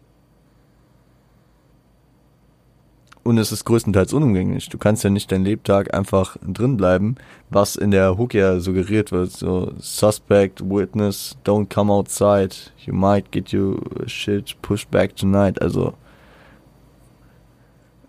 und 3.29 3.37
es 3.37 3.51
ist 3.51 3.63
größtenteils 3.63 4.11
unumgänglich. 4.11 4.69
Du 4.69 4.79
kannst 4.79 5.03
ja 5.03 5.11
nicht 5.11 5.31
deinen 5.31 5.45
Lebtag 5.45 5.93
einfach 5.93 6.35
drin 6.41 6.77
bleiben, 6.77 7.15
was 7.51 7.75
in 7.75 7.91
der 7.91 8.17
Hook 8.17 8.33
ja 8.33 8.59
suggeriert 8.59 9.11
wird. 9.11 9.31
So, 9.31 9.71
Suspect, 9.77 10.67
Witness, 10.67 11.37
don't 11.45 11.71
come 11.71 11.93
outside, 11.93 12.55
you 12.79 12.93
might 12.93 13.31
get 13.31 13.53
your 13.53 13.79
shit 14.07 14.59
pushed 14.63 14.89
back 14.89 15.15
tonight. 15.15 15.61
Also, 15.61 15.93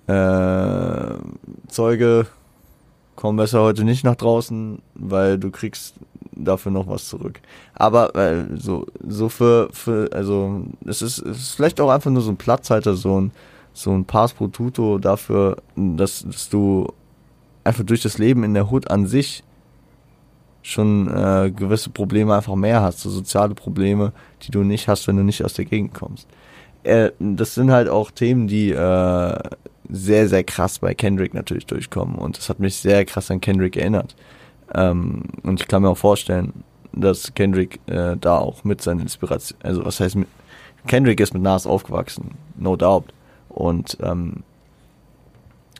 äh, 0.06 1.18
Zeuge, 1.68 2.26
komm 3.14 3.36
besser 3.36 3.60
heute 3.60 3.84
nicht 3.84 4.04
nach 4.04 4.16
draußen, 4.16 4.80
weil 4.94 5.38
du 5.38 5.50
kriegst 5.50 5.96
dafür 6.32 6.72
noch 6.72 6.88
was 6.88 7.10
zurück. 7.10 7.42
Aber 7.74 8.14
äh, 8.16 8.44
so, 8.56 8.86
so 9.06 9.28
für, 9.28 9.68
für, 9.70 10.08
also 10.14 10.62
es 10.86 11.02
ist, 11.02 11.18
es 11.18 11.36
ist 11.36 11.54
vielleicht 11.56 11.78
auch 11.78 11.90
einfach 11.90 12.10
nur 12.10 12.22
so 12.22 12.30
ein 12.30 12.38
Platzhalter, 12.38 12.94
so 12.94 13.20
ein, 13.20 13.32
so 13.72 13.92
ein 13.92 14.04
Pass 14.04 14.32
pro 14.32 14.48
Tuto 14.48 14.98
dafür, 14.98 15.56
dass, 15.76 16.24
dass 16.26 16.48
du 16.48 16.92
einfach 17.64 17.84
durch 17.84 18.02
das 18.02 18.18
Leben 18.18 18.44
in 18.44 18.54
der 18.54 18.70
Hood 18.70 18.90
an 18.90 19.06
sich 19.06 19.44
schon 20.62 21.08
äh, 21.08 21.50
gewisse 21.50 21.90
Probleme 21.90 22.34
einfach 22.34 22.54
mehr 22.54 22.82
hast, 22.82 23.00
so 23.00 23.10
soziale 23.10 23.54
Probleme, 23.54 24.12
die 24.42 24.50
du 24.50 24.62
nicht 24.62 24.88
hast, 24.88 25.08
wenn 25.08 25.16
du 25.16 25.22
nicht 25.22 25.44
aus 25.44 25.54
der 25.54 25.64
Gegend 25.64 25.94
kommst. 25.94 26.28
Äh, 26.82 27.10
das 27.18 27.54
sind 27.54 27.70
halt 27.70 27.88
auch 27.88 28.10
Themen, 28.10 28.46
die 28.46 28.70
äh, 28.70 29.38
sehr, 29.88 30.28
sehr 30.28 30.44
krass 30.44 30.78
bei 30.78 30.94
Kendrick 30.94 31.34
natürlich 31.34 31.66
durchkommen 31.66 32.16
und 32.16 32.36
das 32.36 32.48
hat 32.48 32.60
mich 32.60 32.76
sehr 32.76 33.04
krass 33.04 33.30
an 33.30 33.40
Kendrick 33.40 33.76
erinnert. 33.76 34.14
Ähm, 34.74 35.22
und 35.42 35.60
ich 35.60 35.68
kann 35.68 35.82
mir 35.82 35.88
auch 35.88 35.98
vorstellen, 35.98 36.64
dass 36.92 37.34
Kendrick 37.34 37.80
äh, 37.86 38.16
da 38.20 38.38
auch 38.38 38.64
mit 38.64 38.82
seiner 38.82 39.02
Inspiration, 39.02 39.58
also 39.62 39.84
was 39.84 40.00
heißt, 40.00 40.16
mit, 40.16 40.28
Kendrick 40.86 41.20
ist 41.20 41.34
mit 41.34 41.42
Nas 41.42 41.66
aufgewachsen, 41.66 42.32
no 42.56 42.76
doubt. 42.76 43.12
Und 43.50 43.98
ähm, 44.02 44.42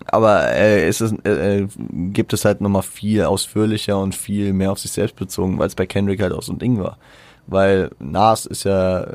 aber 0.07 0.53
äh, 0.53 0.89
ist 0.89 1.01
es, 1.01 1.13
äh, 1.25 1.67
gibt 2.13 2.33
es 2.33 2.45
halt 2.45 2.61
nochmal 2.61 2.83
viel 2.83 3.25
ausführlicher 3.25 3.99
und 3.99 4.15
viel 4.15 4.53
mehr 4.53 4.73
auf 4.73 4.79
sich 4.79 4.93
selbst 4.93 5.17
bezogen, 5.17 5.59
weil 5.59 5.67
es 5.67 5.75
bei 5.75 5.87
Kendrick 5.87 6.23
halt 6.23 6.33
auch 6.33 6.43
so 6.43 6.53
ein 6.53 6.59
Ding 6.59 6.79
war. 6.79 6.99
Weil 7.47 7.91
Nas 7.99 8.47
ist 8.47 8.65
ja, 8.65 9.07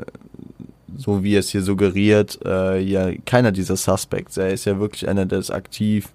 so 0.96 1.22
wie 1.22 1.36
es 1.36 1.50
hier 1.50 1.62
suggeriert, 1.62 2.38
äh, 2.44 2.80
ja 2.80 3.10
keiner 3.24 3.52
dieser 3.52 3.76
Suspects. 3.76 4.36
Er 4.36 4.50
ist 4.50 4.64
ja 4.64 4.78
wirklich 4.78 5.08
einer, 5.08 5.26
der 5.26 5.42
aktiv, 5.50 6.12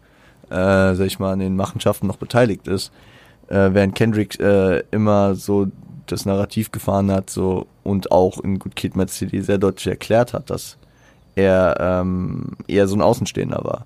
äh, 0.49 0.95
sag 0.95 1.05
ich 1.05 1.19
mal, 1.19 1.33
an 1.33 1.39
den 1.39 1.55
Machenschaften 1.55 2.07
noch 2.07 2.17
beteiligt 2.17 2.67
ist. 2.67 2.91
Äh, 3.47 3.73
während 3.73 3.95
Kendrick 3.95 4.39
äh, 4.39 4.83
immer 4.91 5.35
so 5.35 5.67
das 6.07 6.25
Narrativ 6.25 6.71
gefahren 6.71 7.11
hat, 7.11 7.29
so 7.29 7.67
und 7.83 8.11
auch 8.11 8.39
in 8.39 8.59
Good 8.59 8.75
Kid, 8.75 8.95
Mad 8.95 9.11
City 9.11 9.41
sehr 9.41 9.57
deutlich 9.57 9.87
erklärt 9.87 10.33
hat, 10.33 10.49
dass 10.49 10.77
er 11.35 11.77
ähm, 11.79 12.51
eher 12.67 12.87
so 12.87 12.95
ein 12.95 13.01
Außenstehender 13.01 13.63
war. 13.63 13.85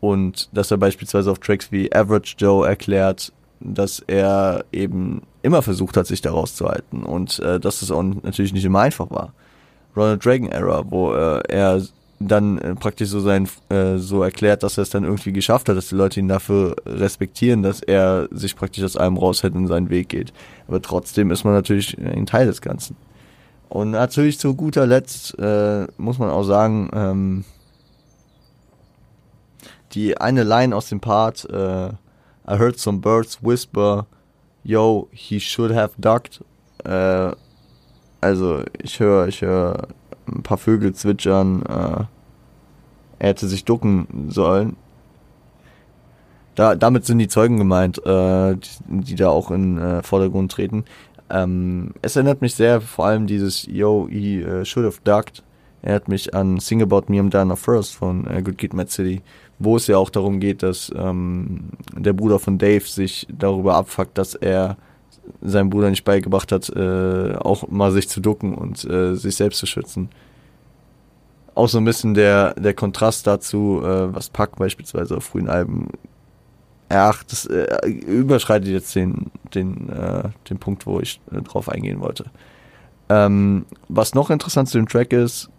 Und 0.00 0.50
dass 0.52 0.70
er 0.70 0.76
beispielsweise 0.76 1.30
auf 1.30 1.38
Tracks 1.38 1.72
wie 1.72 1.92
Average 1.94 2.34
Joe 2.38 2.66
erklärt, 2.66 3.32
dass 3.60 4.00
er 4.06 4.64
eben 4.72 5.22
immer 5.42 5.62
versucht 5.62 5.96
hat, 5.96 6.06
sich 6.06 6.20
da 6.20 6.30
rauszuhalten 6.30 7.02
und 7.04 7.38
äh, 7.38 7.58
dass 7.58 7.82
es 7.82 7.90
auch 7.90 8.02
natürlich 8.02 8.52
nicht 8.52 8.64
immer 8.64 8.80
einfach 8.80 9.10
war. 9.10 9.32
Ronald 9.96 10.24
Dragon 10.24 10.48
Era, 10.48 10.84
wo 10.90 11.14
äh, 11.14 11.40
er 11.48 11.82
dann 12.20 12.58
äh, 12.58 12.74
praktisch 12.74 13.08
so 13.08 13.20
sein 13.20 13.48
äh, 13.68 13.96
so 13.96 14.22
erklärt, 14.22 14.62
dass 14.62 14.78
er 14.78 14.82
es 14.82 14.90
dann 14.90 15.04
irgendwie 15.04 15.32
geschafft 15.32 15.68
hat, 15.68 15.76
dass 15.76 15.88
die 15.88 15.94
Leute 15.94 16.20
ihn 16.20 16.28
dafür 16.28 16.76
respektieren, 16.86 17.62
dass 17.62 17.80
er 17.80 18.28
sich 18.30 18.56
praktisch 18.56 18.84
aus 18.84 18.96
allem 18.96 19.16
raushält 19.16 19.54
und 19.54 19.66
seinen 19.66 19.90
Weg 19.90 20.08
geht. 20.08 20.32
Aber 20.68 20.80
trotzdem 20.80 21.30
ist 21.30 21.44
man 21.44 21.54
natürlich 21.54 21.96
ein 21.98 22.26
Teil 22.26 22.46
des 22.46 22.60
Ganzen. 22.60 22.96
Und 23.74 23.90
natürlich 23.90 24.38
zu 24.38 24.54
guter 24.54 24.86
Letzt 24.86 25.36
äh, 25.36 25.88
muss 25.96 26.20
man 26.20 26.30
auch 26.30 26.44
sagen, 26.44 26.88
ähm, 26.94 27.44
die 29.90 30.16
eine 30.16 30.44
Line 30.44 30.76
aus 30.76 30.90
dem 30.90 31.00
Part, 31.00 31.44
äh, 31.50 31.88
I 31.88 32.56
heard 32.56 32.78
some 32.78 32.98
birds 32.98 33.42
whisper, 33.42 34.06
yo, 34.62 35.08
he 35.10 35.40
should 35.40 35.74
have 35.74 35.90
ducked. 35.98 36.44
Äh, 36.84 37.32
also 38.20 38.62
ich 38.80 39.00
höre, 39.00 39.26
ich 39.26 39.42
höre 39.42 39.88
ein 40.28 40.44
paar 40.44 40.58
Vögel 40.58 40.94
zwitschern, 40.94 41.62
äh, 41.62 42.04
er 43.18 43.28
hätte 43.28 43.48
sich 43.48 43.64
ducken 43.64 44.28
sollen. 44.28 44.76
Da, 46.54 46.76
damit 46.76 47.06
sind 47.06 47.18
die 47.18 47.26
Zeugen 47.26 47.56
gemeint, 47.56 47.98
äh, 48.06 48.54
die, 48.54 48.68
die 48.86 49.14
da 49.16 49.30
auch 49.30 49.50
in 49.50 49.78
äh, 49.78 50.04
Vordergrund 50.04 50.52
treten. 50.52 50.84
Ähm, 51.34 51.90
es 52.00 52.14
erinnert 52.14 52.42
mich 52.42 52.54
sehr, 52.54 52.80
vor 52.80 53.06
allem 53.06 53.26
dieses 53.26 53.66
Yo, 53.66 54.06
he 54.08 54.44
uh, 54.44 54.64
should 54.64 54.86
have 54.86 55.00
ducked. 55.02 55.42
Erinnert 55.82 56.08
mich 56.08 56.32
an 56.32 56.60
Sing 56.60 56.80
About 56.80 57.04
Me 57.08 57.18
I'm 57.18 57.28
Diana 57.28 57.56
First 57.56 57.96
von 57.96 58.24
uh, 58.26 58.40
Good 58.40 58.56
Kid 58.56 58.72
Mad 58.72 58.90
City, 58.90 59.20
wo 59.58 59.76
es 59.76 59.88
ja 59.88 59.98
auch 59.98 60.10
darum 60.10 60.38
geht, 60.38 60.62
dass 60.62 60.92
ähm, 60.96 61.70
der 61.96 62.12
Bruder 62.12 62.38
von 62.38 62.56
Dave 62.56 62.84
sich 62.86 63.26
darüber 63.36 63.74
abfuckt, 63.74 64.16
dass 64.16 64.36
er 64.36 64.76
seinem 65.40 65.70
Bruder 65.70 65.90
nicht 65.90 66.04
beigebracht 66.04 66.52
hat, 66.52 66.68
äh, 66.70 67.34
auch 67.34 67.68
mal 67.68 67.90
sich 67.90 68.08
zu 68.08 68.20
ducken 68.20 68.54
und 68.54 68.84
äh, 68.84 69.14
sich 69.14 69.34
selbst 69.34 69.58
zu 69.58 69.66
schützen. 69.66 70.10
Auch 71.56 71.68
so 71.68 71.78
ein 71.78 71.84
bisschen 71.84 72.14
der, 72.14 72.54
der 72.54 72.74
Kontrast 72.74 73.26
dazu, 73.26 73.80
äh, 73.82 74.14
was 74.14 74.28
Pack 74.28 74.56
beispielsweise 74.56 75.16
auf 75.16 75.24
frühen 75.24 75.48
Alben 75.48 75.88
Ach, 76.88 77.22
das 77.24 77.46
äh, 77.46 77.88
überschreitet 77.88 78.68
jetzt 78.68 78.94
den, 78.94 79.30
den, 79.54 79.88
äh, 79.88 80.28
den 80.48 80.58
Punkt, 80.58 80.86
wo 80.86 81.00
ich 81.00 81.20
äh, 81.32 81.40
drauf 81.42 81.68
eingehen 81.68 82.00
wollte. 82.00 82.26
Ähm, 83.08 83.66
was 83.88 84.14
noch 84.14 84.30
interessant 84.30 84.68
zu 84.68 84.78
dem 84.78 84.88
Track 84.88 85.12
ist, 85.12 85.50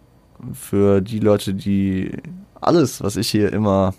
für 0.52 1.00
die 1.00 1.18
Leute, 1.18 1.54
die 1.54 2.12
alles, 2.60 3.02
was 3.02 3.16
ich 3.16 3.28
hier 3.28 3.52
immer 3.52 3.94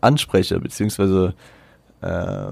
anspreche, 0.00 0.60
beziehungsweise 0.60 1.34
äh, 2.00 2.50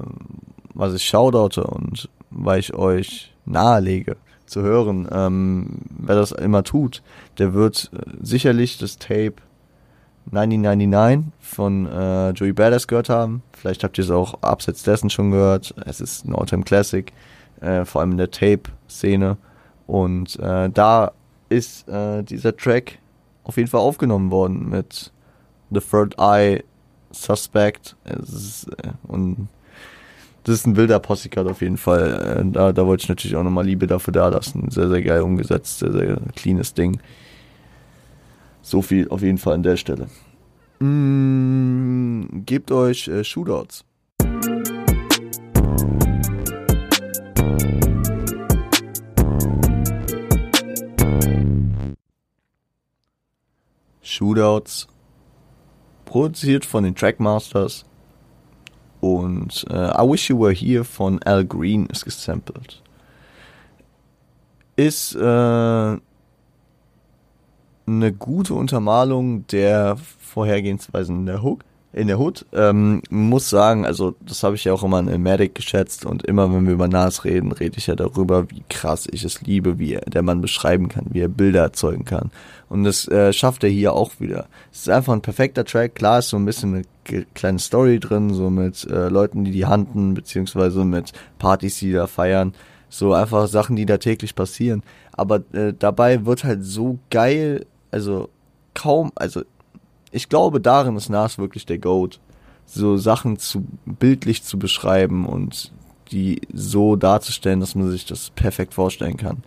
was 0.74 0.94
ich 0.94 1.04
shoutoute 1.04 1.64
und 1.64 2.08
weil 2.30 2.60
ich 2.60 2.74
euch 2.74 3.34
nahelege 3.44 4.16
zu 4.46 4.62
hören, 4.62 5.08
ähm, 5.10 5.78
wer 5.90 6.16
das 6.16 6.32
immer 6.32 6.64
tut, 6.64 7.02
der 7.38 7.54
wird 7.54 7.90
äh, 7.92 8.10
sicherlich 8.22 8.78
das 8.78 8.98
Tape 8.98 9.34
1999 10.26 11.32
von 11.40 11.86
äh, 11.86 12.30
Joey 12.30 12.52
Badass 12.52 12.86
gehört 12.86 13.08
haben. 13.08 13.42
Vielleicht 13.52 13.84
habt 13.84 13.98
ihr 13.98 14.04
es 14.04 14.10
auch 14.10 14.42
abseits 14.42 14.82
dessen 14.82 15.10
schon 15.10 15.30
gehört. 15.30 15.74
Es 15.86 16.00
ist 16.00 16.24
ein 16.24 16.34
All-Time 16.34 16.64
Classic, 16.64 17.12
äh, 17.60 17.84
vor 17.84 18.00
allem 18.00 18.12
in 18.12 18.18
der 18.18 18.30
Tape-Szene. 18.30 19.36
Und 19.86 20.38
äh, 20.38 20.70
da 20.70 21.12
ist 21.48 21.88
äh, 21.88 22.22
dieser 22.22 22.56
Track 22.56 22.98
auf 23.44 23.56
jeden 23.56 23.68
Fall 23.68 23.80
aufgenommen 23.80 24.30
worden 24.30 24.68
mit 24.70 25.12
The 25.70 25.80
Third 25.80 26.14
Eye 26.18 26.64
Suspect. 27.10 27.96
Ist, 28.04 28.68
äh, 28.82 28.92
und 29.08 29.48
das 30.44 30.56
ist 30.56 30.66
ein 30.66 30.76
wilder 30.76 30.98
Possikart 30.98 31.46
auf 31.46 31.60
jeden 31.60 31.76
Fall. 31.76 32.40
Äh, 32.40 32.52
da, 32.52 32.72
da 32.72 32.86
wollte 32.86 33.02
ich 33.04 33.08
natürlich 33.08 33.36
auch 33.36 33.42
nochmal 33.42 33.66
Liebe 33.66 33.86
dafür 33.86 34.12
da 34.12 34.28
lassen. 34.28 34.70
Sehr, 34.70 34.88
sehr 34.88 35.02
geil 35.02 35.20
umgesetzt, 35.22 35.80
sehr, 35.80 35.92
sehr 35.92 36.18
cleanes 36.34 36.74
Ding. 36.74 37.00
So 38.62 38.80
viel 38.80 39.08
auf 39.08 39.22
jeden 39.22 39.38
Fall 39.38 39.54
an 39.54 39.62
der 39.62 39.76
Stelle. 39.76 40.06
Mm, 40.78 42.44
gebt 42.46 42.70
euch 42.70 43.08
äh, 43.08 43.24
Shootouts. 43.24 43.84
Shootouts 54.00 54.88
produziert 56.04 56.64
von 56.64 56.84
den 56.84 56.94
Trackmasters 56.94 57.84
und 59.00 59.64
äh, 59.70 59.74
I 59.74 60.08
Wish 60.08 60.30
You 60.30 60.38
Were 60.38 60.52
Here 60.52 60.84
von 60.84 61.20
Al 61.24 61.44
Green 61.44 61.86
ist 61.86 62.04
gesampelt. 62.04 62.82
Ist 64.76 65.14
äh, 65.14 65.96
eine 67.96 68.12
gute 68.12 68.54
Untermalung 68.54 69.46
der 69.48 69.96
Vorhergehensweisen 70.18 71.20
in 71.20 71.26
der 71.26 71.42
Hook, 71.42 71.64
in 71.92 72.08
der 72.08 72.18
Hood. 72.18 72.46
Ähm, 72.52 73.02
muss 73.10 73.50
sagen, 73.50 73.84
also 73.84 74.14
das 74.20 74.42
habe 74.42 74.56
ich 74.56 74.64
ja 74.64 74.72
auch 74.72 74.82
immer 74.82 75.00
in 75.00 75.22
Medic 75.22 75.54
geschätzt 75.54 76.06
und 76.06 76.24
immer 76.24 76.52
wenn 76.52 76.66
wir 76.66 76.72
über 76.72 76.88
Nas 76.88 77.24
reden, 77.24 77.52
rede 77.52 77.78
ich 77.78 77.86
ja 77.86 77.94
darüber, 77.94 78.50
wie 78.50 78.64
krass 78.68 79.06
ich 79.10 79.24
es 79.24 79.42
liebe, 79.42 79.78
wie 79.78 79.98
der 80.06 80.22
Mann 80.22 80.40
beschreiben 80.40 80.88
kann, 80.88 81.06
wie 81.10 81.20
er 81.20 81.28
Bilder 81.28 81.60
erzeugen 81.62 82.04
kann. 82.04 82.30
Und 82.68 82.84
das 82.84 83.06
äh, 83.08 83.32
schafft 83.32 83.64
er 83.64 83.70
hier 83.70 83.92
auch 83.92 84.12
wieder. 84.18 84.46
Es 84.72 84.80
ist 84.80 84.88
einfach 84.88 85.12
ein 85.12 85.20
perfekter 85.20 85.64
Track. 85.64 85.94
Klar 85.94 86.20
ist 86.20 86.30
so 86.30 86.38
ein 86.38 86.46
bisschen 86.46 86.84
eine 87.04 87.24
kleine 87.34 87.58
Story 87.58 88.00
drin, 88.00 88.32
so 88.32 88.48
mit 88.48 88.84
äh, 88.84 89.08
Leuten, 89.08 89.44
die 89.44 89.50
die 89.50 89.66
handen, 89.66 90.14
beziehungsweise 90.14 90.84
mit 90.84 91.12
Partys, 91.38 91.78
die 91.78 91.92
da 91.92 92.06
feiern. 92.06 92.54
So 92.88 93.12
einfach 93.12 93.46
Sachen, 93.48 93.76
die 93.76 93.86
da 93.86 93.98
täglich 93.98 94.34
passieren. 94.34 94.82
Aber 95.12 95.42
äh, 95.52 95.74
dabei 95.78 96.24
wird 96.24 96.44
halt 96.44 96.64
so 96.64 96.98
geil 97.10 97.66
also 97.92 98.28
kaum, 98.74 99.12
also 99.14 99.42
ich 100.10 100.28
glaube, 100.28 100.60
darin 100.60 100.96
ist 100.96 101.08
Nas 101.08 101.38
wirklich 101.38 101.66
der 101.66 101.78
Goat. 101.78 102.18
So 102.66 102.96
Sachen 102.96 103.38
zu 103.38 103.64
bildlich 103.84 104.44
zu 104.44 104.58
beschreiben 104.58 105.26
und 105.26 105.72
die 106.10 106.40
so 106.52 106.96
darzustellen, 106.96 107.60
dass 107.60 107.74
man 107.74 107.90
sich 107.90 108.06
das 108.06 108.30
perfekt 108.30 108.74
vorstellen 108.74 109.16
kann. 109.16 109.42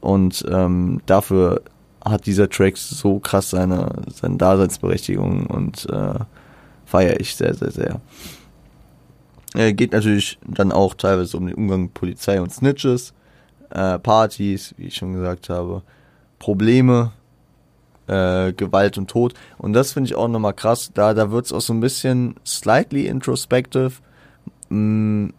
Und 0.00 0.44
ähm, 0.50 1.00
dafür 1.06 1.62
hat 2.04 2.26
dieser 2.26 2.48
Track 2.48 2.76
so 2.76 3.20
krass 3.20 3.50
seine, 3.50 4.02
seine 4.12 4.36
Daseinsberechtigung 4.36 5.46
und 5.46 5.88
äh, 5.90 6.18
feiere 6.84 7.20
ich 7.20 7.36
sehr, 7.36 7.54
sehr, 7.54 7.70
sehr. 7.70 8.00
Er 9.54 9.72
geht 9.72 9.92
natürlich 9.92 10.38
dann 10.46 10.72
auch 10.72 10.94
teilweise 10.94 11.36
um 11.36 11.46
den 11.46 11.54
Umgang 11.54 11.82
mit 11.82 11.94
Polizei 11.94 12.40
und 12.40 12.52
Snitches, 12.52 13.12
äh, 13.70 13.98
Partys, 13.98 14.74
wie 14.76 14.86
ich 14.86 14.96
schon 14.96 15.12
gesagt 15.12 15.48
habe, 15.48 15.82
Probleme, 16.38 17.12
äh, 18.06 18.52
Gewalt 18.52 18.98
und 18.98 19.08
Tod. 19.08 19.34
Und 19.58 19.72
das 19.72 19.92
finde 19.92 20.08
ich 20.08 20.14
auch 20.14 20.28
nochmal 20.28 20.54
krass. 20.54 20.90
Da, 20.94 21.14
da 21.14 21.30
wird 21.30 21.46
es 21.46 21.52
auch 21.52 21.60
so 21.60 21.72
ein 21.72 21.80
bisschen 21.80 22.36
slightly 22.44 23.06
introspective. 23.06 23.92
Mm, 24.68 25.30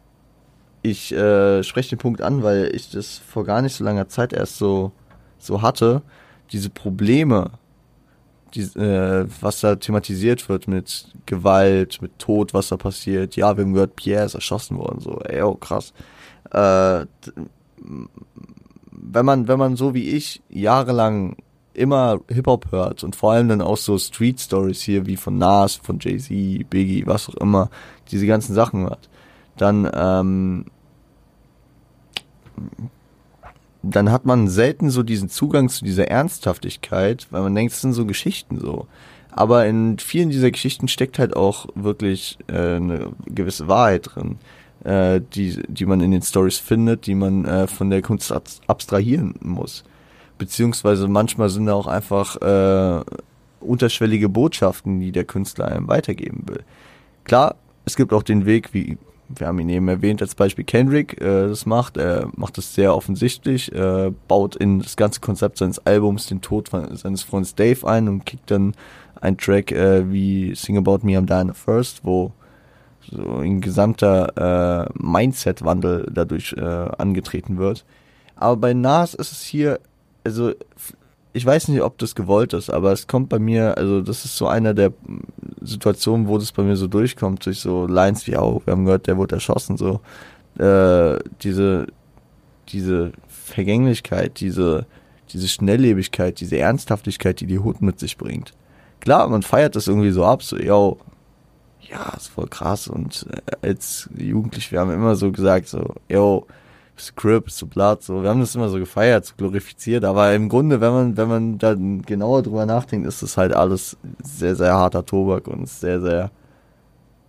ich 0.81 1.13
äh, 1.13 1.63
spreche 1.63 1.95
den 1.95 1.99
Punkt 1.99 2.21
an, 2.21 2.43
weil 2.43 2.73
ich 2.75 2.91
das 2.91 3.17
vor 3.17 3.45
gar 3.45 3.61
nicht 3.61 3.75
so 3.75 3.83
langer 3.83 4.07
Zeit 4.09 4.33
erst 4.33 4.57
so, 4.57 4.91
so 5.37 5.61
hatte. 5.61 6.01
Diese 6.51 6.69
Probleme, 6.69 7.51
die, 8.53 8.61
äh, 8.61 9.25
was 9.41 9.61
da 9.61 9.75
thematisiert 9.75 10.47
wird 10.49 10.67
mit 10.67 11.07
Gewalt, 11.25 12.01
mit 12.01 12.19
Tod, 12.19 12.53
was 12.53 12.69
da 12.69 12.77
passiert. 12.77 13.35
Ja, 13.35 13.57
wir 13.57 13.63
haben 13.63 13.73
gehört, 13.73 13.95
Pierre 13.95 14.25
ist 14.25 14.35
erschossen 14.35 14.77
worden, 14.77 14.99
so, 14.99 15.19
ey, 15.21 15.41
oh, 15.41 15.55
krass. 15.55 15.93
Äh, 16.51 17.05
wenn 18.91 19.25
man, 19.25 19.47
wenn 19.47 19.59
man 19.59 19.75
so 19.75 19.93
wie 19.93 20.09
ich 20.09 20.41
jahrelang 20.49 21.37
immer 21.73 22.19
Hip-Hop 22.29 22.71
hört 22.71 23.03
und 23.03 23.15
vor 23.15 23.33
allem 23.33 23.49
dann 23.49 23.61
auch 23.61 23.77
so 23.77 23.97
Street-Stories 23.97 24.81
hier 24.81 25.05
wie 25.05 25.17
von 25.17 25.37
Nas, 25.37 25.75
von 25.75 25.99
Jay-Z, 25.99 26.69
Biggie, 26.69 27.05
was 27.05 27.29
auch 27.29 27.35
immer, 27.35 27.69
diese 28.11 28.27
ganzen 28.27 28.53
Sachen 28.53 28.81
hört, 28.81 29.09
dann, 29.57 29.89
ähm, 29.93 30.65
dann 33.81 34.11
hat 34.11 34.25
man 34.25 34.47
selten 34.47 34.89
so 34.89 35.03
diesen 35.03 35.29
Zugang 35.29 35.69
zu 35.69 35.83
dieser 35.83 36.07
Ernsthaftigkeit, 36.07 37.27
weil 37.31 37.41
man 37.41 37.55
denkt, 37.55 37.73
es 37.73 37.81
sind 37.81 37.93
so 37.93 38.05
Geschichten 38.05 38.59
so. 38.59 38.87
Aber 39.31 39.65
in 39.65 39.97
vielen 39.97 40.29
dieser 40.29 40.51
Geschichten 40.51 40.87
steckt 40.87 41.17
halt 41.17 41.35
auch 41.35 41.67
wirklich 41.73 42.37
äh, 42.47 42.75
eine 42.75 43.13
gewisse 43.25 43.67
Wahrheit 43.67 44.11
drin, 44.13 44.37
äh, 44.83 45.21
die, 45.33 45.63
die 45.67 45.85
man 45.87 46.01
in 46.01 46.11
den 46.11 46.21
Stories 46.21 46.59
findet, 46.59 47.07
die 47.07 47.15
man 47.15 47.45
äh, 47.45 47.65
von 47.65 47.89
der 47.89 48.03
Kunst 48.03 48.31
abstrahieren 48.67 49.33
muss 49.41 49.83
beziehungsweise 50.37 51.07
manchmal 51.07 51.49
sind 51.49 51.67
da 51.67 51.73
auch 51.73 51.87
einfach 51.87 52.35
äh, 52.41 53.03
unterschwellige 53.59 54.29
Botschaften, 54.29 54.99
die 54.99 55.11
der 55.11 55.23
Künstler 55.23 55.67
einem 55.67 55.87
weitergeben 55.87 56.43
will. 56.47 56.63
Klar, 57.23 57.55
es 57.85 57.95
gibt 57.95 58.13
auch 58.13 58.23
den 58.23 58.45
Weg, 58.45 58.73
wie 58.73 58.97
wir 59.29 59.47
haben 59.47 59.59
ihn 59.59 59.69
eben 59.69 59.87
erwähnt 59.87 60.21
als 60.21 60.35
Beispiel 60.35 60.65
Kendrick 60.65 61.19
äh, 61.19 61.47
das 61.47 61.65
macht. 61.65 61.97
Er 61.97 62.29
macht 62.35 62.57
das 62.57 62.75
sehr 62.75 62.95
offensichtlich, 62.95 63.71
äh, 63.73 64.11
baut 64.27 64.55
in 64.55 64.79
das 64.79 64.95
ganze 64.95 65.21
Konzept 65.21 65.57
seines 65.57 65.79
Albums 65.85 66.27
den 66.27 66.41
Tod 66.41 66.69
von, 66.69 66.95
seines 66.95 67.23
Freundes 67.23 67.55
Dave 67.55 67.87
ein 67.87 68.07
und 68.09 68.25
kickt 68.25 68.51
dann 68.51 68.75
einen 69.21 69.37
Track 69.37 69.71
äh, 69.71 70.11
wie 70.11 70.53
Sing 70.55 70.77
About 70.77 70.99
Me 71.03 71.17
I'm 71.17 71.25
Dying 71.25 71.53
First, 71.53 72.01
wo 72.03 72.31
so 73.09 73.37
ein 73.37 73.61
gesamter 73.61 74.87
äh, 74.87 74.89
Mindset-Wandel 74.95 76.09
dadurch 76.13 76.53
äh, 76.57 76.61
angetreten 76.61 77.57
wird. 77.57 77.85
Aber 78.35 78.57
bei 78.57 78.73
Nas 78.73 79.13
ist 79.13 79.31
es 79.31 79.43
hier 79.43 79.79
also 80.23 80.53
ich 81.33 81.45
weiß 81.45 81.67
nicht, 81.69 81.81
ob 81.81 81.97
das 81.97 82.13
gewollt 82.13 82.53
ist, 82.53 82.69
aber 82.69 82.91
es 82.91 83.07
kommt 83.07 83.29
bei 83.29 83.39
mir, 83.39 83.75
also 83.77 84.01
das 84.01 84.23
ist 84.23 84.37
so 84.37 84.47
einer 84.47 84.75
der 84.75 84.93
Situationen, 85.61 86.27
wo 86.27 86.37
das 86.37 86.51
bei 86.51 86.61
mir 86.61 86.75
so 86.75 86.87
durchkommt, 86.87 87.45
durch 87.45 87.59
so 87.59 87.87
Lines 87.87 88.27
wie, 88.27 88.37
oh, 88.37 88.61
wir 88.63 88.71
haben 88.71 88.85
gehört, 88.85 89.07
der 89.07 89.17
wurde 89.17 89.35
erschossen, 89.35 89.75
so, 89.75 89.99
äh, 90.63 91.17
diese, 91.41 91.87
diese 92.69 93.13
Vergänglichkeit, 93.27 94.39
diese, 94.39 94.85
diese 95.29 95.47
Schnelllebigkeit, 95.47 96.39
diese 96.39 96.59
Ernsthaftigkeit, 96.59 97.39
die 97.39 97.47
die 97.47 97.59
Hut 97.59 97.81
mit 97.81 97.99
sich 97.99 98.17
bringt. 98.17 98.53
Klar, 98.99 99.27
man 99.27 99.41
feiert 99.41 99.75
das 99.75 99.87
irgendwie 99.87 100.11
so 100.11 100.23
ab, 100.23 100.43
so, 100.43 100.57
yo, 100.57 100.99
ja, 101.81 102.13
ist 102.15 102.27
voll 102.27 102.47
krass 102.47 102.87
und 102.87 103.25
äh, 103.31 103.67
als 103.67 104.07
Jugendlich, 104.15 104.71
wir 104.71 104.79
haben 104.79 104.91
immer 104.91 105.15
so 105.15 105.31
gesagt, 105.31 105.67
so, 105.67 105.95
yo, 106.07 106.45
Script, 106.97 107.51
zu 107.51 107.67
Blatt, 107.67 108.03
so. 108.03 108.21
Wir 108.21 108.29
haben 108.29 108.39
das 108.39 108.55
immer 108.55 108.69
so 108.69 108.77
gefeiert, 108.77 109.25
so 109.25 109.33
glorifiziert, 109.35 110.05
aber 110.05 110.33
im 110.33 110.49
Grunde, 110.49 110.79
wenn 110.79 110.91
man, 110.93 111.17
wenn 111.17 111.27
man 111.27 111.57
dann 111.57 112.01
genauer 112.03 112.43
drüber 112.43 112.65
nachdenkt, 112.65 113.07
ist 113.07 113.23
das 113.23 113.37
halt 113.37 113.53
alles 113.53 113.97
sehr, 114.23 114.55
sehr 114.55 114.73
harter 114.73 115.05
Tobak 115.05 115.47
und 115.47 115.67
sehr, 115.67 116.01
sehr 116.01 116.31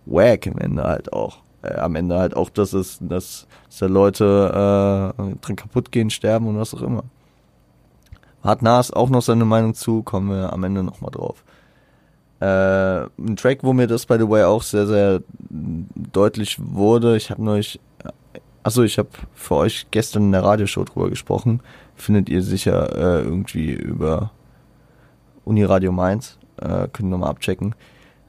wack 0.05 0.45
im 0.45 0.57
Ende 0.57 0.83
halt 0.83 1.11
auch. 1.13 1.37
Äh, 1.63 1.75
am 1.75 1.95
Ende 1.95 2.17
halt 2.19 2.35
auch, 2.35 2.49
dass 2.49 2.73
es, 2.73 2.99
dass, 3.01 3.47
dass 3.67 3.79
da 3.79 3.85
Leute 3.87 5.13
äh, 5.17 5.35
dran 5.41 5.55
kaputt 5.55 5.91
gehen, 5.91 6.09
sterben 6.09 6.47
und 6.47 6.59
was 6.59 6.73
auch 6.73 6.81
immer. 6.81 7.03
Hat 8.43 8.61
Nas 8.61 8.91
auch 8.91 9.09
noch 9.09 9.23
seine 9.23 9.45
Meinung 9.45 9.73
zu, 9.73 10.03
kommen 10.03 10.29
wir 10.29 10.53
am 10.53 10.63
Ende 10.63 10.83
nochmal 10.83 11.11
drauf. 11.11 11.43
Äh, 12.39 13.07
ein 13.17 13.35
Track, 13.35 13.63
wo 13.63 13.73
mir 13.73 13.87
das, 13.87 14.05
by 14.05 14.17
the 14.19 14.29
way, 14.29 14.43
auch 14.43 14.61
sehr, 14.61 14.85
sehr 14.85 15.21
deutlich 15.49 16.57
wurde. 16.59 17.17
Ich 17.17 17.31
habe 17.31 17.43
neulich 17.43 17.79
Achso, 18.65 18.81
ich 18.81 18.97
habe 18.97 19.09
für 19.35 19.57
euch 19.57 19.85
gestern 19.91 20.23
in 20.23 20.31
der 20.31 20.43
Radioshow 20.43 20.83
drüber 20.85 21.11
gesprochen. 21.11 21.59
Findet 21.93 22.29
ihr 22.29 22.41
sicher 22.41 22.95
äh, 22.95 23.21
irgendwie 23.21 23.69
über 23.71 24.31
Uniradio 25.43 25.91
Mainz. 25.91 26.39
Äh, 26.57 26.87
könnt 26.91 27.01
ihr 27.01 27.09
nochmal 27.09 27.29
abchecken. 27.29 27.75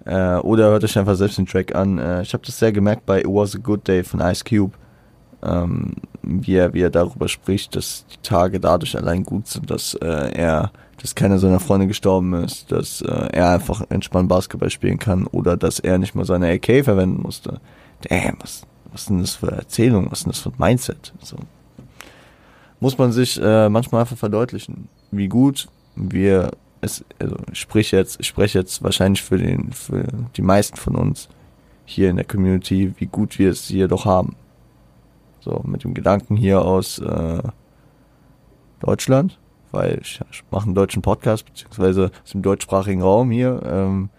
Äh, 0.05 0.35
oder 0.37 0.65
hört 0.65 0.85
euch 0.85 0.99
einfach 0.99 1.15
selbst 1.15 1.39
den 1.39 1.47
Track 1.47 1.75
an. 1.75 1.97
Äh, 1.97 2.21
ich 2.21 2.35
habe 2.35 2.45
das 2.45 2.59
sehr 2.59 2.71
gemerkt 2.71 3.07
bei 3.07 3.21
It 3.21 3.27
Was 3.27 3.57
a 3.57 3.59
Good 3.59 3.89
Day 3.89 4.05
von 4.05 4.21
Ice 4.21 4.45
Cube. 4.45 4.77
Ähm, 5.43 5.95
wie, 6.21 6.57
er, 6.57 6.75
wie 6.75 6.83
er 6.83 6.91
darüber 6.91 7.29
spricht, 7.29 7.75
dass 7.75 8.05
die 8.05 8.21
Tage 8.21 8.61
dadurch 8.61 8.95
allein 8.95 9.25
gut 9.25 9.47
sind, 9.47 9.71
dass 9.71 9.95
äh, 9.95 10.33
er, 10.35 10.71
dass 11.01 11.15
keiner 11.15 11.39
seiner 11.39 11.61
Freunde 11.61 11.87
gestorben 11.87 12.35
ist, 12.35 12.71
dass 12.71 13.01
äh, 13.01 13.29
er 13.33 13.53
einfach 13.53 13.87
entspannt 13.89 14.29
Basketball 14.29 14.69
spielen 14.69 14.99
kann 14.99 15.27
oder 15.29 15.57
dass 15.57 15.79
er 15.79 15.97
nicht 15.97 16.15
mal 16.15 16.27
seine 16.27 16.53
AK 16.53 16.85
verwenden 16.85 17.23
musste. 17.23 17.59
Damn, 18.07 18.37
was, 18.41 18.67
was 18.93 19.03
ist 19.03 19.11
denn 19.11 19.21
das 19.21 19.35
für 19.35 19.51
Erzählung, 19.51 20.11
was 20.11 20.21
ist 20.21 20.25
denn 20.25 20.33
das 20.33 20.41
für 20.41 20.51
ein 20.51 20.59
Mindset? 20.59 21.13
So. 21.23 21.37
Muss 22.81 22.99
man 22.99 23.13
sich 23.13 23.41
äh, 23.43 23.69
manchmal 23.69 24.03
einfach 24.03 24.17
verdeutlichen, 24.17 24.89
wie 25.11 25.29
gut 25.29 25.69
wir 25.95 26.51
es, 26.81 27.05
also 27.19 27.37
ich 27.51 27.59
spreche 27.59 27.97
jetzt, 27.97 28.21
ich 28.21 28.27
spreche 28.27 28.59
jetzt 28.59 28.83
wahrscheinlich 28.83 29.23
für 29.23 29.39
den, 29.39 29.73
für 29.73 30.07
die 30.37 30.43
meisten 30.43 30.77
von 30.77 30.97
uns 30.97 31.29
hier 31.85 32.11
in 32.11 32.17
der 32.17 32.25
Community, 32.25 32.95
wie 32.99 33.07
gut 33.07 33.39
wir 33.39 33.51
es 33.51 33.65
hier 33.67 33.89
doch 33.89 34.05
haben. 34.05 34.37
So, 35.41 35.63
mit 35.65 35.85
dem 35.85 35.95
Gedanken 35.95 36.37
hier 36.37 36.63
aus 36.63 36.99
äh, 36.99 37.43
Deutschland, 38.81 39.39
weil 39.71 40.01
ich, 40.03 40.21
ich 40.31 40.43
mache 40.51 40.67
einen 40.67 40.75
deutschen 40.75 41.03
Podcast, 41.03 41.47
beziehungsweise 41.47 42.11
aus 42.25 42.33
dem 42.33 42.43
deutschsprachigen 42.43 43.03
Raum 43.03 43.31
hier, 43.31 43.63
ähm, 43.65 44.11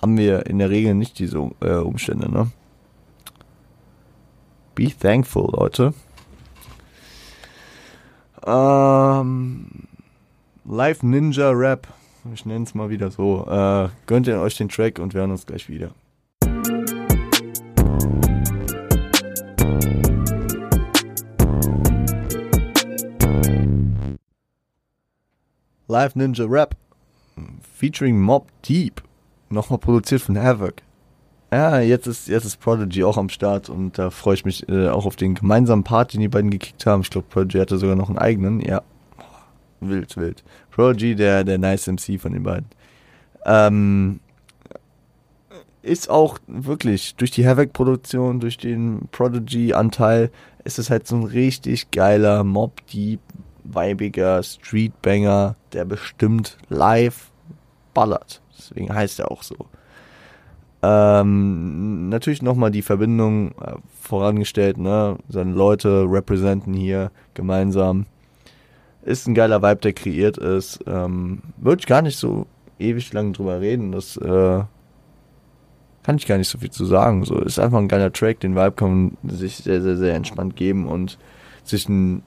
haben 0.00 0.16
wir 0.16 0.46
in 0.46 0.58
der 0.58 0.70
Regel 0.70 0.94
nicht 0.94 1.18
diese 1.18 1.50
äh, 1.60 1.76
Umstände, 1.76 2.30
ne? 2.30 2.50
Be 4.74 4.90
thankful, 4.90 5.50
Leute. 5.52 5.94
Ähm, 8.44 9.66
Live 10.64 11.02
Ninja 11.02 11.50
Rap. 11.50 11.86
Ich 12.32 12.44
nenne 12.44 12.64
es 12.64 12.74
mal 12.74 12.90
wieder 12.90 13.10
so. 13.10 13.46
Äh, 13.46 13.88
gönnt 14.06 14.26
ihr 14.26 14.40
euch 14.40 14.56
den 14.56 14.68
Track 14.68 14.98
und 14.98 15.14
wir 15.14 15.20
hören 15.20 15.30
uns 15.30 15.46
gleich 15.46 15.68
wieder. 15.68 15.90
Live 25.86 26.16
Ninja 26.16 26.46
Rap 26.46 26.74
featuring 27.78 28.20
Mob 28.20 28.48
Deep. 28.62 29.02
Nochmal 29.50 29.78
produziert 29.78 30.22
von 30.22 30.36
Havoc. 30.38 30.82
Ja, 31.54 31.78
jetzt 31.78 32.08
ist, 32.08 32.26
jetzt 32.26 32.46
ist 32.46 32.58
Prodigy 32.58 33.04
auch 33.04 33.16
am 33.16 33.28
Start 33.28 33.68
und 33.68 33.96
da 33.96 34.10
freue 34.10 34.34
ich 34.34 34.44
mich 34.44 34.68
äh, 34.68 34.88
auch 34.88 35.06
auf 35.06 35.14
den 35.14 35.36
gemeinsamen 35.36 35.84
Part, 35.84 36.12
den 36.12 36.20
die 36.20 36.26
beiden 36.26 36.50
gekickt 36.50 36.84
haben. 36.84 37.02
Ich 37.02 37.10
glaube, 37.10 37.28
Prodigy 37.30 37.58
hatte 37.60 37.78
sogar 37.78 37.94
noch 37.94 38.08
einen 38.08 38.18
eigenen. 38.18 38.58
Ja, 38.58 38.82
wild, 39.78 40.16
wild. 40.16 40.42
Prodigy, 40.72 41.14
der, 41.14 41.44
der 41.44 41.58
nice 41.58 41.86
MC 41.86 42.20
von 42.20 42.32
den 42.32 42.42
beiden. 42.42 42.66
Ähm, 43.46 44.18
ist 45.82 46.10
auch 46.10 46.40
wirklich 46.48 47.14
durch 47.14 47.30
die 47.30 47.46
Havoc-Produktion, 47.46 48.40
durch 48.40 48.58
den 48.58 49.06
Prodigy-Anteil, 49.12 50.32
ist 50.64 50.80
es 50.80 50.90
halt 50.90 51.06
so 51.06 51.14
ein 51.14 51.22
richtig 51.22 51.92
geiler, 51.92 52.42
Mob-Deep, 52.42 53.20
weibiger 53.62 54.42
Streetbanger, 54.42 55.54
der 55.72 55.84
bestimmt 55.84 56.58
live 56.68 57.30
ballert. 57.92 58.42
Deswegen 58.58 58.92
heißt 58.92 59.20
er 59.20 59.30
auch 59.30 59.44
so. 59.44 59.54
Ähm, 60.84 62.10
natürlich 62.10 62.42
nochmal 62.42 62.70
die 62.70 62.82
Verbindung 62.82 63.52
äh, 63.52 63.76
vorangestellt, 64.02 64.76
ne? 64.76 65.16
Seine 65.28 65.52
Leute 65.52 66.04
representen 66.06 66.74
hier 66.74 67.10
gemeinsam. 67.32 68.04
Ist 69.02 69.26
ein 69.26 69.34
geiler 69.34 69.62
Vibe, 69.62 69.80
der 69.80 69.92
kreiert 69.94 70.36
ist. 70.36 70.80
Ähm, 70.86 71.42
Würde 71.56 71.80
ich 71.80 71.86
gar 71.86 72.02
nicht 72.02 72.18
so 72.18 72.46
ewig 72.78 73.12
lang 73.14 73.32
drüber 73.32 73.60
reden. 73.60 73.92
Das 73.92 74.18
äh, 74.18 74.62
kann 76.02 76.16
ich 76.16 76.26
gar 76.26 76.36
nicht 76.36 76.48
so 76.48 76.58
viel 76.58 76.70
zu 76.70 76.84
sagen. 76.84 77.24
So 77.24 77.38
ist 77.38 77.58
einfach 77.58 77.78
ein 77.78 77.88
geiler 77.88 78.12
Track. 78.12 78.40
Den 78.40 78.54
Vibe 78.54 78.72
kann 78.72 79.16
man 79.22 79.30
sich 79.30 79.56
sehr, 79.56 79.80
sehr, 79.80 79.96
sehr 79.96 80.14
entspannt 80.14 80.56
geben 80.56 80.86
und 80.86 81.18
sich 81.64 81.88
ein 81.88 82.22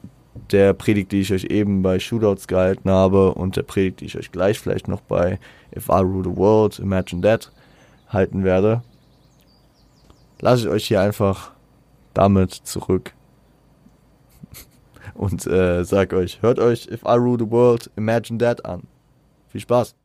der 0.51 0.73
Predigt, 0.73 1.11
die 1.11 1.21
ich 1.21 1.33
euch 1.33 1.45
eben 1.45 1.81
bei 1.81 1.99
Shootouts 1.99 2.47
gehalten 2.47 2.91
habe 2.91 3.33
und 3.33 3.55
der 3.55 3.63
Predigt, 3.63 4.01
die 4.01 4.05
ich 4.05 4.17
euch 4.17 4.31
gleich 4.31 4.59
vielleicht 4.59 4.87
noch 4.87 5.01
bei 5.01 5.39
If 5.75 5.89
I 5.89 6.01
Rule 6.01 6.23
the 6.23 6.37
World, 6.37 6.77
Imagine 6.77 7.21
That 7.21 7.51
halten 8.09 8.43
werde, 8.43 8.81
lasse 10.39 10.63
ich 10.63 10.69
euch 10.69 10.87
hier 10.87 11.01
einfach 11.01 11.51
damit 12.13 12.53
zurück 12.53 13.13
und 15.13 15.45
äh, 15.47 15.83
sag 15.83 16.13
euch, 16.13 16.41
hört 16.41 16.59
euch 16.59 16.87
If 16.87 17.03
I 17.03 17.15
Rule 17.15 17.37
the 17.39 17.51
World, 17.51 17.89
Imagine 17.95 18.39
That 18.39 18.65
an. 18.65 18.87
Viel 19.49 19.61
Spaß! 19.61 19.95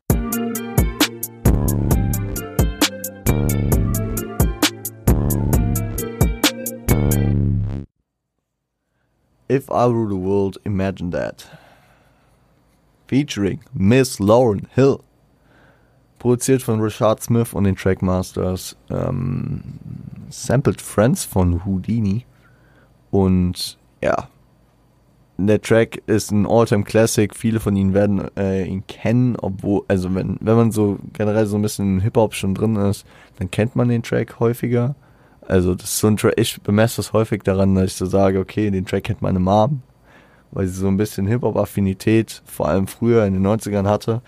If 9.52 9.68
I 9.68 9.84
Rule 9.84 10.08
the 10.08 10.16
World, 10.16 10.56
Imagine 10.64 11.10
That. 11.10 11.44
Featuring 13.06 13.60
Miss 13.74 14.18
Lauren 14.18 14.66
Hill. 14.74 15.04
Produziert 16.22 16.62
von 16.62 16.80
Richard 16.80 17.20
Smith 17.20 17.52
und 17.52 17.64
den 17.64 17.74
Trackmasters. 17.74 18.76
Ähm, 18.90 19.60
sampled 20.30 20.80
Friends 20.80 21.24
von 21.24 21.64
Houdini. 21.64 22.24
Und 23.10 23.76
ja, 24.00 24.28
der 25.36 25.60
Track 25.60 26.00
ist 26.06 26.30
ein 26.30 26.46
All-Time 26.46 26.84
Classic. 26.84 27.34
Viele 27.34 27.58
von 27.58 27.74
ihnen 27.74 27.92
werden 27.92 28.30
äh, 28.36 28.64
ihn 28.64 28.86
kennen, 28.86 29.34
obwohl, 29.34 29.82
also 29.88 30.14
wenn, 30.14 30.36
wenn 30.40 30.54
man 30.54 30.70
so 30.70 31.00
generell 31.12 31.46
so 31.46 31.56
ein 31.56 31.62
bisschen 31.62 31.98
Hip-Hop 31.98 32.34
schon 32.34 32.54
drin 32.54 32.76
ist, 32.76 33.04
dann 33.40 33.50
kennt 33.50 33.74
man 33.74 33.88
den 33.88 34.04
Track 34.04 34.38
häufiger. 34.38 34.94
Also 35.48 35.74
das 35.74 35.90
ist 35.90 35.98
so 35.98 36.06
ein 36.06 36.16
Track, 36.16 36.34
ich 36.36 36.62
bemesse 36.62 36.98
das 36.98 37.12
häufig 37.12 37.42
daran, 37.42 37.74
dass 37.74 37.86
ich 37.86 37.94
so 37.94 38.06
sage, 38.06 38.38
okay, 38.38 38.70
den 38.70 38.86
Track 38.86 39.02
kennt 39.02 39.22
meine 39.22 39.40
Mom, 39.40 39.82
weil 40.52 40.68
sie 40.68 40.78
so 40.78 40.86
ein 40.86 40.96
bisschen 40.96 41.26
Hip-Hop-Affinität, 41.26 42.42
vor 42.44 42.68
allem 42.68 42.86
früher 42.86 43.26
in 43.26 43.34
den 43.34 43.44
90ern 43.44 43.88
hatte 43.88 44.22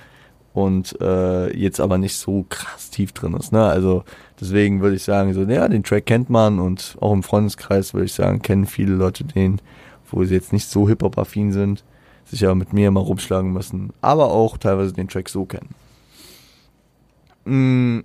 und 0.55 0.99
äh, 1.01 1.55
jetzt 1.55 1.81
aber 1.81 1.99
nicht 1.99 2.17
so 2.17 2.47
krass 2.49 2.89
tief 2.89 3.13
drin 3.13 3.35
ist. 3.35 3.53
Ne? 3.53 3.63
Also 3.63 4.05
deswegen 4.41 4.81
würde 4.81 4.97
ich 4.97 5.03
sagen, 5.03 5.35
so, 5.35 5.43
ja, 5.43 5.69
den 5.69 5.83
Track 5.83 6.07
kennt 6.07 6.31
man 6.31 6.61
und 6.61 6.97
auch 7.01 7.13
im 7.13 7.25
Freundeskreis 7.25 7.93
würde 7.93 8.07
ich 8.07 8.13
sagen, 8.15 8.41
kennen 8.41 8.65
viele 8.65 8.95
Leute 8.95 9.25
den, 9.25 9.61
wo 10.11 10.25
sie 10.25 10.35
jetzt 10.35 10.53
nicht 10.53 10.69
so 10.69 10.89
Hip-Hop-affin 10.89 11.53
sind, 11.53 11.85
sich 12.25 12.45
aber 12.45 12.55
mit 12.55 12.73
mir 12.73 12.89
immer 12.89 13.01
rumschlagen 13.01 13.53
müssen, 13.53 13.93
aber 14.01 14.31
auch 14.31 14.57
teilweise 14.57 14.93
den 14.93 15.09
Track 15.09 15.29
so 15.29 15.45
kennen. 15.45 15.75
Mm, 17.45 18.05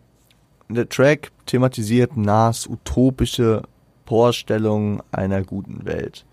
der 0.69 0.89
Track 0.89 1.31
thematisiert 1.45 2.17
Nas 2.17 2.67
utopische 2.67 3.61
Vorstellung 4.07 5.03
einer 5.11 5.43
guten 5.43 5.85
Welt. 5.85 6.25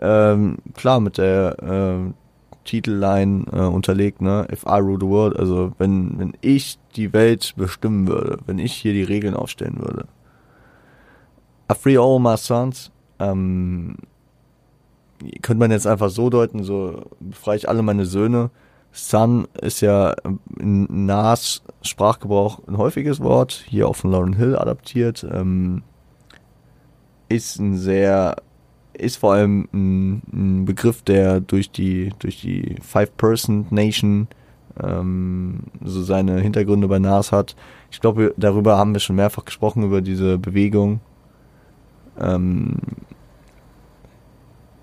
Ähm, 0.00 0.56
klar, 0.74 0.98
mit 1.00 1.18
der 1.18 1.56
äh, 1.62 2.12
Titelline 2.70 3.46
äh, 3.52 3.62
unterlegt, 3.62 4.20
ne? 4.20 4.46
If 4.52 4.62
I 4.62 4.78
rule 4.78 4.98
the 5.00 5.06
world, 5.08 5.36
also 5.36 5.72
wenn, 5.78 6.16
wenn 6.20 6.36
ich 6.40 6.78
die 6.94 7.12
Welt 7.12 7.54
bestimmen 7.56 8.06
würde, 8.06 8.38
wenn 8.46 8.60
ich 8.60 8.74
hier 8.74 8.92
die 8.92 9.02
Regeln 9.02 9.34
aufstellen 9.34 9.80
würde. 9.80 10.06
I 11.70 11.74
free 11.74 11.98
all 11.98 12.20
my 12.20 12.36
sons, 12.36 12.92
ähm, 13.18 13.96
könnte 15.42 15.58
man 15.58 15.72
jetzt 15.72 15.88
einfach 15.88 16.10
so 16.10 16.30
deuten, 16.30 16.62
so 16.62 17.02
befreie 17.18 17.56
ich 17.56 17.68
alle 17.68 17.82
meine 17.82 18.06
Söhne. 18.06 18.50
Son 18.92 19.48
ist 19.60 19.80
ja 19.80 20.14
in 20.60 21.06
Nas 21.06 21.62
Sprachgebrauch 21.82 22.60
ein 22.68 22.78
häufiges 22.78 23.20
Wort, 23.20 23.64
hier 23.66 23.88
auch 23.88 23.96
von 23.96 24.12
Lauren 24.12 24.34
Hill 24.34 24.54
adaptiert. 24.54 25.26
Ähm, 25.28 25.82
ist 27.28 27.58
ein 27.58 27.76
sehr, 27.76 28.36
ist 29.00 29.16
vor 29.16 29.34
allem 29.34 29.68
ein, 29.72 30.22
ein 30.32 30.64
Begriff, 30.64 31.02
der 31.02 31.40
durch 31.40 31.70
die, 31.70 32.12
durch 32.18 32.40
die 32.40 32.76
Five-Person-Nation 32.82 34.28
ähm, 34.82 35.60
so 35.82 36.02
seine 36.02 36.40
Hintergründe 36.40 36.88
bei 36.88 36.98
Nas 36.98 37.32
hat. 37.32 37.56
Ich 37.90 38.00
glaube, 38.00 38.34
darüber 38.36 38.76
haben 38.76 38.92
wir 38.92 39.00
schon 39.00 39.16
mehrfach 39.16 39.44
gesprochen, 39.44 39.82
über 39.82 40.00
diese 40.00 40.38
Bewegung. 40.38 41.00
Ähm, 42.18 42.76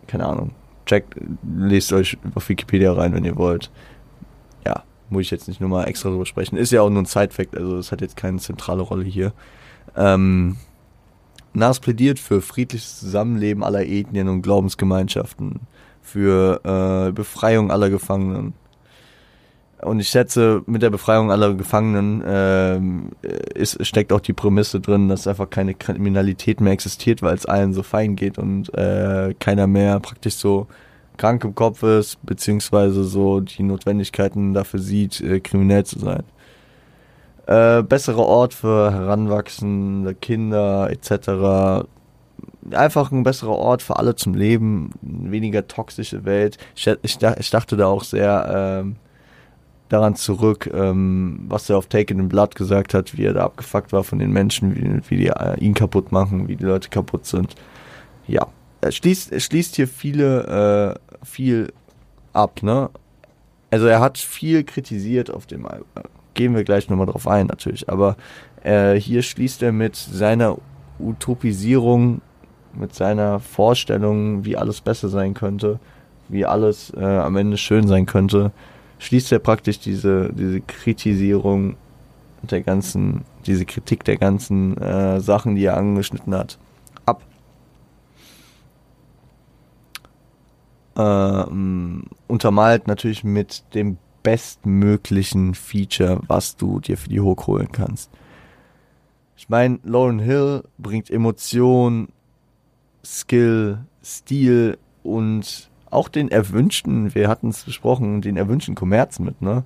keine 0.07 0.25
Ahnung. 0.25 0.51
Checkt, 0.85 1.15
lest 1.57 1.91
euch 1.93 2.17
auf 2.35 2.47
Wikipedia 2.47 2.93
rein, 2.93 3.13
wenn 3.13 3.25
ihr 3.25 3.35
wollt 3.35 3.69
muss 5.09 5.23
ich 5.23 5.31
jetzt 5.31 5.47
nicht 5.47 5.61
nur 5.61 5.69
mal 5.69 5.85
extra 5.85 6.09
drüber 6.09 6.25
sprechen. 6.25 6.57
Ist 6.57 6.71
ja 6.71 6.81
auch 6.81 6.89
nur 6.89 7.01
ein 7.01 7.05
Side-Fact, 7.05 7.55
also 7.55 7.77
es 7.77 7.91
hat 7.91 8.01
jetzt 8.01 8.17
keine 8.17 8.37
zentrale 8.39 8.81
Rolle 8.81 9.03
hier. 9.03 9.33
Ähm, 9.95 10.57
Nas 11.57 11.79
plädiert 11.79 12.19
für 12.19 12.41
friedliches 12.41 12.99
Zusammenleben 12.99 13.63
aller 13.63 13.83
Ethnien 13.83 14.29
und 14.29 14.43
Glaubensgemeinschaften, 14.43 15.61
für 16.03 16.61
äh, 16.63 17.11
Befreiung 17.11 17.71
aller 17.71 17.89
Gefangenen. 17.89 18.53
Und 19.81 19.99
ich 19.99 20.07
schätze, 20.07 20.61
mit 20.67 20.83
der 20.83 20.91
Befreiung 20.91 21.31
aller 21.31 21.55
Gefangenen 21.55 22.21
äh, 22.23 22.79
ist, 23.59 23.83
steckt 23.83 24.13
auch 24.13 24.19
die 24.19 24.33
Prämisse 24.33 24.79
drin, 24.79 25.09
dass 25.09 25.25
einfach 25.25 25.49
keine 25.49 25.73
Kriminalität 25.73 26.61
mehr 26.61 26.73
existiert, 26.73 27.23
weil 27.23 27.33
es 27.33 27.47
allen 27.47 27.73
so 27.73 27.81
fein 27.81 28.15
geht 28.15 28.37
und 28.37 28.71
äh, 28.75 29.33
keiner 29.39 29.65
mehr 29.65 29.99
praktisch 29.99 30.35
so 30.35 30.67
krank 31.17 31.43
im 31.43 31.55
Kopf 31.55 31.81
ist, 31.81 32.19
beziehungsweise 32.23 33.03
so 33.03 33.39
die 33.39 33.63
Notwendigkeiten 33.63 34.53
dafür 34.53 34.79
sieht, 34.79 35.21
äh, 35.21 35.39
kriminell 35.39 35.85
zu 35.85 35.97
sein. 35.97 36.21
Äh, 37.47 37.81
besserer 37.81 38.25
Ort 38.25 38.53
für 38.53 38.91
heranwachsende 38.91 40.13
Kinder 40.15 40.89
etc. 40.91 41.87
Einfach 42.71 43.09
ein 43.13 43.23
besserer 43.23 43.55
Ort 43.55 43.81
für 43.81 43.95
alle 43.95 44.17
zum 44.17 44.33
Leben, 44.33 44.91
weniger 45.01 45.65
toxische 45.65 46.25
Welt. 46.25 46.57
Ich, 46.75 46.87
ich, 47.03 47.17
ich 47.21 47.49
dachte 47.49 47.77
da 47.77 47.87
auch 47.87 48.03
sehr 48.03 48.81
ähm, 48.83 48.97
daran 49.87 50.17
zurück, 50.17 50.69
ähm, 50.73 51.45
was 51.47 51.69
er 51.69 51.77
auf 51.77 51.87
Take 51.87 52.13
in 52.13 52.27
Blood 52.27 52.55
gesagt 52.55 52.93
hat, 52.93 53.17
wie 53.17 53.23
er 53.23 53.33
da 53.33 53.45
abgefuckt 53.45 53.93
war 53.93 54.03
von 54.03 54.19
den 54.19 54.33
Menschen, 54.33 54.75
wie, 54.75 55.09
wie 55.09 55.17
die 55.17 55.27
äh, 55.27 55.57
ihn 55.59 55.73
kaputt 55.73 56.11
machen, 56.11 56.49
wie 56.49 56.57
die 56.57 56.65
Leute 56.65 56.89
kaputt 56.89 57.25
sind. 57.25 57.55
Ja, 58.27 58.47
er 58.81 58.91
schließt, 58.91 59.31
er 59.31 59.39
schließt 59.39 59.77
hier 59.77 59.87
viele 59.87 60.99
äh, 60.99 61.25
viel 61.25 61.71
ab, 62.33 62.61
ne? 62.61 62.89
Also 63.71 63.87
er 63.87 64.01
hat 64.01 64.17
viel 64.17 64.65
kritisiert 64.65 65.31
auf 65.31 65.45
dem 65.45 65.65
Album. 65.65 65.87
Gehen 66.37 66.55
wir 66.55 66.63
gleich 66.63 66.87
nochmal 66.87 67.07
drauf 67.07 67.27
ein, 67.27 67.47
natürlich. 67.47 67.89
Aber 67.89 68.15
äh, 68.63 68.93
hier 68.93 69.23
schließt 69.23 69.63
er 69.63 69.71
mit 69.71 69.95
seiner 69.95 70.57
Utopisierung, 70.99 72.21
mit 72.73 72.93
seiner 72.93 73.39
Vorstellung, 73.39 74.45
wie 74.45 74.55
alles 74.55 74.81
besser 74.81 75.09
sein 75.09 75.33
könnte, 75.33 75.79
wie 76.29 76.45
alles 76.45 76.93
äh, 76.95 77.03
am 77.03 77.35
Ende 77.37 77.57
schön 77.57 77.87
sein 77.87 78.05
könnte, 78.05 78.51
schließt 78.99 79.31
er 79.31 79.39
praktisch 79.39 79.79
diese, 79.79 80.31
diese 80.31 80.61
Kritisierung 80.61 81.75
der 82.43 82.61
ganzen, 82.61 83.25
diese 83.47 83.65
Kritik 83.65 84.03
der 84.03 84.17
ganzen 84.17 84.77
äh, 84.77 85.19
Sachen, 85.19 85.55
die 85.55 85.65
er 85.65 85.75
angeschnitten 85.75 86.35
hat, 86.35 86.59
ähm, 90.97 92.03
untermalt 92.27 92.87
natürlich 92.87 93.23
mit 93.23 93.63
dem 93.73 93.97
bestmöglichen 94.27 95.55
Feature, 95.55 96.19
was 96.27 96.57
du 96.57 96.81
dir 96.81 96.97
für 96.97 97.07
die 97.07 97.21
Hook 97.21 97.47
holen 97.47 97.69
kannst. 97.71 98.11
Ich 99.37 99.47
meine, 99.47 99.79
Lauren 99.83 100.19
Hill 100.19 100.65
bringt 100.77 101.09
Emotion, 101.09 102.09
Skill, 103.05 103.77
Stil 104.03 104.77
und 105.01 105.69
auch 105.89 106.09
den 106.09 106.29
erwünschten, 106.29 107.15
wir 107.15 107.29
hatten 107.29 107.47
es 107.47 107.63
besprochen, 107.63 108.19
den 108.19 108.35
erwünschten 108.35 108.75
Kommerz 108.75 109.19
mit, 109.19 109.41
ne? 109.41 109.63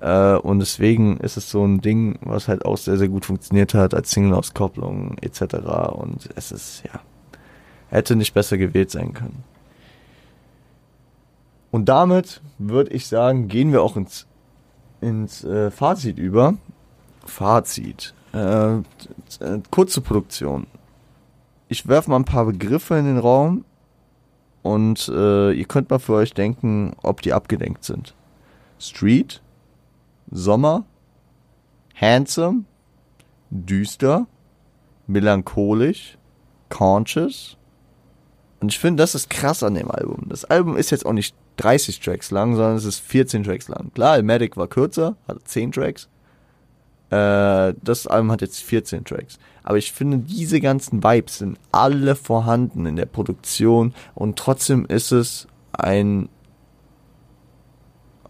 Äh, 0.00 0.36
und 0.36 0.60
deswegen 0.60 1.16
ist 1.16 1.36
es 1.36 1.50
so 1.50 1.64
ein 1.66 1.80
Ding, 1.80 2.16
was 2.20 2.46
halt 2.46 2.64
auch 2.64 2.76
sehr, 2.76 2.96
sehr 2.96 3.08
gut 3.08 3.24
funktioniert 3.24 3.74
hat 3.74 3.94
als 3.94 4.12
Single-Auskopplung 4.12 5.18
etc. 5.22 5.56
Und 5.90 6.28
es 6.36 6.52
ist, 6.52 6.84
ja, 6.84 7.00
hätte 7.88 8.14
nicht 8.14 8.32
besser 8.32 8.58
gewählt 8.58 8.92
sein 8.92 9.12
können. 9.12 9.42
Und 11.74 11.86
damit 11.86 12.40
würde 12.58 12.92
ich 12.92 13.08
sagen, 13.08 13.48
gehen 13.48 13.72
wir 13.72 13.82
auch 13.82 13.96
ins, 13.96 14.28
ins 15.00 15.42
äh, 15.42 15.72
Fazit 15.72 16.18
über. 16.18 16.54
Fazit. 17.26 18.14
Äh, 18.32 18.76
kurze 19.72 20.00
Produktion. 20.00 20.68
Ich 21.66 21.88
werfe 21.88 22.10
mal 22.10 22.16
ein 22.18 22.24
paar 22.24 22.44
Begriffe 22.44 22.94
in 22.96 23.06
den 23.06 23.18
Raum 23.18 23.64
und 24.62 25.08
äh, 25.08 25.50
ihr 25.50 25.64
könnt 25.64 25.90
mal 25.90 25.98
für 25.98 26.12
euch 26.12 26.32
denken, 26.32 26.94
ob 27.02 27.22
die 27.22 27.32
abgedenkt 27.32 27.82
sind. 27.82 28.14
Street, 28.78 29.42
Sommer, 30.30 30.84
Handsome, 32.00 32.66
Düster, 33.50 34.28
Melancholisch, 35.08 36.18
Conscious. 36.68 37.56
Und 38.60 38.70
ich 38.70 38.78
finde, 38.78 39.02
das 39.02 39.16
ist 39.16 39.28
krass 39.28 39.64
an 39.64 39.74
dem 39.74 39.90
Album. 39.90 40.26
Das 40.28 40.44
Album 40.44 40.76
ist 40.76 40.90
jetzt 40.90 41.04
auch 41.04 41.12
nicht 41.12 41.34
30 41.56 42.00
Tracks 42.00 42.30
lang, 42.30 42.56
sondern 42.56 42.76
es 42.76 42.84
ist 42.84 43.00
14 43.00 43.44
Tracks 43.44 43.68
lang. 43.68 43.92
Klar, 43.94 44.12
Almatic 44.12 44.56
war 44.56 44.66
kürzer, 44.66 45.16
hatte 45.28 45.44
10 45.44 45.72
Tracks. 45.72 46.08
Äh, 47.10 47.74
das 47.82 48.06
Album 48.06 48.32
hat 48.32 48.40
jetzt 48.40 48.62
14 48.62 49.04
Tracks. 49.04 49.38
Aber 49.62 49.78
ich 49.78 49.92
finde, 49.92 50.18
diese 50.18 50.60
ganzen 50.60 51.02
Vibes 51.02 51.38
sind 51.38 51.58
alle 51.72 52.16
vorhanden 52.16 52.86
in 52.86 52.96
der 52.96 53.06
Produktion 53.06 53.94
und 54.14 54.36
trotzdem 54.38 54.84
ist 54.86 55.12
es 55.12 55.46
ein, 55.72 56.28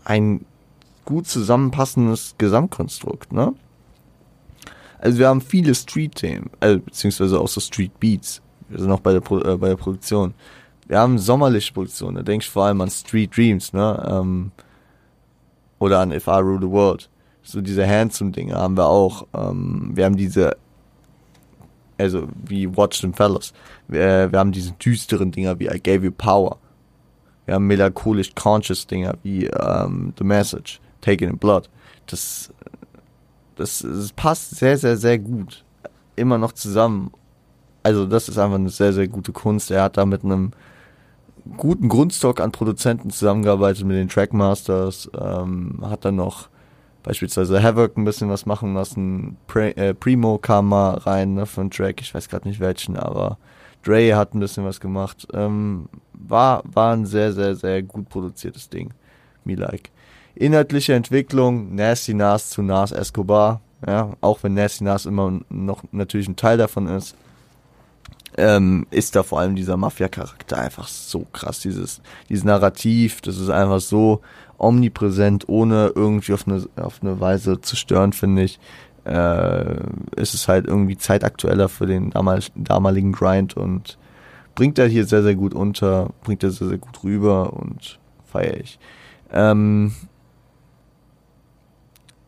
ein 0.04 0.44
gut 1.04 1.26
zusammenpassendes 1.26 2.34
Gesamtkonstrukt, 2.38 3.32
ne? 3.32 3.54
Also 4.98 5.18
wir 5.18 5.28
haben 5.28 5.42
viele 5.42 5.74
Street-Themen, 5.74 6.50
äh, 6.60 6.78
beziehungsweise 6.78 7.38
auch 7.38 7.48
so 7.48 7.60
Street-Beats. 7.60 8.40
Wir 8.70 8.80
sind 8.80 8.90
auch 8.90 9.00
bei 9.00 9.12
der, 9.12 9.20
Pro 9.20 9.38
äh, 9.38 9.56
bei 9.58 9.68
der 9.68 9.76
Produktion. 9.76 10.32
Wir 10.86 10.98
haben 10.98 11.18
sommerliche 11.18 11.72
Produktion, 11.72 12.14
da 12.14 12.22
denke 12.22 12.44
ich 12.44 12.50
vor 12.50 12.64
allem 12.64 12.80
an 12.80 12.90
Street 12.90 13.36
Dreams, 13.36 13.72
ne? 13.72 14.06
Ähm, 14.08 14.52
oder 15.78 16.00
an 16.00 16.12
If 16.12 16.26
I 16.26 16.38
Rule 16.38 16.60
the 16.60 16.70
World. 16.70 17.10
So 17.42 17.60
diese 17.60 17.86
Handsome-Dinge 17.86 18.54
haben 18.54 18.76
wir 18.76 18.86
auch. 18.86 19.26
Ähm, 19.34 19.90
wir 19.94 20.04
haben 20.04 20.16
diese, 20.16 20.56
also 21.98 22.28
wie 22.46 22.74
Watch 22.76 23.00
Them 23.00 23.12
Fellas. 23.12 23.52
Wir, 23.88 24.30
wir 24.30 24.38
haben 24.38 24.52
diese 24.52 24.72
düsteren 24.72 25.30
Dinger 25.30 25.58
wie 25.58 25.66
I 25.66 25.80
Gave 25.80 26.06
You 26.06 26.12
Power. 26.12 26.58
Wir 27.46 27.54
haben 27.54 27.66
melancholisch 27.66 28.34
conscious 28.34 28.86
Dinger 28.86 29.14
wie 29.22 29.46
ähm, 29.46 30.14
The 30.18 30.24
Message, 30.24 30.80
Taken 31.00 31.30
in 31.30 31.38
Blood. 31.38 31.68
Das 32.06 32.50
das, 33.56 33.86
das 33.86 34.12
passt 34.12 34.56
sehr, 34.56 34.76
sehr, 34.78 34.96
sehr 34.96 35.18
gut. 35.18 35.64
Immer 36.16 36.38
noch 36.38 36.52
zusammen. 36.52 37.10
Also 37.82 38.06
das 38.06 38.28
ist 38.28 38.38
einfach 38.38 38.56
eine 38.56 38.70
sehr, 38.70 38.92
sehr 38.92 39.08
gute 39.08 39.32
Kunst. 39.32 39.70
Er 39.70 39.84
hat 39.84 39.96
da 39.96 40.06
mit 40.06 40.24
einem 40.24 40.52
guten 41.56 41.88
Grundstock 41.88 42.40
an 42.40 42.52
Produzenten 42.52 43.10
zusammengearbeitet 43.10 43.84
mit 43.84 43.96
den 43.96 44.08
Trackmasters, 44.08 45.10
ähm, 45.18 45.78
hat 45.82 46.04
dann 46.04 46.16
noch 46.16 46.48
beispielsweise 47.02 47.62
Havoc 47.62 47.96
ein 47.96 48.04
bisschen 48.04 48.30
was 48.30 48.46
machen 48.46 48.74
lassen, 48.74 49.36
Pre 49.46 49.76
äh, 49.76 49.94
Primo 49.94 50.38
kam 50.38 50.68
mal 50.68 50.94
rein 50.94 51.34
ne, 51.34 51.44
einen 51.56 51.70
Track, 51.70 52.00
ich 52.00 52.14
weiß 52.14 52.28
gerade 52.28 52.48
nicht 52.48 52.60
welchen, 52.60 52.96
aber 52.96 53.38
Dre 53.84 54.16
hat 54.16 54.34
ein 54.34 54.40
bisschen 54.40 54.64
was 54.64 54.80
gemacht. 54.80 55.28
Ähm, 55.32 55.88
war, 56.14 56.62
war 56.64 56.94
ein 56.94 57.06
sehr, 57.06 57.32
sehr, 57.32 57.54
sehr 57.54 57.82
gut 57.82 58.08
produziertes 58.08 58.70
Ding. 58.70 58.94
Me 59.44 59.54
like. 59.54 59.90
Inhaltliche 60.34 60.94
Entwicklung, 60.94 61.74
Nasty 61.74 62.14
Nas 62.14 62.50
zu 62.50 62.62
Nas 62.62 62.90
Escobar, 62.90 63.60
ja, 63.86 64.14
auch 64.20 64.42
wenn 64.42 64.54
Nasty 64.54 64.84
Nas 64.84 65.06
immer 65.06 65.40
noch 65.50 65.84
natürlich 65.92 66.26
ein 66.26 66.36
Teil 66.36 66.56
davon 66.56 66.88
ist, 66.88 67.14
ähm, 68.36 68.86
ist 68.90 69.14
da 69.16 69.22
vor 69.22 69.40
allem 69.40 69.54
dieser 69.56 69.76
Mafia-Charakter 69.76 70.58
einfach 70.58 70.88
so 70.88 71.26
krass, 71.32 71.60
dieses, 71.60 72.00
dieses 72.28 72.44
Narrativ, 72.44 73.20
das 73.20 73.38
ist 73.38 73.50
einfach 73.50 73.80
so 73.80 74.20
omnipräsent, 74.58 75.48
ohne 75.48 75.92
irgendwie 75.94 76.32
auf 76.32 76.46
eine, 76.46 76.66
auf 76.76 77.00
eine 77.02 77.20
Weise 77.20 77.60
zu 77.60 77.76
stören, 77.76 78.12
finde 78.12 78.42
ich. 78.42 78.58
Äh, 79.04 79.80
ist 80.16 80.32
es 80.32 80.48
halt 80.48 80.66
irgendwie 80.66 80.96
zeitaktueller 80.96 81.68
für 81.68 81.86
den 81.86 82.10
damal, 82.10 82.40
damaligen 82.54 83.12
Grind 83.12 83.54
und 83.54 83.98
bringt 84.54 84.78
er 84.78 84.86
hier 84.86 85.04
sehr, 85.04 85.22
sehr 85.22 85.34
gut 85.34 85.52
unter, 85.52 86.10
bringt 86.22 86.42
er 86.42 86.50
sehr, 86.50 86.68
sehr 86.68 86.78
gut 86.78 87.04
rüber 87.04 87.52
und 87.52 87.98
feiere 88.24 88.60
ich. 88.60 88.78
Ähm, 89.30 89.92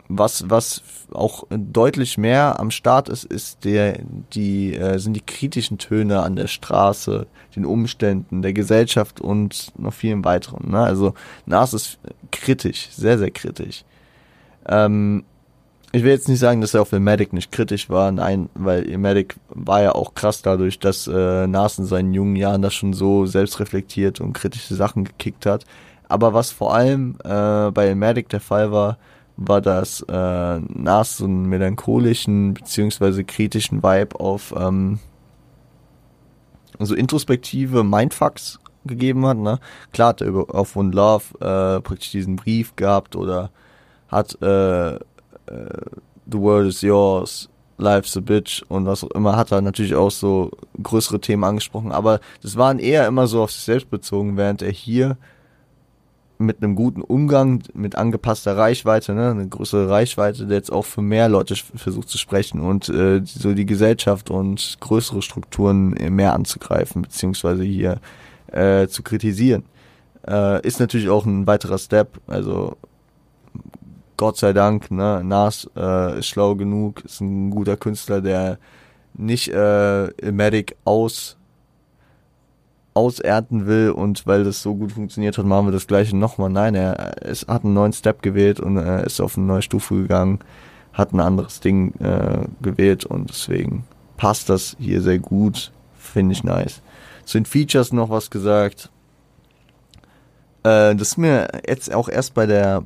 was, 0.09 0.49
was 0.49 0.83
auch 1.13 1.45
deutlich 1.51 2.19
mehr 2.19 2.61
am 2.61 2.71
Start 2.71 3.09
ist, 3.09 3.25
ist 3.25 3.65
der, 3.65 4.01
die, 4.33 4.75
äh, 4.75 4.99
sind 4.99 5.15
die 5.15 5.21
kritischen 5.21 5.79
Töne 5.79 6.23
an 6.23 6.37
der 6.37 6.47
Straße, 6.47 7.27
den 7.55 7.65
Umständen, 7.65 8.43
der 8.43 8.53
Gesellschaft 8.53 9.21
und 9.21 9.73
noch 9.79 9.95
vielen 9.95 10.25
weiteren. 10.25 10.71
Ne? 10.71 10.81
Also 10.81 11.15
Nas 11.47 11.75
ist 11.75 11.99
kritisch, 12.31 12.89
sehr, 12.91 13.19
sehr 13.19 13.31
kritisch. 13.31 13.85
Ähm, 14.69 15.25
ich 15.93 16.03
will 16.03 16.11
jetzt 16.11 16.29
nicht 16.29 16.41
sagen, 16.41 16.61
dass 16.61 16.75
er 16.75 16.83
auf 16.83 16.93
Ilmatic 16.93 17.33
nicht 17.33 17.53
kritisch 17.53 17.89
war, 17.89 18.13
nein, 18.13 18.49
weil 18.55 18.89
Ilmatic 18.89 19.37
war 19.49 19.83
ja 19.83 19.93
auch 19.95 20.15
krass 20.15 20.43
dadurch, 20.43 20.79
dass 20.79 21.07
äh, 21.07 21.47
Nas 21.47 21.79
in 21.79 21.87
seinen 21.87 22.13
jungen 22.13 22.37
Jahren 22.37 22.63
das 22.63 22.75
schon 22.75 22.93
so 22.93 23.27
selbstreflektiert 23.27 24.21
und 24.21 24.35
kritische 24.35 24.75
Sachen 24.75 25.05
gekickt 25.05 25.47
hat. 25.47 25.65
Aber 26.09 26.35
was 26.35 26.51
vor 26.51 26.75
allem 26.75 27.17
äh, 27.25 27.71
bei 27.71 27.89
Ilmatic 27.89 28.29
der 28.29 28.41
Fall 28.41 28.73
war, 28.73 28.99
war 29.37 29.61
das 29.61 30.03
äh, 30.03 30.59
nach 30.61 31.05
so 31.05 31.25
einem 31.25 31.47
melancholischen 31.49 32.55
beziehungsweise 32.55 33.25
kritischen 33.25 33.83
Vibe 33.83 34.19
auf 34.19 34.55
ähm, 34.57 34.99
so 36.79 36.95
introspektive 36.95 37.85
Mindfucks 37.85 38.59
gegeben 38.85 39.27
hat. 39.27 39.39
Ne? 39.39 39.59
Klar 39.93 40.11
hat 40.11 40.21
er 40.21 40.29
über, 40.29 40.55
auf 40.55 40.77
One 40.77 40.91
Love 40.91 41.25
äh, 41.41 41.81
praktisch 41.81 42.11
diesen 42.11 42.37
Brief 42.37 42.77
gehabt 42.77 43.17
oder 43.17 43.51
hat 44.09 44.41
äh, 44.41 44.95
äh, 44.95 45.01
The 46.31 46.39
World 46.39 46.69
is 46.69 46.81
Yours, 46.81 47.49
Life's 47.79 48.17
a 48.17 48.21
Bitch 48.21 48.63
und 48.69 48.87
was 48.87 49.05
auch 49.05 49.11
immer, 49.11 49.37
hat 49.37 49.53
er 49.53 49.61
natürlich 49.61 49.95
auch 49.95 50.11
so 50.11 50.51
größere 50.83 51.21
Themen 51.21 51.45
angesprochen, 51.45 51.93
aber 51.93 52.21
das 52.43 52.57
waren 52.57 52.79
eher 52.79 53.07
immer 53.07 53.27
so 53.27 53.43
auf 53.43 53.53
sich 53.53 53.63
selbst 53.63 53.91
bezogen, 53.91 54.37
während 54.37 54.63
er 54.63 54.73
hier 54.73 55.19
mit 56.39 56.63
einem 56.63 56.75
guten 56.75 57.03
Umgang, 57.03 57.63
mit 57.75 57.97
angepasster 57.97 58.57
Reichweite, 58.57 59.15
ne, 59.15 59.31
eine 59.31 59.49
größere 59.49 59.89
Reichweite, 59.89 60.47
der 60.47 60.59
jetzt 60.59 60.73
auch 60.73 60.85
für 60.85 61.03
mehr 61.03 61.29
Leute 61.29 61.55
versucht 61.57 62.09
zu 62.09 62.19
sprechen 62.19 62.61
und 62.61 62.89
äh, 62.89 63.23
so 63.25 63.55
die 63.55 63.67
Gesellschaft 63.67 64.31
und 64.31 64.77
größere 64.81 65.23
Strukturen 65.23 65.91
mehr 66.15 66.35
anzugreifen, 66.35 67.03
beziehungsweise 67.03 67.63
hier 67.63 68.01
äh, 68.53 68.87
zu 68.89 69.03
kritisieren. 69.03 69.65
Äh, 70.27 70.67
ist 70.67 70.81
natürlich 70.81 71.09
auch 71.09 71.25
ein 71.25 71.47
weiterer 71.47 71.79
Step, 71.79 72.21
also 72.27 72.77
Gott 74.17 74.39
sei 74.39 74.53
Dank, 74.53 74.91
ne, 74.91 75.23
Nas 75.25 75.69
äh, 75.77 76.19
ist 76.19 76.27
schlau 76.27 76.55
genug, 76.55 77.05
ist 77.05 77.21
ein 77.21 77.51
guter 77.51 77.77
Künstler, 77.77 78.21
der 78.21 78.59
nicht 79.15 79.49
äh, 79.49 80.09
Medic 80.31 80.77
aus 80.85 81.36
ausernten 82.97 83.67
will 83.67 83.91
und 83.91 84.27
weil 84.27 84.43
das 84.43 84.63
so 84.63 84.75
gut 84.75 84.93
funktioniert 84.93 85.37
hat, 85.37 85.45
machen 85.45 85.67
wir 85.67 85.73
das 85.73 85.87
gleiche 85.87 86.17
nochmal. 86.17 86.51
Nein, 86.51 86.75
er 86.75 87.23
es 87.23 87.47
hat 87.47 87.65
einen 87.65 87.75
neuen 87.75 87.93
Step 87.93 88.23
gewählt 88.23 88.59
und 88.59 88.79
er 88.79 89.05
ist 89.05 89.21
auf 89.21 89.37
eine 89.37 89.47
neue 89.47 89.63
Stufe 89.63 89.95
gegangen, 89.95 90.41
hat 90.93 91.13
ein 91.13 91.21
anderes 91.21 91.61
Ding 91.61 91.95
äh, 92.01 92.47
gewählt 92.63 93.05
und 93.05 93.29
deswegen 93.29 93.85
passt 94.17 94.49
das 94.49 94.77
hier 94.81 95.03
sehr 95.03 95.19
gut, 95.19 95.73
finde 95.99 96.33
ich 96.33 96.43
nice. 96.43 96.81
Zu 97.25 97.39
den 97.39 97.45
Features 97.45 97.93
noch 97.93 98.09
was 98.09 98.31
gesagt. 98.31 98.91
Äh, 100.63 100.95
das 100.97 101.09
ist 101.09 101.19
mir 101.19 101.49
jetzt 101.69 101.93
auch 101.93 102.09
erst 102.09 102.35
bei 102.35 102.47
der 102.47 102.83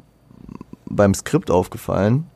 beim 0.86 1.14
Skript 1.14 1.52
aufgefallen, 1.52 2.26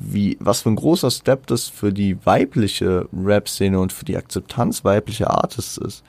wie 0.00 0.36
was 0.40 0.62
für 0.62 0.70
ein 0.70 0.76
großer 0.76 1.12
Step 1.12 1.46
das 1.46 1.68
für 1.68 1.92
die 1.92 2.16
weibliche 2.26 3.08
Rap-Szene 3.12 3.78
und 3.78 3.92
für 3.92 4.04
die 4.04 4.16
Akzeptanz 4.16 4.84
weiblicher 4.84 5.30
Artists 5.30 5.76
ist. 5.76 6.02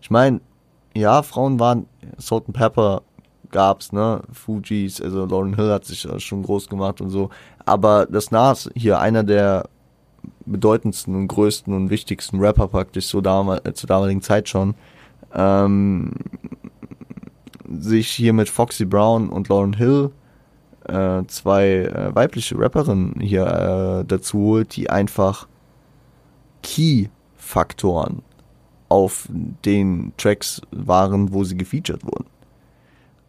Ich 0.00 0.10
meine, 0.10 0.40
ja, 0.94 1.22
Frauen 1.22 1.60
waren, 1.60 1.86
Salt 2.18 2.44
and 2.46 2.56
Pepper 2.56 3.02
gab's, 3.50 3.92
ne, 3.92 4.22
Fujis, 4.32 5.00
also 5.00 5.24
Lauren 5.26 5.54
Hill 5.54 5.70
hat 5.70 5.84
sich 5.84 6.06
schon 6.18 6.42
groß 6.42 6.68
gemacht 6.68 7.00
und 7.00 7.10
so, 7.10 7.30
aber 7.64 8.06
das 8.06 8.30
Nas 8.30 8.70
hier 8.74 9.00
einer 9.00 9.24
der 9.24 9.68
bedeutendsten 10.46 11.14
und 11.14 11.28
größten 11.28 11.72
und 11.72 11.90
wichtigsten 11.90 12.40
Rapper 12.40 12.68
praktisch 12.68 13.06
so 13.06 13.20
damal, 13.20 13.60
äh, 13.64 13.72
zur 13.72 13.88
damaligen 13.88 14.22
Zeit 14.22 14.48
schon, 14.48 14.74
ähm, 15.34 16.12
sich 17.68 18.08
hier 18.10 18.32
mit 18.32 18.48
Foxy 18.48 18.84
Brown 18.84 19.28
und 19.28 19.48
Lauren 19.48 19.74
Hill 19.74 20.10
äh, 20.88 21.22
zwei 21.26 21.66
äh, 21.66 22.14
weibliche 22.14 22.58
Rapperinnen 22.58 23.20
hier 23.20 23.46
äh, 23.46 24.04
dazu 24.04 24.38
holt, 24.38 24.74
die 24.76 24.90
einfach 24.90 25.46
Key-Faktoren 26.62 28.22
auf 28.90 29.28
den 29.30 30.12
Tracks 30.18 30.60
waren, 30.72 31.32
wo 31.32 31.44
sie 31.44 31.56
gefeatured 31.56 32.04
wurden. 32.04 32.26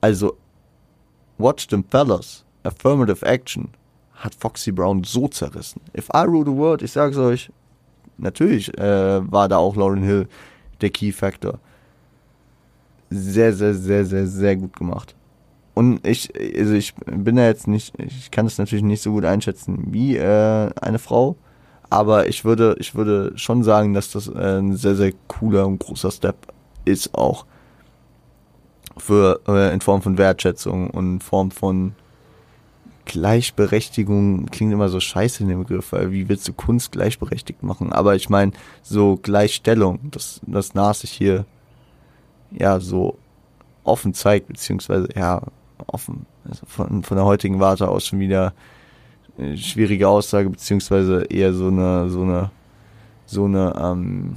Also, 0.01 0.36
Watch 1.38 1.68
Them 1.68 1.86
Fellas, 1.89 2.43
Affirmative 2.64 3.26
Action, 3.26 3.70
hat 4.16 4.36
Foxy 4.36 4.72
Brown 4.72 5.03
so 5.03 5.28
zerrissen. 5.28 5.82
If 5.97 6.09
I 6.14 6.26
Rule 6.26 6.45
the 6.45 6.57
World, 6.57 6.82
ich 6.82 6.91
sag's 6.91 7.18
euch, 7.18 7.51
natürlich 8.18 8.76
äh, 8.78 9.32
war 9.32 9.47
da 9.47 9.57
auch 9.57 9.76
Lauren 9.76 10.03
Hill 10.03 10.28
der 10.82 10.89
Key 10.89 11.12
Factor. 11.12 11.59
Sehr, 13.09 13.53
sehr, 13.53 13.74
sehr, 13.74 14.05
sehr, 14.05 14.28
sehr 14.28 14.55
gut 14.55 14.76
gemacht. 14.76 15.16
Und 15.74 16.05
ich, 16.05 16.32
also 16.57 16.74
ich 16.74 16.93
bin 16.95 17.36
da 17.36 17.45
jetzt 17.45 17.68
nicht, 17.68 17.93
ich 17.99 18.32
kann 18.32 18.45
das 18.45 18.57
natürlich 18.57 18.84
nicht 18.84 19.01
so 19.01 19.12
gut 19.12 19.26
einschätzen 19.26 19.88
wie 19.91 20.18
äh, 20.18 20.70
eine 20.82 20.99
Frau, 20.99 21.36
aber 21.91 22.29
ich 22.29 22.45
würde, 22.45 22.75
ich 22.79 22.95
würde 22.95 23.33
schon 23.35 23.63
sagen, 23.63 23.93
dass 23.93 24.11
das 24.11 24.33
ein 24.33 24.77
sehr, 24.77 24.95
sehr 24.95 25.11
cooler 25.27 25.67
und 25.67 25.79
großer 25.79 26.09
Step 26.09 26.37
ist 26.85 27.13
auch. 27.13 27.45
Für, 28.97 29.41
äh, 29.47 29.73
in 29.73 29.81
Form 29.81 30.01
von 30.01 30.17
Wertschätzung 30.17 30.89
und 30.89 31.15
in 31.15 31.19
Form 31.19 31.51
von 31.51 31.93
Gleichberechtigung 33.03 34.45
klingt 34.45 34.71
immer 34.71 34.87
so 34.87 35.01
scheiße 35.01 35.43
in 35.43 35.49
dem 35.49 35.59
Begriff, 35.59 35.91
weil 35.91 36.13
wie 36.13 36.29
willst 36.29 36.47
du 36.47 36.53
Kunst 36.53 36.93
gleichberechtigt 36.93 37.61
machen? 37.61 37.91
Aber 37.91 38.15
ich 38.15 38.29
meine, 38.29 38.53
so 38.83 39.17
Gleichstellung, 39.21 39.99
dass 40.11 40.39
das 40.45 40.73
Nas 40.73 41.01
sich 41.01 41.11
hier 41.11 41.45
ja 42.51 42.79
so 42.79 43.17
offen 43.83 44.13
zeigt, 44.13 44.47
beziehungsweise 44.47 45.09
ja 45.13 45.41
offen, 45.87 46.25
also 46.47 46.65
von, 46.67 47.03
von 47.03 47.17
der 47.17 47.25
heutigen 47.25 47.59
Warte 47.59 47.89
aus 47.89 48.05
schon 48.05 48.19
wieder 48.19 48.53
schwierige 49.55 50.07
Aussage, 50.07 50.49
beziehungsweise 50.49 51.23
eher 51.23 51.53
so 51.53 51.67
eine, 51.67 52.09
so 52.09 52.21
eine, 52.21 52.51
so 53.25 53.45
eine, 53.45 53.73
ähm, 53.81 54.35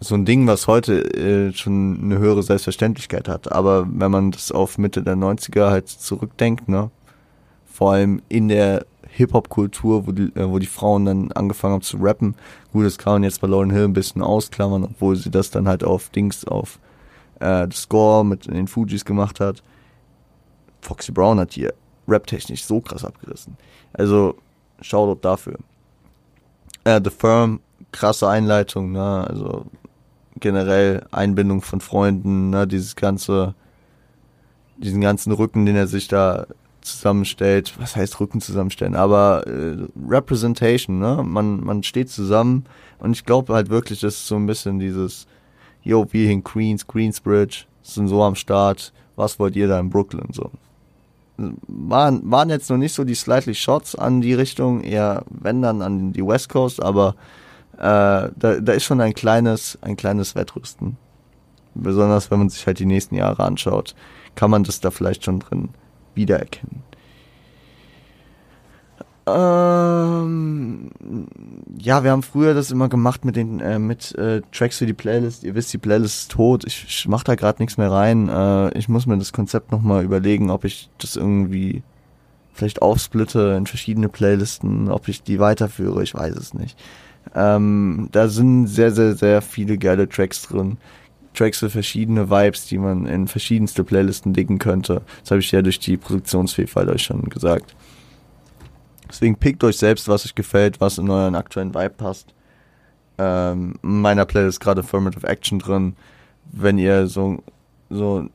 so 0.00 0.14
ein 0.14 0.24
Ding, 0.24 0.46
was 0.46 0.66
heute 0.66 1.02
äh, 1.14 1.52
schon 1.52 2.00
eine 2.02 2.18
höhere 2.18 2.42
Selbstverständlichkeit 2.42 3.28
hat. 3.28 3.52
Aber 3.52 3.86
wenn 3.90 4.10
man 4.10 4.30
das 4.30 4.50
auf 4.50 4.78
Mitte 4.78 5.02
der 5.02 5.16
90er 5.16 5.70
halt 5.70 5.88
zurückdenkt, 5.88 6.68
ne, 6.68 6.90
vor 7.66 7.92
allem 7.92 8.22
in 8.28 8.48
der 8.48 8.86
Hip-Hop-Kultur, 9.08 10.06
wo 10.06 10.12
die, 10.12 10.34
äh, 10.36 10.48
wo 10.48 10.58
die 10.58 10.66
Frauen 10.66 11.04
dann 11.04 11.32
angefangen 11.32 11.74
haben 11.74 11.82
zu 11.82 11.98
rappen. 11.98 12.34
Gut, 12.72 12.86
das 12.86 12.98
kann 12.98 13.14
man 13.14 13.24
jetzt 13.24 13.40
bei 13.40 13.48
Lauren 13.48 13.70
Hill 13.70 13.84
ein 13.84 13.92
bisschen 13.92 14.22
ausklammern, 14.22 14.84
obwohl 14.84 15.16
sie 15.16 15.30
das 15.30 15.50
dann 15.50 15.68
halt 15.68 15.84
auf 15.84 16.10
Dings, 16.10 16.44
auf 16.44 16.78
äh, 17.40 17.66
Score 17.72 18.24
mit 18.24 18.46
den 18.46 18.68
Fujis 18.68 19.04
gemacht 19.04 19.40
hat. 19.40 19.62
Foxy 20.80 21.12
Brown 21.12 21.38
hat 21.38 21.52
hier 21.52 21.74
rap-technisch 22.10 22.64
so 22.64 22.80
krass 22.80 23.04
abgerissen. 23.04 23.56
Also, 23.92 24.36
Shoutout 24.80 25.20
dafür. 25.20 25.58
Äh, 26.84 27.00
The 27.02 27.10
Firm, 27.10 27.60
krasse 27.92 28.28
Einleitung, 28.28 28.92
ne? 28.92 29.26
Also 29.28 29.66
generell 30.38 31.06
Einbindung 31.10 31.62
von 31.62 31.80
Freunden, 31.80 32.50
ne? 32.50 32.66
Dieses 32.66 32.96
ganze, 32.96 33.54
diesen 34.78 35.00
ganzen 35.00 35.32
Rücken, 35.32 35.66
den 35.66 35.76
er 35.76 35.86
sich 35.86 36.08
da 36.08 36.46
zusammenstellt. 36.80 37.74
Was 37.78 37.96
heißt 37.96 38.20
Rücken 38.20 38.40
zusammenstellen? 38.40 38.96
Aber 38.96 39.46
äh, 39.46 39.76
Representation, 40.08 40.98
ne? 40.98 41.22
Man, 41.24 41.62
man 41.62 41.82
steht 41.82 42.10
zusammen 42.10 42.64
und 42.98 43.12
ich 43.12 43.24
glaube 43.24 43.54
halt 43.54 43.68
wirklich, 43.68 44.00
das 44.00 44.14
ist 44.14 44.26
so 44.26 44.36
ein 44.36 44.46
bisschen 44.46 44.78
dieses, 44.78 45.26
yo, 45.82 46.06
wir 46.10 46.30
in 46.30 46.42
Queens, 46.42 46.86
Queensbridge, 46.86 47.64
sind 47.82 48.08
so 48.08 48.22
am 48.22 48.34
Start, 48.34 48.92
was 49.16 49.38
wollt 49.38 49.56
ihr 49.56 49.68
da 49.68 49.78
in 49.78 49.90
Brooklyn 49.90 50.28
so? 50.32 50.50
Waren, 51.66 52.30
waren 52.30 52.50
jetzt 52.50 52.70
noch 52.70 52.76
nicht 52.76 52.94
so 52.94 53.04
die 53.04 53.14
slightly 53.14 53.54
Shots 53.54 53.94
an 53.94 54.20
die 54.20 54.34
Richtung, 54.34 54.82
eher 54.82 55.24
wenn 55.30 55.62
dann 55.62 55.82
an 55.82 56.12
die 56.12 56.26
West 56.26 56.48
Coast, 56.48 56.82
aber 56.82 57.14
äh, 57.76 58.30
da, 58.36 58.60
da 58.60 58.72
ist 58.72 58.84
schon 58.84 59.00
ein 59.00 59.14
kleines, 59.14 59.78
ein 59.82 59.96
kleines 59.96 60.34
Wettrüsten. 60.34 60.96
Besonders 61.74 62.30
wenn 62.30 62.38
man 62.38 62.48
sich 62.48 62.66
halt 62.66 62.78
die 62.78 62.86
nächsten 62.86 63.14
Jahre 63.14 63.44
anschaut, 63.44 63.94
kann 64.34 64.50
man 64.50 64.64
das 64.64 64.80
da 64.80 64.90
vielleicht 64.90 65.24
schon 65.24 65.40
drin 65.40 65.70
wiedererkennen. 66.14 66.82
Ähm, 69.26 70.90
ja, 71.78 72.02
wir 72.04 72.10
haben 72.10 72.22
früher 72.22 72.54
das 72.54 72.70
immer 72.70 72.88
gemacht 72.88 73.24
mit 73.24 73.36
den 73.36 73.60
äh, 73.60 73.78
mit 73.78 74.14
äh, 74.16 74.42
Tracks 74.52 74.78
für 74.78 74.86
die 74.86 74.94
Playlist. 74.94 75.44
Ihr 75.44 75.54
wisst, 75.54 75.72
die 75.72 75.78
Playlist 75.78 76.22
ist 76.22 76.32
tot. 76.32 76.64
Ich, 76.66 76.84
ich 76.88 77.08
mach 77.08 77.22
da 77.22 77.34
gerade 77.34 77.62
nichts 77.62 77.76
mehr 77.76 77.90
rein. 77.90 78.28
Äh, 78.28 78.76
ich 78.78 78.88
muss 78.88 79.06
mir 79.06 79.18
das 79.18 79.32
Konzept 79.32 79.72
nochmal 79.72 80.04
überlegen, 80.04 80.50
ob 80.50 80.64
ich 80.64 80.90
das 80.98 81.16
irgendwie 81.16 81.82
vielleicht 82.52 82.82
aufsplitte 82.82 83.54
in 83.56 83.66
verschiedene 83.66 84.08
Playlisten, 84.08 84.90
ob 84.90 85.08
ich 85.08 85.22
die 85.22 85.38
weiterführe. 85.38 86.02
Ich 86.02 86.14
weiß 86.14 86.36
es 86.36 86.54
nicht. 86.54 86.78
Ähm, 87.34 88.08
da 88.12 88.28
sind 88.28 88.66
sehr, 88.66 88.90
sehr, 88.90 89.14
sehr 89.14 89.42
viele 89.42 89.78
geile 89.78 90.08
Tracks 90.08 90.42
drin. 90.42 90.78
Tracks 91.34 91.58
für 91.58 91.70
verschiedene 91.70 92.28
Vibes, 92.28 92.66
die 92.66 92.78
man 92.78 93.06
in 93.06 93.28
verschiedenste 93.28 93.84
Playlisten 93.84 94.32
dicken 94.32 94.58
könnte. 94.58 95.02
Das 95.22 95.30
habe 95.30 95.40
ich 95.40 95.52
ja 95.52 95.62
durch 95.62 95.78
die 95.78 95.96
Produktionsvielfalt 95.96 96.88
euch 96.88 97.02
schon 97.02 97.28
gesagt. 97.28 97.76
Deswegen 99.10 99.36
pickt 99.36 99.64
euch 99.64 99.76
selbst, 99.76 100.08
was 100.08 100.24
euch 100.24 100.34
gefällt, 100.34 100.80
was 100.80 100.98
in 100.98 101.10
euren 101.10 101.34
aktuellen 101.34 101.74
Vibe 101.74 101.90
passt. 101.90 102.32
Ähm, 103.18 103.74
in 103.82 104.00
meiner 104.00 104.24
Playlist 104.24 104.60
gerade 104.60 104.80
Affirmative 104.80 105.26
Action 105.26 105.58
drin. 105.58 105.96
Wenn 106.52 106.78
ihr 106.78 107.06
so, 107.06 107.42
so 107.90 108.28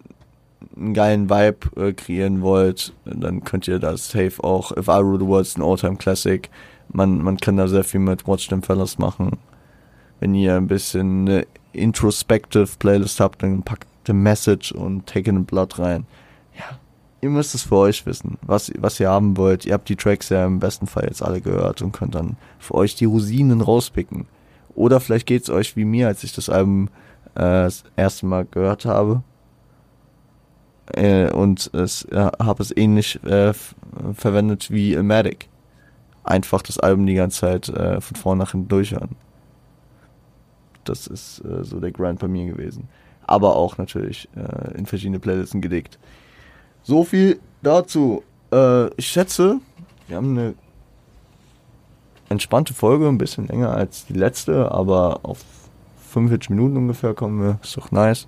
einen 0.75 0.93
geilen 0.93 1.29
Vibe 1.29 1.81
äh, 1.81 1.93
kreieren 1.93 2.41
wollt, 2.41 2.93
dann 3.05 3.43
könnt 3.43 3.67
ihr 3.67 3.79
das 3.79 4.09
safe 4.09 4.43
auch. 4.43 4.75
If 4.75 4.87
I 4.87 4.99
Rule 4.99 5.19
the 5.19 5.25
World 5.25 5.47
ist 5.47 5.57
ein 5.57 5.63
All-Time 5.63 5.95
Classic. 5.95 6.49
Man, 6.89 7.21
man 7.21 7.37
kann 7.37 7.57
da 7.57 7.67
sehr 7.67 7.83
viel 7.83 8.01
mit 8.01 8.27
Watch 8.27 8.47
Them 8.47 8.61
Fellas 8.61 8.97
machen. 8.97 9.37
Wenn 10.19 10.35
ihr 10.35 10.55
ein 10.55 10.67
bisschen 10.67 11.27
eine 11.27 11.47
introspective 11.73 12.67
Playlist 12.79 13.19
habt, 13.19 13.43
dann 13.43 13.63
packt 13.63 13.87
The 14.05 14.13
Message 14.13 14.71
und 14.71 15.07
Take 15.07 15.29
in 15.29 15.45
Blood 15.45 15.79
rein. 15.79 16.05
Ja, 16.57 16.77
ihr 17.25 17.31
müsst 17.31 17.55
es 17.55 17.63
für 17.63 17.77
euch 17.77 18.05
wissen, 18.05 18.37
was, 18.43 18.71
was 18.77 18.99
ihr 18.99 19.09
haben 19.09 19.35
wollt. 19.35 19.65
Ihr 19.65 19.73
habt 19.73 19.89
die 19.89 19.95
Tracks 19.95 20.29
ja 20.29 20.45
im 20.45 20.59
besten 20.59 20.85
Fall 20.85 21.05
jetzt 21.05 21.23
alle 21.23 21.41
gehört 21.41 21.81
und 21.81 21.91
könnt 21.91 22.13
dann 22.13 22.37
für 22.59 22.75
euch 22.75 22.93
die 22.93 23.05
Rosinen 23.05 23.61
rauspicken. 23.61 24.27
Oder 24.75 24.99
vielleicht 24.99 25.25
geht 25.25 25.41
es 25.41 25.49
euch 25.49 25.75
wie 25.75 25.85
mir, 25.85 26.07
als 26.07 26.23
ich 26.23 26.33
das 26.33 26.49
Album 26.49 26.89
äh, 27.33 27.39
das 27.39 27.83
erste 27.95 28.27
Mal 28.27 28.45
gehört 28.45 28.85
habe. 28.85 29.23
Äh, 30.93 31.31
und 31.31 31.73
es 31.73 32.05
äh, 32.05 32.29
habe 32.39 32.61
es 32.61 32.77
ähnlich 32.77 33.23
äh, 33.23 33.53
verwendet 34.13 34.69
wie 34.69 34.93
Ilmatic. 34.93 35.49
Einfach 36.23 36.61
das 36.61 36.77
Album 36.77 37.07
die 37.07 37.15
ganze 37.15 37.39
Zeit 37.39 37.69
äh, 37.69 38.01
von 38.01 38.15
vorn 38.17 38.37
nach 38.37 38.51
hinten 38.51 38.67
durchhören. 38.67 39.15
Das 40.83 41.07
ist 41.07 41.43
äh, 41.43 41.63
so 41.63 41.79
der 41.79 41.91
Grind 41.91 42.19
bei 42.19 42.27
mir 42.27 42.45
gewesen. 42.45 42.87
Aber 43.25 43.55
auch 43.55 43.79
natürlich 43.79 44.29
äh, 44.35 44.77
in 44.77 44.85
verschiedene 44.85 45.17
Playlisten 45.17 45.61
gelegt. 45.61 45.97
So 46.85 47.03
viel 47.03 47.39
dazu. 47.63 48.21
Äh, 48.53 48.93
ich 48.93 49.07
schätze, 49.07 49.59
wir 50.07 50.17
haben 50.17 50.37
eine 50.37 50.53
entspannte 52.29 52.75
Folge, 52.75 53.07
ein 53.07 53.17
bisschen 53.17 53.47
länger 53.47 53.71
als 53.71 54.05
die 54.05 54.13
letzte, 54.13 54.71
aber 54.71 55.21
auf 55.23 55.43
45 56.11 56.51
Minuten 56.51 56.77
ungefähr 56.77 57.15
kommen 57.15 57.41
wir. 57.41 57.59
Ist 57.63 57.75
doch 57.75 57.91
nice. 57.91 58.27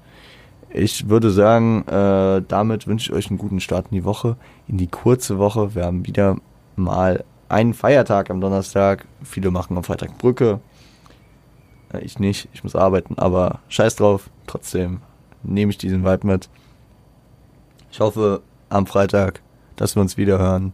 Ich 0.72 1.08
würde 1.08 1.30
sagen, 1.30 1.88
äh, 1.88 2.42
damit 2.48 2.88
wünsche 2.88 3.12
ich 3.12 3.16
euch 3.16 3.30
einen 3.30 3.38
guten 3.38 3.60
Start 3.60 3.88
in 3.92 3.96
die 3.96 4.04
Woche, 4.04 4.38
in 4.68 4.78
die 4.78 4.88
kurze 4.88 5.38
Woche. 5.38 5.76
Wir 5.76 5.86
haben 5.86 6.08
wieder 6.08 6.38
mal 6.76 7.24
einen 7.50 7.76
Feiertag 7.76 8.32
am 8.32 8.42
Donnerstag. 8.42 9.08
Viele 9.24 9.52
machen 9.52 9.78
am 9.78 9.84
Freitag 9.84 10.18
Brücke. 10.18 10.62
Äh, 11.94 12.00
ich 12.00 12.18
nicht, 12.18 12.50
ich 12.54 12.64
muss 12.64 12.76
arbeiten, 12.76 13.20
aber 13.20 13.60
scheiß 13.70 13.98
drauf. 13.98 14.32
Trotzdem 14.48 15.02
nehme 15.44 15.70
ich 15.70 15.78
diesen 15.78 16.04
Vibe 16.04 16.26
mit. 16.26 16.50
Ich 17.92 18.00
hoffe 18.00 18.42
am 18.70 18.86
Freitag, 18.86 19.42
dass 19.76 19.96
wir 19.96 20.02
uns 20.02 20.18
wieder 20.18 20.40
hören, 20.40 20.74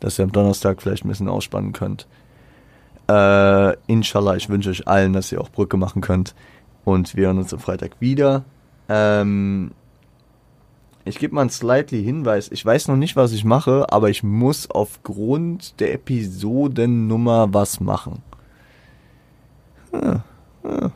dass 0.00 0.18
ihr 0.18 0.24
am 0.24 0.32
Donnerstag 0.32 0.82
vielleicht 0.82 1.04
ein 1.04 1.08
bisschen 1.08 1.28
ausspannen 1.28 1.72
könnt. 1.72 2.06
Äh, 3.08 3.76
inshallah, 3.86 4.36
ich 4.36 4.48
wünsche 4.48 4.70
euch 4.70 4.88
allen, 4.88 5.12
dass 5.12 5.30
ihr 5.32 5.40
auch 5.40 5.50
Brücke 5.50 5.76
machen 5.76 6.02
könnt. 6.02 6.34
Und 6.84 7.16
wir 7.16 7.26
hören 7.26 7.38
uns 7.38 7.52
am 7.52 7.60
Freitag 7.60 8.00
wieder. 8.00 8.44
Ähm, 8.88 9.72
ich 11.04 11.18
gebe 11.18 11.34
mal 11.34 11.42
einen 11.42 11.50
slightly 11.50 12.02
Hinweis. 12.02 12.50
Ich 12.50 12.64
weiß 12.64 12.88
noch 12.88 12.96
nicht, 12.96 13.16
was 13.16 13.32
ich 13.32 13.44
mache, 13.44 13.86
aber 13.90 14.08
ich 14.08 14.22
muss 14.22 14.70
aufgrund 14.70 15.80
der 15.80 15.92
Episodennummer 15.94 17.52
was 17.52 17.80
machen. 17.80 18.22
Hm, 19.92 20.22
hm. 20.62 20.92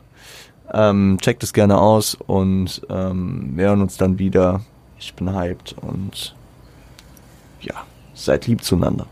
Ähm, 0.71 1.17
checkt 1.19 1.43
es 1.43 1.53
gerne 1.53 1.79
aus 1.79 2.15
und 2.15 2.81
ähm, 2.89 3.51
wir 3.55 3.67
hören 3.67 3.81
uns 3.81 3.97
dann 3.97 4.19
wieder. 4.19 4.61
Ich 4.99 5.13
bin 5.15 5.33
hyped 5.33 5.75
und 5.81 6.35
ja, 7.61 7.85
seid 8.13 8.47
lieb 8.47 8.63
zueinander. 8.63 9.07